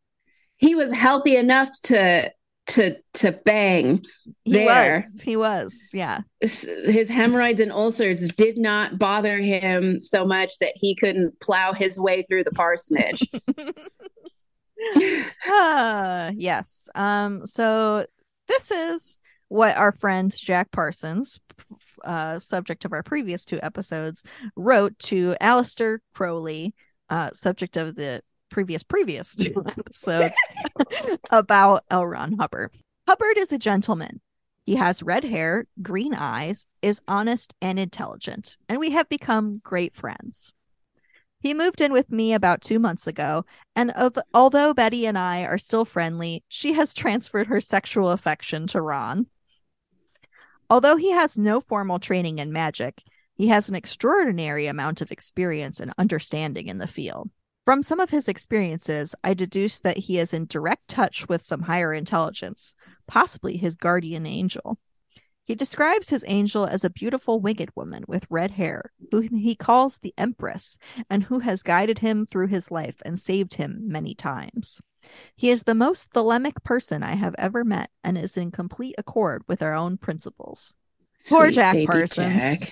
He 0.56 0.74
was 0.74 0.92
healthy 0.92 1.36
enough 1.36 1.70
to 1.84 2.32
to 2.68 2.96
to 3.14 3.32
bang 3.32 4.04
he 4.44 4.52
there. 4.52 4.96
Was. 4.96 5.20
He 5.22 5.36
was, 5.36 5.90
yeah. 5.92 6.20
His 6.40 7.10
hemorrhoids 7.10 7.60
and 7.60 7.72
ulcers 7.72 8.28
did 8.28 8.58
not 8.58 8.98
bother 8.98 9.38
him 9.38 9.98
so 10.00 10.26
much 10.26 10.52
that 10.60 10.72
he 10.76 10.94
couldn't 10.94 11.40
plow 11.40 11.72
his 11.72 11.98
way 11.98 12.22
through 12.22 12.44
the 12.44 12.52
parsonage. 12.52 13.22
uh, 15.50 16.30
yes. 16.36 16.88
Um. 16.94 17.46
So 17.46 18.06
this 18.46 18.70
is 18.70 19.18
what 19.48 19.76
our 19.76 19.92
friend 19.92 20.34
Jack 20.36 20.70
Parsons, 20.70 21.40
uh, 22.04 22.38
subject 22.38 22.84
of 22.84 22.92
our 22.92 23.02
previous 23.02 23.46
two 23.46 23.58
episodes, 23.62 24.24
wrote 24.56 24.98
to 24.98 25.34
Aleister 25.40 25.98
Crowley, 26.14 26.74
uh, 27.08 27.30
subject 27.32 27.78
of 27.78 27.94
the 27.94 28.20
previous 28.50 28.82
previous 28.82 29.34
two 29.36 29.64
episodes 29.66 30.34
about 31.30 31.84
L. 31.90 32.06
Ron 32.06 32.32
Hubbard. 32.38 32.72
Hubbard 33.06 33.38
is 33.38 33.52
a 33.52 33.58
gentleman. 33.58 34.20
He 34.66 34.76
has 34.76 35.02
red 35.02 35.24
hair, 35.24 35.66
green 35.80 36.14
eyes, 36.14 36.66
is 36.82 37.00
honest 37.08 37.54
and 37.62 37.78
intelligent, 37.78 38.58
and 38.68 38.78
we 38.78 38.90
have 38.90 39.08
become 39.08 39.62
great 39.64 39.94
friends. 39.94 40.52
He 41.40 41.54
moved 41.54 41.80
in 41.80 41.92
with 41.92 42.10
me 42.10 42.34
about 42.34 42.60
two 42.60 42.78
months 42.78 43.06
ago, 43.06 43.46
and 43.76 43.92
although 44.34 44.74
Betty 44.74 45.06
and 45.06 45.16
I 45.16 45.44
are 45.44 45.56
still 45.56 45.84
friendly, 45.84 46.42
she 46.48 46.72
has 46.72 46.92
transferred 46.92 47.46
her 47.46 47.60
sexual 47.60 48.10
affection 48.10 48.66
to 48.68 48.82
Ron. 48.82 49.28
Although 50.68 50.96
he 50.96 51.12
has 51.12 51.38
no 51.38 51.60
formal 51.60 51.98
training 51.98 52.38
in 52.38 52.52
magic, 52.52 53.02
he 53.34 53.48
has 53.48 53.68
an 53.68 53.76
extraordinary 53.76 54.66
amount 54.66 55.00
of 55.00 55.12
experience 55.12 55.78
and 55.80 55.94
understanding 55.96 56.66
in 56.66 56.78
the 56.78 56.88
field. 56.88 57.30
From 57.68 57.82
some 57.82 58.00
of 58.00 58.08
his 58.08 58.28
experiences, 58.28 59.14
I 59.22 59.34
deduce 59.34 59.80
that 59.80 59.98
he 59.98 60.18
is 60.18 60.32
in 60.32 60.46
direct 60.46 60.88
touch 60.88 61.28
with 61.28 61.42
some 61.42 61.60
higher 61.60 61.92
intelligence, 61.92 62.74
possibly 63.06 63.58
his 63.58 63.76
guardian 63.76 64.24
angel. 64.24 64.78
He 65.44 65.54
describes 65.54 66.08
his 66.08 66.24
angel 66.28 66.64
as 66.64 66.82
a 66.82 66.88
beautiful 66.88 67.40
winged 67.40 67.68
woman 67.74 68.04
with 68.08 68.24
red 68.30 68.52
hair, 68.52 68.90
whom 69.10 69.34
he 69.34 69.54
calls 69.54 69.98
the 69.98 70.14
Empress, 70.16 70.78
and 71.10 71.24
who 71.24 71.40
has 71.40 71.62
guided 71.62 71.98
him 71.98 72.24
through 72.24 72.46
his 72.46 72.70
life 72.70 73.02
and 73.04 73.20
saved 73.20 73.56
him 73.56 73.80
many 73.82 74.14
times. 74.14 74.80
He 75.36 75.50
is 75.50 75.64
the 75.64 75.74
most 75.74 76.10
thelemic 76.14 76.64
person 76.64 77.02
I 77.02 77.16
have 77.16 77.34
ever 77.36 77.64
met 77.64 77.90
and 78.02 78.16
is 78.16 78.38
in 78.38 78.50
complete 78.50 78.94
accord 78.96 79.42
with 79.46 79.60
our 79.60 79.74
own 79.74 79.98
principles. 79.98 80.74
Sweet 81.18 81.36
Poor 81.36 81.50
Jack 81.50 81.76
Parsons. 81.86 82.64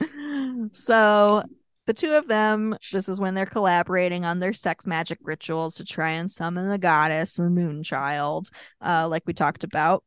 Jack. 0.00 0.08
so 0.72 1.44
the 1.86 1.94
two 1.94 2.14
of 2.14 2.28
them, 2.28 2.76
this 2.92 3.08
is 3.08 3.20
when 3.20 3.34
they're 3.34 3.46
collaborating 3.46 4.24
on 4.24 4.38
their 4.38 4.52
sex 4.52 4.86
magic 4.86 5.18
rituals 5.22 5.74
to 5.76 5.84
try 5.84 6.10
and 6.10 6.30
summon 6.30 6.68
the 6.68 6.78
goddess, 6.78 7.36
the 7.36 7.50
moon 7.50 7.82
child, 7.82 8.48
uh, 8.80 9.06
like 9.10 9.22
we 9.26 9.32
talked 9.32 9.64
about 9.64 10.04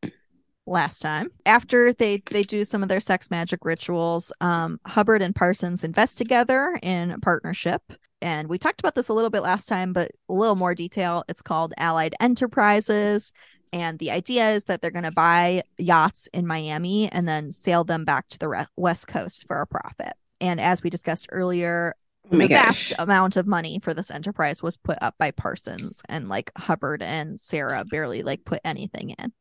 last 0.65 0.99
time. 0.99 1.29
After 1.45 1.93
they 1.93 2.21
they 2.29 2.43
do 2.43 2.63
some 2.63 2.83
of 2.83 2.89
their 2.89 2.99
sex 2.99 3.31
magic 3.31 3.63
rituals, 3.63 4.31
um, 4.41 4.79
Hubbard 4.85 5.21
and 5.21 5.35
Parsons 5.35 5.83
invest 5.83 6.17
together 6.17 6.77
in 6.81 7.11
a 7.11 7.19
partnership. 7.19 7.81
And 8.21 8.47
we 8.47 8.57
talked 8.57 8.79
about 8.79 8.95
this 8.95 9.09
a 9.09 9.13
little 9.13 9.29
bit 9.29 9.43
last 9.43 9.67
time, 9.67 9.93
but 9.93 10.11
a 10.27 10.33
little 10.33 10.55
more 10.55 10.73
detail. 10.73 11.23
It's 11.29 11.41
called 11.41 11.73
Allied 11.77 12.15
Enterprises. 12.19 13.31
And 13.71 13.99
the 13.99 14.11
idea 14.11 14.51
is 14.51 14.65
that 14.65 14.81
they're 14.81 14.91
going 14.91 15.03
to 15.03 15.11
buy 15.11 15.61
yachts 15.77 16.27
in 16.33 16.47
Miami 16.47 17.11
and 17.11 17.27
then 17.27 17.51
sail 17.51 17.83
them 17.83 18.05
back 18.05 18.27
to 18.29 18.39
the 18.39 18.67
West 18.75 19.07
Coast 19.07 19.45
for 19.45 19.61
a 19.61 19.67
profit. 19.67 20.13
And 20.41 20.59
as 20.59 20.83
we 20.83 20.89
discussed 20.89 21.27
earlier, 21.31 21.95
oh 22.31 22.37
the 22.37 22.47
vast 22.47 22.93
amount 22.99 23.37
of 23.37 23.47
money 23.47 23.79
for 23.81 23.93
this 23.93 24.11
enterprise 24.11 24.61
was 24.61 24.77
put 24.77 24.97
up 25.01 25.15
by 25.17 25.31
Parsons 25.31 26.01
and 26.07 26.29
like 26.29 26.51
Hubbard 26.57 27.01
and 27.01 27.39
Sarah 27.39 27.85
barely 27.85 28.23
like 28.23 28.45
put 28.45 28.61
anything 28.63 29.11
in. 29.11 29.33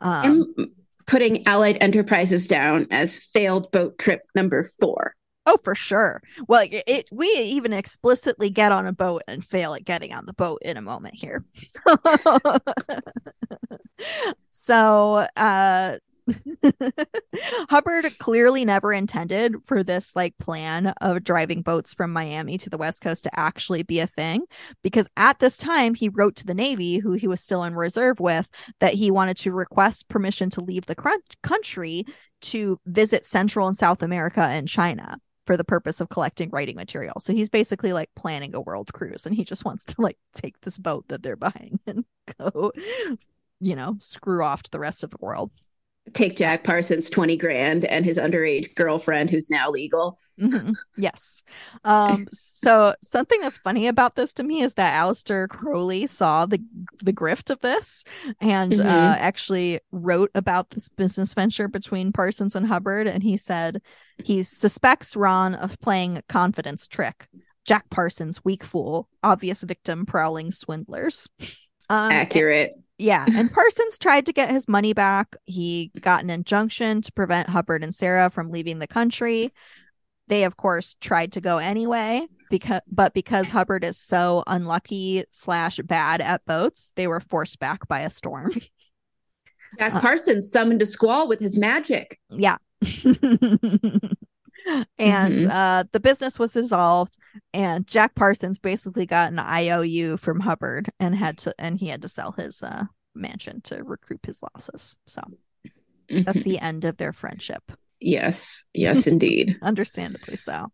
Um, 0.00 0.54
I'm 0.58 0.72
putting 1.06 1.46
Allied 1.46 1.78
Enterprises 1.80 2.46
down 2.46 2.86
as 2.90 3.18
failed 3.18 3.70
boat 3.70 3.98
trip 3.98 4.22
number 4.34 4.62
four. 4.62 5.14
Oh, 5.44 5.58
for 5.64 5.74
sure. 5.74 6.22
Well, 6.46 6.64
it, 6.70 6.84
it, 6.86 7.08
we 7.10 7.26
even 7.26 7.72
explicitly 7.72 8.48
get 8.48 8.70
on 8.70 8.86
a 8.86 8.92
boat 8.92 9.22
and 9.26 9.44
fail 9.44 9.74
at 9.74 9.84
getting 9.84 10.12
on 10.12 10.26
the 10.26 10.32
boat 10.32 10.60
in 10.62 10.76
a 10.76 10.82
moment 10.82 11.16
here. 11.16 11.44
so, 14.50 15.26
uh 15.36 15.96
Hubbard 17.70 18.18
clearly 18.18 18.64
never 18.64 18.92
intended 18.92 19.56
for 19.66 19.82
this 19.82 20.14
like 20.14 20.36
plan 20.38 20.88
of 21.00 21.24
driving 21.24 21.62
boats 21.62 21.94
from 21.94 22.12
Miami 22.12 22.58
to 22.58 22.70
the 22.70 22.78
West 22.78 23.02
Coast 23.02 23.24
to 23.24 23.38
actually 23.38 23.82
be 23.82 24.00
a 24.00 24.06
thing 24.06 24.44
because 24.82 25.08
at 25.16 25.38
this 25.38 25.56
time 25.56 25.94
he 25.94 26.08
wrote 26.08 26.36
to 26.36 26.46
the 26.46 26.54
Navy 26.54 26.98
who 26.98 27.12
he 27.12 27.26
was 27.26 27.40
still 27.40 27.64
in 27.64 27.74
reserve 27.74 28.20
with 28.20 28.48
that 28.80 28.94
he 28.94 29.10
wanted 29.10 29.36
to 29.38 29.52
request 29.52 30.08
permission 30.08 30.50
to 30.50 30.60
leave 30.60 30.86
the 30.86 31.22
country 31.42 32.04
to 32.42 32.78
visit 32.86 33.26
Central 33.26 33.68
and 33.68 33.76
South 33.76 34.02
America 34.02 34.42
and 34.42 34.68
China 34.68 35.18
for 35.46 35.56
the 35.56 35.64
purpose 35.64 36.00
of 36.00 36.08
collecting 36.08 36.50
writing 36.50 36.76
material. 36.76 37.18
So 37.18 37.32
he's 37.32 37.48
basically 37.48 37.92
like 37.92 38.10
planning 38.14 38.54
a 38.54 38.60
world 38.60 38.92
cruise 38.92 39.26
and 39.26 39.34
he 39.34 39.44
just 39.44 39.64
wants 39.64 39.84
to 39.86 39.94
like 39.98 40.18
take 40.32 40.60
this 40.60 40.78
boat 40.78 41.06
that 41.08 41.22
they're 41.22 41.36
buying 41.36 41.80
and 41.86 42.04
go 42.38 42.72
you 43.62 43.76
know, 43.76 43.96
screw 44.00 44.44
off 44.44 44.64
to 44.64 44.70
the 44.72 44.80
rest 44.80 45.04
of 45.04 45.10
the 45.10 45.18
world 45.20 45.52
take 46.14 46.36
Jack 46.36 46.64
Parsons 46.64 47.08
20 47.10 47.36
grand 47.36 47.84
and 47.84 48.04
his 48.04 48.18
underage 48.18 48.74
girlfriend 48.74 49.30
who's 49.30 49.50
now 49.50 49.70
legal. 49.70 50.18
Mm-hmm. 50.40 50.72
Yes. 50.96 51.42
Um, 51.84 52.26
so 52.32 52.94
something 53.02 53.40
that's 53.40 53.58
funny 53.58 53.86
about 53.86 54.16
this 54.16 54.32
to 54.34 54.42
me 54.42 54.62
is 54.62 54.74
that 54.74 55.00
Aleister 55.00 55.48
Crowley 55.48 56.06
saw 56.06 56.46
the 56.46 56.60
the 57.02 57.12
grift 57.12 57.50
of 57.50 57.60
this 57.60 58.04
and 58.40 58.72
mm-hmm. 58.72 58.86
uh, 58.86 59.16
actually 59.18 59.80
wrote 59.92 60.30
about 60.34 60.70
this 60.70 60.88
business 60.88 61.34
venture 61.34 61.68
between 61.68 62.12
Parsons 62.12 62.56
and 62.56 62.66
Hubbard. 62.66 63.06
And 63.06 63.22
he 63.22 63.36
said 63.36 63.82
he 64.24 64.42
suspects 64.42 65.16
Ron 65.16 65.54
of 65.54 65.80
playing 65.80 66.18
a 66.18 66.22
confidence 66.22 66.88
trick. 66.88 67.28
Jack 67.64 67.90
Parsons, 67.90 68.44
weak 68.44 68.64
fool, 68.64 69.08
obvious 69.22 69.62
victim, 69.62 70.04
prowling 70.04 70.50
swindlers. 70.50 71.28
Um, 71.88 72.10
Accurate. 72.10 72.72
Yeah, 73.02 73.26
and 73.34 73.52
Parsons 73.52 73.98
tried 73.98 74.26
to 74.26 74.32
get 74.32 74.48
his 74.48 74.68
money 74.68 74.92
back. 74.92 75.34
He 75.44 75.90
got 76.00 76.22
an 76.22 76.30
injunction 76.30 77.02
to 77.02 77.12
prevent 77.12 77.48
Hubbard 77.48 77.82
and 77.82 77.92
Sarah 77.92 78.30
from 78.30 78.52
leaving 78.52 78.78
the 78.78 78.86
country. 78.86 79.52
They, 80.28 80.44
of 80.44 80.56
course, 80.56 80.94
tried 81.00 81.32
to 81.32 81.40
go 81.40 81.58
anyway 81.58 82.28
because, 82.48 82.80
but 82.86 83.12
because 83.12 83.50
Hubbard 83.50 83.82
is 83.82 83.98
so 83.98 84.44
unlucky 84.46 85.24
slash 85.32 85.78
bad 85.78 86.20
at 86.20 86.44
boats, 86.44 86.92
they 86.94 87.08
were 87.08 87.18
forced 87.18 87.58
back 87.58 87.88
by 87.88 88.02
a 88.02 88.10
storm. 88.10 88.52
Jack 89.80 89.94
uh, 89.94 90.00
Parsons 90.00 90.52
summoned 90.52 90.80
a 90.80 90.86
squall 90.86 91.26
with 91.26 91.40
his 91.40 91.58
magic. 91.58 92.20
Yeah. 92.30 92.58
and 94.98 95.40
mm-hmm. 95.40 95.50
uh, 95.50 95.84
the 95.92 96.00
business 96.00 96.38
was 96.38 96.52
dissolved 96.52 97.18
and 97.52 97.86
jack 97.86 98.14
parsons 98.14 98.58
basically 98.58 99.06
got 99.06 99.32
an 99.32 99.38
iou 99.38 100.16
from 100.16 100.40
hubbard 100.40 100.88
and 101.00 101.14
had 101.16 101.38
to 101.38 101.54
and 101.58 101.78
he 101.78 101.88
had 101.88 102.02
to 102.02 102.08
sell 102.08 102.32
his 102.32 102.62
uh, 102.62 102.84
mansion 103.14 103.60
to 103.62 103.82
recoup 103.82 104.24
his 104.26 104.42
losses. 104.42 104.96
So 105.06 105.22
mm-hmm. 106.10 106.22
that's 106.22 106.42
the 106.42 106.58
end 106.58 106.84
of 106.84 106.96
their 106.96 107.12
friendship. 107.12 107.72
Yes. 108.00 108.64
Yes 108.74 109.06
indeed. 109.06 109.56
Understandably 109.62 110.36
so. 110.36 110.68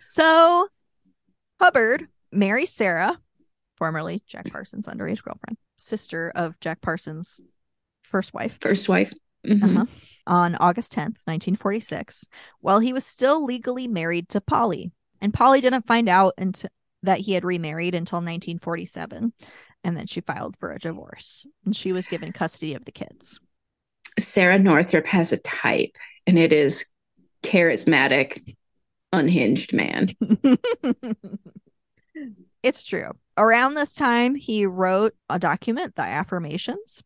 So 0.00 0.68
hubbard 1.60 2.08
marries 2.32 2.72
sarah 2.72 3.18
formerly 3.76 4.22
jack 4.26 4.50
parsons 4.50 4.86
underage 4.86 5.22
girlfriend 5.22 5.56
sister 5.76 6.32
of 6.34 6.58
jack 6.60 6.80
parsons 6.80 7.40
first 8.02 8.34
wife. 8.34 8.58
First 8.60 8.88
wife. 8.88 9.12
Mm-hmm. 9.46 9.76
uh-huh 9.76 9.86
on 10.26 10.54
August 10.56 10.92
10th, 10.92 11.18
1946, 11.24 12.26
while 12.60 12.80
he 12.80 12.92
was 12.92 13.04
still 13.04 13.44
legally 13.44 13.88
married 13.88 14.28
to 14.30 14.40
Polly. 14.40 14.92
And 15.20 15.34
Polly 15.34 15.60
didn't 15.60 15.86
find 15.86 16.08
out 16.08 16.34
until 16.38 16.70
that 17.02 17.20
he 17.20 17.32
had 17.32 17.44
remarried 17.44 17.94
until 17.94 18.18
1947. 18.18 19.32
And 19.84 19.96
then 19.96 20.06
she 20.06 20.20
filed 20.20 20.56
for 20.58 20.72
a 20.72 20.78
divorce 20.78 21.46
and 21.64 21.74
she 21.74 21.92
was 21.92 22.06
given 22.08 22.32
custody 22.32 22.74
of 22.74 22.84
the 22.84 22.92
kids. 22.92 23.40
Sarah 24.18 24.58
Northrup 24.58 25.06
has 25.06 25.32
a 25.32 25.38
type, 25.38 25.96
and 26.26 26.38
it 26.38 26.52
is 26.52 26.86
charismatic, 27.42 28.56
unhinged 29.12 29.72
man. 29.72 30.08
it's 32.62 32.82
true. 32.82 33.10
Around 33.36 33.74
this 33.74 33.94
time, 33.94 34.34
he 34.34 34.66
wrote 34.66 35.14
a 35.30 35.38
document, 35.38 35.96
The 35.96 36.02
Affirmations, 36.02 37.02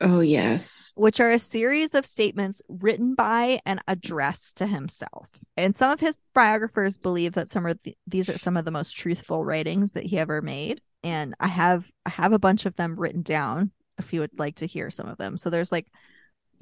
Oh, 0.00 0.20
yes. 0.20 0.92
Which 0.96 1.18
are 1.18 1.30
a 1.30 1.38
series 1.38 1.94
of 1.94 2.06
statements 2.06 2.62
written 2.68 3.14
by 3.14 3.58
and 3.66 3.80
addressed 3.88 4.58
to 4.58 4.66
himself. 4.66 5.44
And 5.56 5.74
some 5.74 5.90
of 5.90 6.00
his 6.00 6.16
biographers 6.34 6.96
believe 6.96 7.32
that 7.32 7.50
some 7.50 7.66
of 7.66 7.78
the, 7.82 7.96
these 8.06 8.28
are 8.28 8.38
some 8.38 8.56
of 8.56 8.64
the 8.64 8.70
most 8.70 8.92
truthful 8.92 9.44
writings 9.44 9.92
that 9.92 10.04
he 10.04 10.18
ever 10.18 10.40
made. 10.40 10.80
And 11.02 11.34
I 11.40 11.48
have 11.48 11.84
I 12.06 12.10
have 12.10 12.32
a 12.32 12.38
bunch 12.38 12.66
of 12.66 12.76
them 12.76 12.98
written 12.98 13.22
down 13.22 13.72
if 13.98 14.12
you 14.12 14.20
would 14.20 14.38
like 14.38 14.56
to 14.56 14.66
hear 14.66 14.90
some 14.90 15.08
of 15.08 15.18
them. 15.18 15.36
So 15.36 15.50
there's 15.50 15.72
like 15.72 15.86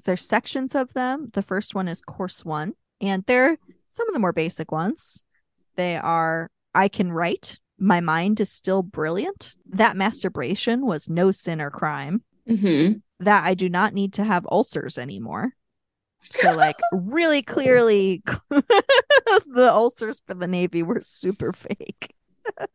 there's 0.05 0.27
sections 0.27 0.75
of 0.75 0.93
them. 0.95 1.31
The 1.33 1.43
first 1.43 1.75
one 1.75 1.89
is 1.89 2.03
course 2.03 2.45
1, 2.45 2.75
and 3.01 3.25
they're 3.27 3.57
some 3.89 4.09
of 4.09 4.15
the 4.15 4.21
more 4.21 4.33
basic 4.33 4.73
ones. 4.73 5.25
They 5.77 5.97
are 5.97 6.51
I 6.75 6.89
can 6.89 7.13
write, 7.13 7.59
my 7.79 8.01
mind 8.01 8.41
is 8.41 8.51
still 8.51 8.83
brilliant. 8.83 9.57
That 9.71 9.97
masturbation 9.97 10.85
was 10.87 11.09
no 11.09 11.31
sin 11.31 11.61
or 11.61 11.71
crime. 11.71 12.23
Mm-hmm 12.49 12.99
that 13.21 13.45
I 13.45 13.55
do 13.55 13.69
not 13.69 13.95
need 13.95 14.15
to 14.15 14.25
have 14.25 14.47
ulcers 14.51 14.99
anymore. 14.99 15.53
So, 16.19 16.55
like, 16.55 16.79
really 16.93 17.43
clearly, 17.43 18.23
the 18.51 19.71
ulcers 19.71 20.23
for 20.27 20.35
the 20.35 20.47
Navy 20.47 20.83
were 20.83 21.01
super 21.03 21.53
fake. 21.53 22.15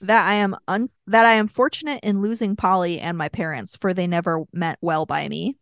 that 0.00 0.26
I 0.26 0.34
am 0.34 0.56
un 0.66 0.88
that 1.06 1.24
I 1.24 1.34
am 1.34 1.48
fortunate 1.48 2.00
in 2.02 2.20
losing 2.20 2.56
Polly 2.56 2.98
and 2.98 3.16
my 3.16 3.28
parents, 3.28 3.76
for 3.76 3.94
they 3.94 4.06
never 4.06 4.42
meant 4.52 4.78
well 4.80 5.06
by 5.06 5.28
me. 5.28 5.56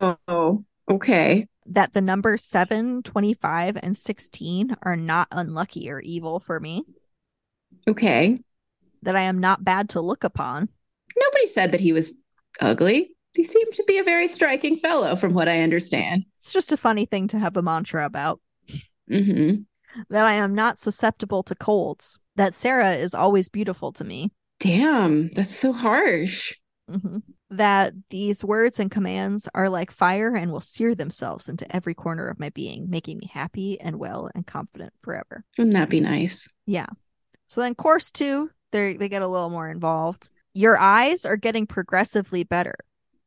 Oh, 0.00 0.64
okay. 0.88 1.46
That 1.66 1.92
the 1.92 2.00
numbers 2.00 2.44
7, 2.44 3.02
25, 3.02 3.78
and 3.82 3.96
16 3.96 4.76
are 4.82 4.96
not 4.96 5.28
unlucky 5.30 5.90
or 5.90 6.00
evil 6.00 6.40
for 6.40 6.60
me. 6.60 6.84
Okay. 7.86 8.40
That 9.02 9.16
I 9.16 9.22
am 9.22 9.38
not 9.38 9.64
bad 9.64 9.90
to 9.90 10.00
look 10.00 10.24
upon 10.24 10.68
nobody 11.20 11.46
said 11.46 11.72
that 11.72 11.80
he 11.80 11.92
was 11.92 12.14
ugly. 12.60 13.10
He 13.34 13.44
seemed 13.44 13.74
to 13.74 13.84
be 13.86 13.98
a 13.98 14.04
very 14.04 14.26
striking 14.26 14.76
fellow, 14.76 15.14
from 15.14 15.34
what 15.34 15.48
I 15.48 15.60
understand. 15.60 16.24
It's 16.38 16.52
just 16.52 16.72
a 16.72 16.76
funny 16.76 17.06
thing 17.06 17.28
to 17.28 17.38
have 17.38 17.56
a 17.56 17.62
mantra 17.62 18.04
about. 18.04 18.40
Mm-hmm. 19.10 19.62
That 20.10 20.24
I 20.24 20.34
am 20.34 20.54
not 20.54 20.78
susceptible 20.78 21.42
to 21.44 21.54
colds. 21.54 22.18
That 22.36 22.54
Sarah 22.54 22.94
is 22.94 23.14
always 23.14 23.48
beautiful 23.48 23.92
to 23.92 24.04
me. 24.04 24.32
Damn, 24.60 25.28
that's 25.28 25.54
so 25.54 25.72
harsh. 25.72 26.54
Mm-hmm. 26.90 27.18
That 27.50 27.94
these 28.10 28.44
words 28.44 28.80
and 28.80 28.90
commands 28.90 29.48
are 29.54 29.68
like 29.68 29.90
fire 29.90 30.34
and 30.34 30.52
will 30.52 30.60
sear 30.60 30.94
themselves 30.94 31.48
into 31.48 31.74
every 31.74 31.94
corner 31.94 32.28
of 32.28 32.38
my 32.38 32.50
being, 32.50 32.90
making 32.90 33.18
me 33.18 33.30
happy 33.32 33.80
and 33.80 33.98
well 33.98 34.30
and 34.34 34.46
confident 34.46 34.92
forever. 35.02 35.44
Wouldn't 35.56 35.74
that 35.74 35.90
be 35.90 36.00
nice? 36.00 36.52
Yeah. 36.66 36.86
So 37.46 37.60
then, 37.60 37.74
course 37.74 38.10
two, 38.10 38.50
they 38.72 38.96
they 38.96 39.08
get 39.08 39.22
a 39.22 39.28
little 39.28 39.50
more 39.50 39.70
involved. 39.70 40.30
Your 40.58 40.76
eyes 40.76 41.24
are 41.24 41.36
getting 41.36 41.68
progressively 41.68 42.42
better. 42.42 42.74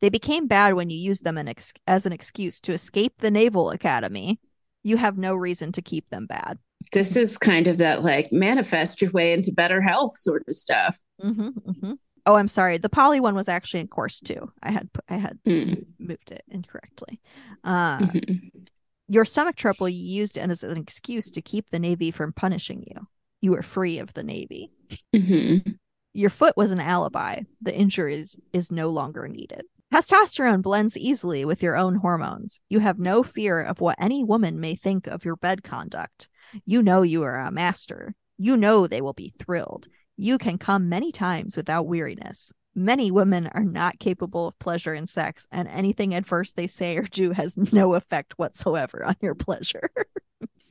They 0.01 0.09
became 0.09 0.47
bad 0.47 0.73
when 0.73 0.89
you 0.89 0.97
used 0.97 1.23
them 1.23 1.37
ex- 1.37 1.73
as 1.87 2.05
an 2.05 2.11
excuse 2.11 2.59
to 2.59 2.73
escape 2.73 3.13
the 3.19 3.31
Naval 3.31 3.69
Academy. 3.69 4.41
You 4.83 4.97
have 4.97 5.17
no 5.17 5.33
reason 5.33 5.71
to 5.71 5.81
keep 5.81 6.09
them 6.09 6.25
bad. 6.25 6.59
This 6.91 7.15
is 7.15 7.37
kind 7.37 7.67
of 7.67 7.77
that 7.77 8.03
like 8.03 8.33
manifest 8.33 9.01
your 9.01 9.11
way 9.11 9.31
into 9.31 9.53
better 9.53 9.79
health 9.79 10.17
sort 10.17 10.43
of 10.45 10.53
stuff. 10.55 10.99
Mm-hmm, 11.23 11.47
mm-hmm. 11.47 11.93
Oh, 12.25 12.35
I'm 12.35 12.49
sorry. 12.49 12.77
The 12.77 12.89
Polly 12.89 13.21
one 13.21 13.35
was 13.35 13.47
actually 13.47 13.79
in 13.79 13.87
course 13.87 14.19
two. 14.19 14.51
I 14.61 14.73
had 14.73 14.89
I 15.07 15.15
had 15.15 15.39
mm. 15.47 15.85
moved 15.99 16.31
it 16.31 16.43
incorrectly. 16.49 17.21
Uh, 17.63 17.99
mm-hmm. 17.99 18.59
Your 19.07 19.23
stomach 19.23 19.55
trouble 19.55 19.87
you 19.87 20.03
used 20.03 20.37
as 20.37 20.65
an 20.65 20.77
excuse 20.77 21.31
to 21.31 21.41
keep 21.41 21.69
the 21.69 21.79
Navy 21.79 22.11
from 22.11 22.33
punishing 22.33 22.83
you. 22.85 23.07
You 23.39 23.51
were 23.51 23.63
free 23.63 23.99
of 23.99 24.13
the 24.15 24.23
Navy. 24.23 24.73
Mm-hmm. 25.15 25.71
Your 26.13 26.29
foot 26.29 26.57
was 26.57 26.71
an 26.71 26.79
alibi. 26.81 27.41
The 27.61 27.73
injury 27.73 28.15
is, 28.15 28.37
is 28.51 28.69
no 28.71 28.89
longer 28.89 29.29
needed. 29.29 29.63
Testosterone 29.93 30.61
blends 30.61 30.97
easily 30.97 31.45
with 31.45 31.63
your 31.63 31.77
own 31.77 31.95
hormones. 31.95 32.59
You 32.69 32.79
have 32.79 32.99
no 32.99 33.23
fear 33.23 33.61
of 33.61 33.79
what 33.79 33.95
any 33.99 34.23
woman 34.23 34.59
may 34.59 34.75
think 34.75 35.07
of 35.07 35.23
your 35.23 35.37
bed 35.37 35.63
conduct. 35.63 36.27
You 36.65 36.81
know 36.83 37.01
you 37.01 37.23
are 37.23 37.37
a 37.37 37.51
master. 37.51 38.13
You 38.37 38.57
know 38.57 38.87
they 38.87 39.01
will 39.01 39.13
be 39.13 39.33
thrilled. 39.39 39.87
You 40.17 40.37
can 40.37 40.57
come 40.57 40.89
many 40.89 41.11
times 41.11 41.55
without 41.55 41.87
weariness. 41.87 42.51
Many 42.75 43.09
women 43.09 43.47
are 43.47 43.63
not 43.63 43.99
capable 43.99 44.47
of 44.47 44.59
pleasure 44.59 44.93
in 44.93 45.07
sex, 45.07 45.45
and 45.51 45.67
anything 45.67 46.13
adverse 46.13 46.53
they 46.53 46.67
say 46.67 46.97
or 46.97 47.03
do 47.03 47.31
has 47.31 47.57
no 47.73 47.93
effect 47.93 48.37
whatsoever 48.37 49.03
on 49.05 49.15
your 49.21 49.35
pleasure. 49.35 49.89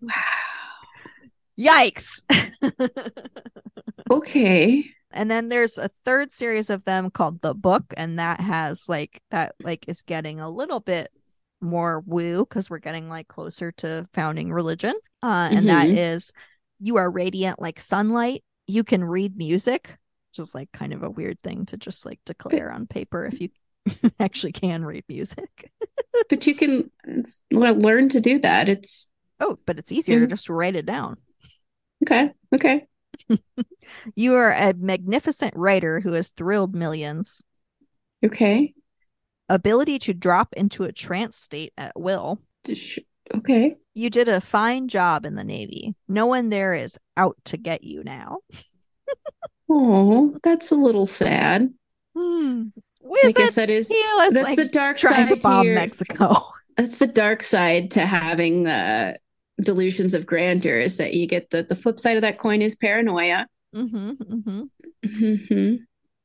wow. 0.00 0.12
Yikes. 1.58 2.22
okay 4.10 4.94
and 5.12 5.30
then 5.30 5.48
there's 5.48 5.78
a 5.78 5.90
third 6.04 6.30
series 6.30 6.70
of 6.70 6.84
them 6.84 7.10
called 7.10 7.42
the 7.42 7.54
book 7.54 7.92
and 7.96 8.18
that 8.18 8.40
has 8.40 8.88
like 8.88 9.20
that 9.30 9.54
like 9.62 9.88
is 9.88 10.02
getting 10.02 10.40
a 10.40 10.50
little 10.50 10.80
bit 10.80 11.10
more 11.60 12.02
woo 12.06 12.40
because 12.40 12.70
we're 12.70 12.78
getting 12.78 13.08
like 13.08 13.28
closer 13.28 13.72
to 13.72 14.06
founding 14.14 14.52
religion. 14.52 14.94
Uh, 15.22 15.48
and 15.50 15.66
mm-hmm. 15.66 15.66
that 15.66 15.88
is 15.88 16.32
you 16.78 16.96
are 16.96 17.10
radiant 17.10 17.60
like 17.60 17.80
sunlight. 17.80 18.42
You 18.66 18.84
can 18.84 19.04
read 19.04 19.36
music, 19.36 19.96
which 20.30 20.38
is 20.38 20.54
like 20.54 20.72
kind 20.72 20.92
of 20.92 21.02
a 21.02 21.10
weird 21.10 21.40
thing 21.40 21.66
to 21.66 21.76
just 21.76 22.06
like 22.06 22.20
declare 22.24 22.70
on 22.70 22.86
paper 22.86 23.26
if 23.26 23.40
you 23.40 23.50
actually 24.20 24.52
can 24.52 24.84
read 24.84 25.04
music. 25.08 25.70
but 26.28 26.46
you 26.46 26.54
can 26.54 26.90
learn 27.50 28.08
to 28.10 28.20
do 28.20 28.38
that. 28.40 28.68
It's 28.68 29.08
oh, 29.40 29.58
but 29.66 29.78
it's 29.78 29.92
easier 29.92 30.20
mm-hmm. 30.20 30.30
just 30.30 30.48
write 30.48 30.76
it 30.76 30.86
down. 30.86 31.16
Okay. 32.04 32.30
Okay. 32.54 32.86
You 34.14 34.34
are 34.34 34.52
a 34.52 34.74
magnificent 34.74 35.54
writer 35.56 36.00
who 36.00 36.12
has 36.12 36.30
thrilled 36.30 36.74
millions. 36.74 37.42
Okay. 38.24 38.74
Ability 39.48 39.98
to 40.00 40.14
drop 40.14 40.52
into 40.56 40.84
a 40.84 40.92
trance 40.92 41.36
state 41.36 41.72
at 41.76 41.98
will. 41.98 42.40
Okay. 43.34 43.76
You 43.94 44.10
did 44.10 44.28
a 44.28 44.40
fine 44.40 44.88
job 44.88 45.24
in 45.24 45.34
the 45.34 45.44
Navy. 45.44 45.94
No 46.08 46.26
one 46.26 46.48
there 46.48 46.74
is 46.74 46.98
out 47.16 47.36
to 47.46 47.56
get 47.56 47.84
you 47.84 48.04
now. 48.04 48.38
oh, 49.70 50.36
that's 50.42 50.70
a 50.70 50.76
little 50.76 51.06
sad. 51.06 51.72
Hmm. 52.16 52.68
I 53.24 53.32
guess 53.32 53.54
that 53.54 53.70
is 53.70 53.88
that's 53.88 54.34
like 54.34 54.56
the 54.56 54.66
dark 54.66 54.98
side 54.98 55.28
to 55.30 55.36
bomb 55.36 55.66
to 55.66 55.74
Mexico. 55.74 56.52
That's 56.76 56.96
the 56.96 57.06
dark 57.06 57.42
side 57.42 57.90
to 57.92 58.06
having 58.06 58.62
the 58.62 59.18
delusions 59.60 60.14
of 60.14 60.26
grandeur 60.26 60.76
is 60.76 60.96
that 60.96 61.14
you 61.14 61.26
get 61.26 61.50
the 61.50 61.62
the 61.62 61.76
flip 61.76 62.00
side 62.00 62.16
of 62.16 62.22
that 62.22 62.38
coin 62.38 62.62
is 62.62 62.76
paranoia. 62.76 63.46
Mm-hmm, 63.74 64.10
mm-hmm. 64.10 64.62
Mm-hmm. 65.04 65.76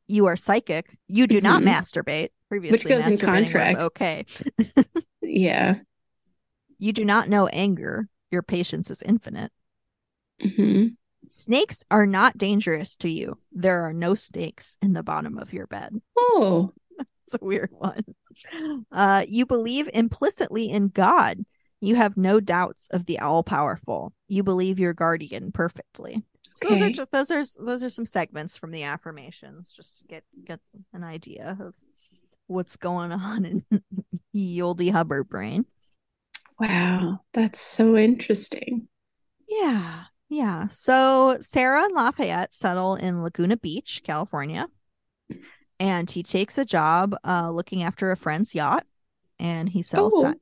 You 0.08 0.26
are 0.28 0.36
psychic. 0.36 0.98
You 1.08 1.28
do 1.28 1.42
not 1.42 1.62
mm-hmm. 1.62 1.70
masturbate. 1.70 2.30
Previously, 2.50 2.78
which 2.78 2.88
goes 2.88 3.08
in 3.08 3.18
contract. 3.18 3.80
okay. 3.80 4.26
yeah. 5.22 5.76
You 6.78 6.92
do 6.92 7.06
not 7.06 7.30
know 7.30 7.48
anger. 7.48 8.10
Your 8.32 8.42
patience 8.42 8.92
is 8.92 9.02
infinite. 9.02 9.50
Mm-hmm. 10.44 10.88
Snakes 11.30 11.86
are 11.90 12.06
not 12.06 12.38
dangerous 12.38 12.98
to 12.98 13.10
you. 13.10 13.40
There 13.54 13.84
are 13.84 13.94
no 13.94 14.14
snakes 14.14 14.78
in 14.82 14.92
the 14.92 15.02
bottom 15.02 15.38
of 15.38 15.54
your 15.54 15.68
bed. 15.68 16.02
Oh, 16.18 16.74
it's 17.00 17.36
a 17.36 17.44
weird 17.44 17.70
one. 17.72 18.04
Uh, 18.92 19.24
you 19.28 19.46
believe 19.46 19.90
implicitly 19.94 20.70
in 20.70 20.90
God. 20.90 21.46
You 21.86 21.96
have 21.96 22.18
no 22.18 22.40
doubts 22.40 22.88
of 22.90 23.06
the 23.06 23.20
all 23.20 23.44
powerful. 23.44 24.14
You 24.28 24.44
believe 24.44 24.80
your 24.80 24.94
guardian 24.94 25.52
perfectly. 25.52 26.24
So 26.56 26.68
okay. 26.68 26.76
those 26.76 26.84
are 26.84 26.92
just 26.92 27.12
those 27.12 27.32
are 27.32 27.64
those 27.66 27.84
are 27.84 27.90
some 27.90 28.06
segments 28.06 28.56
from 28.58 28.72
the 28.72 28.84
affirmations. 28.84 29.72
Just 29.76 30.00
to 30.00 30.06
get 30.06 30.24
get 30.44 30.60
an 30.94 31.04
idea 31.04 31.58
of 31.60 31.74
what's 32.48 32.78
going 32.78 33.12
on 33.12 33.46
in 33.46 33.66
Yoldy 34.34 34.90
Hubbard 34.90 35.30
brain. 35.30 35.66
Wow, 36.60 37.22
that's 37.34 37.60
so 37.60 37.98
interesting. 37.98 38.88
Yeah. 39.48 40.04
Yeah. 40.30 40.68
So 40.70 41.38
Sarah 41.40 41.84
and 41.84 41.94
Lafayette 41.94 42.54
settle 42.54 42.96
in 42.96 43.22
Laguna 43.22 43.58
Beach, 43.58 44.02
California. 44.04 44.68
And 45.80 46.10
he 46.10 46.24
takes 46.24 46.58
a 46.58 46.66
job 46.66 47.16
uh, 47.26 47.52
looking 47.52 47.84
after 47.84 48.12
a 48.12 48.18
friend's 48.18 48.56
yacht 48.56 48.86
and 49.40 49.68
he 49.70 49.84
sells 49.84 50.14
oh. 50.16 50.34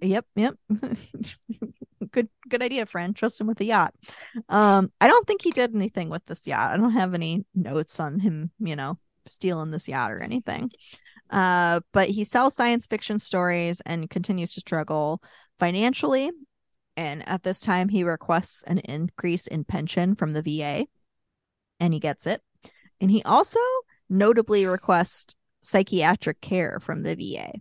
Yep, 0.00 0.26
yep. 0.34 0.54
good 2.10 2.28
good 2.48 2.62
idea, 2.62 2.86
friend. 2.86 3.14
Trust 3.14 3.40
him 3.40 3.46
with 3.46 3.60
a 3.60 3.64
yacht. 3.64 3.94
Um, 4.48 4.90
I 5.00 5.08
don't 5.08 5.26
think 5.26 5.42
he 5.42 5.50
did 5.50 5.74
anything 5.74 6.08
with 6.08 6.24
this 6.26 6.46
yacht. 6.46 6.72
I 6.72 6.76
don't 6.76 6.92
have 6.92 7.14
any 7.14 7.44
notes 7.54 7.98
on 8.00 8.20
him, 8.20 8.50
you 8.58 8.76
know, 8.76 8.98
stealing 9.26 9.70
this 9.70 9.88
yacht 9.88 10.12
or 10.12 10.20
anything. 10.20 10.70
Uh, 11.30 11.80
but 11.92 12.08
he 12.08 12.24
sells 12.24 12.54
science 12.54 12.86
fiction 12.86 13.18
stories 13.18 13.80
and 13.84 14.08
continues 14.08 14.54
to 14.54 14.60
struggle 14.60 15.20
financially 15.58 16.30
and 16.96 17.28
at 17.28 17.42
this 17.42 17.60
time, 17.60 17.90
he 17.90 18.04
requests 18.04 18.62
an 18.62 18.78
increase 18.78 19.46
in 19.46 19.64
pension 19.64 20.14
from 20.14 20.32
the 20.32 20.42
VA, 20.42 20.86
and 21.78 21.92
he 21.92 22.00
gets 22.00 22.26
it. 22.26 22.42
And 23.00 23.10
he 23.10 23.22
also 23.22 23.60
notably 24.08 24.64
requests 24.64 25.36
psychiatric 25.60 26.40
care 26.40 26.80
from 26.80 27.02
the 27.02 27.14
VA. 27.14 27.52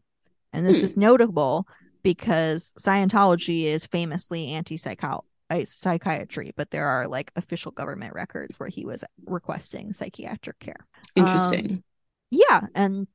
And 0.54 0.66
this 0.66 0.80
hmm. 0.80 0.86
is 0.86 0.96
notable 0.96 1.68
because 2.06 2.72
Scientology 2.80 3.64
is 3.64 3.88
famously 3.88 4.50
anti 4.50 4.78
psychiatry, 4.78 6.54
but 6.56 6.70
there 6.70 6.86
are 6.86 7.08
like 7.08 7.32
official 7.36 7.72
government 7.72 8.14
records 8.14 8.60
where 8.60 8.70
he 8.70 8.86
was 8.86 9.04
requesting 9.26 9.92
psychiatric 9.92 10.60
care. 10.60 10.86
Interesting. 11.16 11.72
Um, 11.72 11.84
yeah. 12.30 12.62
And 12.76 13.08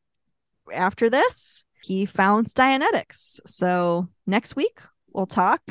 after 0.72 1.08
this, 1.08 1.64
he 1.84 2.04
founds 2.04 2.52
Dianetics. 2.52 3.38
So 3.46 4.08
next 4.26 4.56
week, 4.56 4.80
we'll 5.12 5.26
talk 5.26 5.62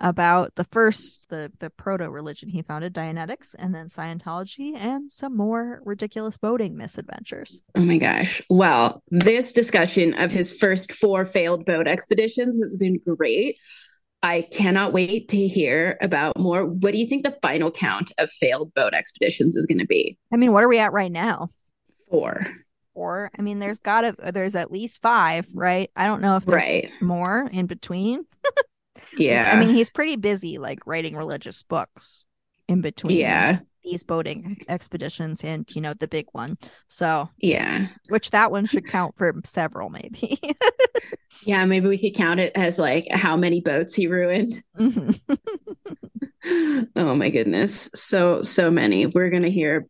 about 0.00 0.54
the 0.56 0.64
first 0.64 1.28
the 1.28 1.50
the 1.58 1.70
proto 1.70 2.10
religion 2.10 2.48
he 2.48 2.62
founded 2.62 2.94
dianetics 2.94 3.54
and 3.58 3.74
then 3.74 3.88
scientology 3.88 4.76
and 4.76 5.12
some 5.12 5.36
more 5.36 5.80
ridiculous 5.84 6.36
boating 6.36 6.76
misadventures. 6.76 7.62
Oh 7.74 7.80
my 7.80 7.98
gosh. 7.98 8.42
Well 8.50 9.02
this 9.10 9.52
discussion 9.52 10.14
of 10.14 10.32
his 10.32 10.56
first 10.56 10.92
four 10.92 11.24
failed 11.24 11.64
boat 11.64 11.86
expeditions 11.86 12.60
has 12.60 12.76
been 12.76 12.98
great. 12.98 13.58
I 14.22 14.42
cannot 14.42 14.92
wait 14.92 15.28
to 15.28 15.46
hear 15.46 15.98
about 16.00 16.38
more. 16.38 16.64
What 16.64 16.92
do 16.92 16.98
you 16.98 17.06
think 17.06 17.24
the 17.24 17.38
final 17.42 17.70
count 17.70 18.12
of 18.18 18.30
failed 18.30 18.74
boat 18.74 18.94
expeditions 18.94 19.56
is 19.56 19.66
going 19.66 19.78
to 19.78 19.86
be? 19.86 20.18
I 20.32 20.36
mean 20.36 20.52
what 20.52 20.64
are 20.64 20.68
we 20.68 20.78
at 20.78 20.92
right 20.92 21.12
now? 21.12 21.50
Four. 22.10 22.46
Four? 22.94 23.30
I 23.38 23.42
mean 23.42 23.58
there's 23.58 23.78
gotta 23.78 24.14
there's 24.32 24.54
at 24.54 24.72
least 24.72 25.02
five 25.02 25.46
right? 25.54 25.90
I 25.96 26.06
don't 26.06 26.20
know 26.20 26.36
if 26.36 26.44
there's 26.44 26.62
right. 26.62 26.90
more 27.00 27.48
in 27.52 27.66
between 27.66 28.24
Yeah. 29.16 29.50
I 29.52 29.58
mean, 29.58 29.74
he's 29.74 29.90
pretty 29.90 30.16
busy 30.16 30.58
like 30.58 30.86
writing 30.86 31.16
religious 31.16 31.62
books 31.62 32.26
in 32.68 32.80
between. 32.80 33.18
Yeah. 33.18 33.60
These 33.84 34.02
boating 34.02 34.58
expeditions 34.68 35.44
and, 35.44 35.68
you 35.74 35.80
know, 35.80 35.94
the 35.94 36.08
big 36.08 36.26
one. 36.32 36.58
So, 36.88 37.30
yeah. 37.38 37.86
Which 38.08 38.32
that 38.32 38.50
one 38.50 38.66
should 38.66 38.88
count 38.88 39.16
for 39.16 39.32
several, 39.44 39.90
maybe. 39.90 40.40
yeah. 41.44 41.64
Maybe 41.66 41.88
we 41.88 41.98
could 41.98 42.16
count 42.16 42.40
it 42.40 42.52
as 42.56 42.80
like 42.80 43.06
how 43.10 43.36
many 43.36 43.60
boats 43.60 43.94
he 43.94 44.08
ruined. 44.08 44.60
Mm-hmm. 44.76 46.84
oh, 46.96 47.14
my 47.14 47.30
goodness. 47.30 47.88
So, 47.94 48.42
so 48.42 48.72
many. 48.72 49.06
We're 49.06 49.30
going 49.30 49.44
to 49.44 49.50
hear 49.50 49.86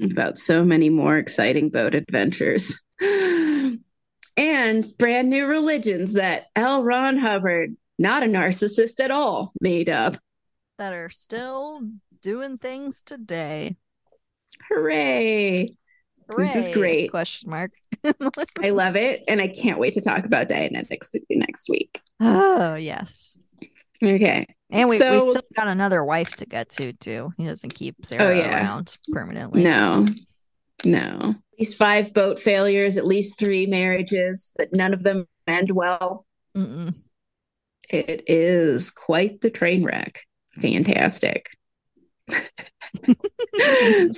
about 0.00 0.38
so 0.38 0.64
many 0.64 0.88
more 0.88 1.18
exciting 1.18 1.70
boat 1.70 1.94
adventures 1.94 2.82
and 4.36 4.84
brand 4.98 5.30
new 5.30 5.46
religions 5.46 6.14
that 6.14 6.46
L. 6.56 6.82
Ron 6.82 7.16
Hubbard 7.16 7.76
not 7.98 8.22
a 8.22 8.26
narcissist 8.26 9.00
at 9.00 9.10
all, 9.10 9.52
made 9.60 9.88
up. 9.88 10.16
That 10.78 10.92
are 10.92 11.10
still 11.10 11.82
doing 12.22 12.56
things 12.58 13.02
today. 13.02 13.76
Hooray. 14.68 15.68
Hooray. 16.30 16.46
This 16.46 16.56
is 16.56 16.74
great. 16.74 17.10
Question 17.10 17.50
mark. 17.50 17.72
I 18.62 18.70
love 18.70 18.96
it. 18.96 19.24
And 19.28 19.40
I 19.40 19.48
can't 19.48 19.78
wait 19.78 19.94
to 19.94 20.00
talk 20.00 20.24
about 20.24 20.48
Dianetics 20.48 21.12
with 21.12 21.24
you 21.28 21.38
next 21.38 21.68
week. 21.68 22.00
Oh, 22.20 22.74
yes. 22.74 23.36
Okay. 24.02 24.46
And 24.70 24.88
we, 24.88 24.98
so, 24.98 25.12
we 25.12 25.30
still 25.30 25.42
got 25.54 25.68
another 25.68 26.04
wife 26.04 26.36
to 26.38 26.46
get 26.46 26.70
to, 26.70 26.92
too. 26.94 27.32
He 27.36 27.44
doesn't 27.44 27.74
keep 27.74 27.96
oh, 28.02 28.06
Sarah 28.06 28.24
oh, 28.24 28.32
yeah. 28.32 28.56
around 28.56 28.96
permanently. 29.12 29.62
No, 29.62 30.06
no. 30.84 31.34
At 31.54 31.58
least 31.60 31.78
five 31.78 32.12
boat 32.12 32.40
failures, 32.40 32.96
at 32.96 33.06
least 33.06 33.38
three 33.38 33.66
marriages 33.66 34.52
that 34.56 34.74
none 34.74 34.94
of 34.94 35.02
them 35.02 35.26
end 35.46 35.70
well. 35.70 36.26
Mm-mm. 36.56 36.94
It 37.90 38.24
is 38.26 38.90
quite 38.90 39.40
the 39.40 39.50
train 39.50 39.84
wreck. 39.84 40.22
Fantastic. 40.60 41.50
so 42.28 42.38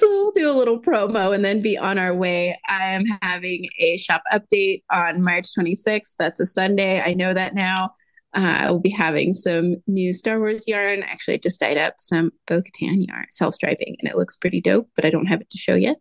we'll 0.02 0.32
do 0.32 0.50
a 0.50 0.52
little 0.52 0.80
promo 0.80 1.34
and 1.34 1.44
then 1.44 1.60
be 1.60 1.76
on 1.76 1.98
our 1.98 2.14
way. 2.14 2.58
I 2.68 2.92
am 2.92 3.04
having 3.22 3.68
a 3.78 3.96
shop 3.96 4.22
update 4.32 4.82
on 4.92 5.22
March 5.22 5.48
26th. 5.58 6.14
That's 6.18 6.40
a 6.40 6.46
Sunday. 6.46 7.00
I 7.00 7.14
know 7.14 7.34
that 7.34 7.54
now. 7.54 7.94
Uh, 8.34 8.56
I 8.60 8.70
will 8.70 8.80
be 8.80 8.90
having 8.90 9.32
some 9.32 9.76
new 9.86 10.12
Star 10.12 10.38
Wars 10.38 10.68
yarn. 10.68 11.02
Actually, 11.02 11.34
I 11.34 11.38
just 11.38 11.58
dyed 11.58 11.78
up 11.78 11.94
some 11.98 12.32
Bo 12.46 12.60
Katan 12.60 13.06
yarn, 13.06 13.26
self 13.30 13.54
striping, 13.54 13.96
and 13.98 14.10
it 14.10 14.16
looks 14.16 14.36
pretty 14.36 14.60
dope, 14.60 14.90
but 14.94 15.06
I 15.06 15.10
don't 15.10 15.26
have 15.26 15.40
it 15.40 15.48
to 15.50 15.58
show 15.58 15.74
yet. 15.74 15.96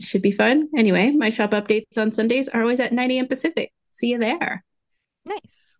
Should 0.00 0.22
be 0.22 0.32
fun. 0.32 0.68
Anyway, 0.76 1.12
my 1.12 1.28
shop 1.28 1.52
updates 1.52 1.96
on 1.96 2.10
Sundays 2.10 2.48
are 2.48 2.60
always 2.60 2.80
at 2.80 2.92
9 2.92 3.10
a.m. 3.12 3.28
Pacific. 3.28 3.72
See 3.90 4.08
you 4.08 4.18
there. 4.18 4.64
Nice. 5.24 5.78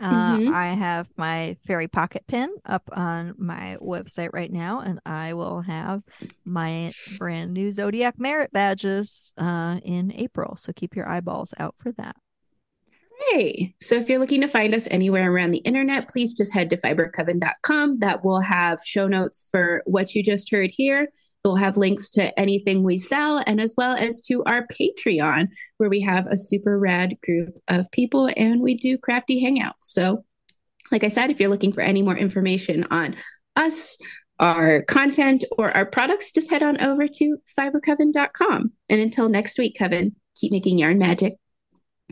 Uh, 0.00 0.36
mm-hmm. 0.36 0.54
I 0.54 0.68
have 0.68 1.10
my 1.16 1.56
fairy 1.66 1.88
pocket 1.88 2.24
pin 2.26 2.54
up 2.64 2.88
on 2.92 3.34
my 3.36 3.76
website 3.80 4.30
right 4.32 4.52
now, 4.52 4.80
and 4.80 5.00
I 5.04 5.34
will 5.34 5.62
have 5.62 6.02
my 6.44 6.92
brand 7.18 7.52
new 7.52 7.70
Zodiac 7.70 8.18
Merit 8.18 8.52
badges 8.52 9.32
uh, 9.36 9.80
in 9.82 10.12
April. 10.14 10.56
So 10.56 10.72
keep 10.72 10.94
your 10.94 11.08
eyeballs 11.08 11.52
out 11.58 11.74
for 11.78 11.92
that. 11.92 12.16
Hey, 13.30 13.74
so 13.80 13.96
if 13.96 14.08
you're 14.08 14.20
looking 14.20 14.42
to 14.42 14.48
find 14.48 14.74
us 14.74 14.86
anywhere 14.90 15.32
around 15.32 15.50
the 15.50 15.58
internet, 15.58 16.08
please 16.08 16.36
just 16.36 16.54
head 16.54 16.70
to 16.70 16.76
fibercoven.com. 16.76 17.98
That 17.98 18.24
will 18.24 18.40
have 18.40 18.78
show 18.84 19.08
notes 19.08 19.48
for 19.50 19.82
what 19.86 20.14
you 20.14 20.22
just 20.22 20.50
heard 20.52 20.70
here, 20.72 21.08
We'll 21.44 21.56
have 21.56 21.76
links 21.76 22.10
to 22.10 22.38
anything 22.38 22.82
we 22.82 22.98
sell 22.98 23.42
and 23.46 23.60
as 23.60 23.74
well 23.76 23.92
as 23.92 24.20
to 24.22 24.42
our 24.44 24.66
Patreon, 24.66 25.48
where 25.78 25.88
we 25.88 26.00
have 26.00 26.26
a 26.26 26.36
super 26.36 26.78
rad 26.78 27.16
group 27.22 27.56
of 27.68 27.90
people 27.90 28.28
and 28.36 28.60
we 28.60 28.76
do 28.76 28.98
crafty 28.98 29.42
hangouts. 29.42 29.72
So, 29.80 30.24
like 30.90 31.04
I 31.04 31.08
said, 31.08 31.30
if 31.30 31.40
you're 31.40 31.50
looking 31.50 31.72
for 31.72 31.80
any 31.80 32.02
more 32.02 32.16
information 32.16 32.86
on 32.90 33.16
us, 33.56 33.98
our 34.38 34.82
content, 34.82 35.44
or 35.56 35.70
our 35.76 35.86
products, 35.86 36.32
just 36.32 36.50
head 36.50 36.62
on 36.62 36.80
over 36.80 37.08
to 37.08 37.38
fibercoven.com. 37.58 38.72
And 38.88 39.00
until 39.00 39.28
next 39.28 39.58
week, 39.58 39.76
Coven, 39.78 40.16
keep 40.36 40.52
making 40.52 40.78
yarn 40.78 40.98
magic. 40.98 41.34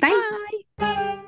Bye. 0.01 0.41
Bye. 0.77 1.23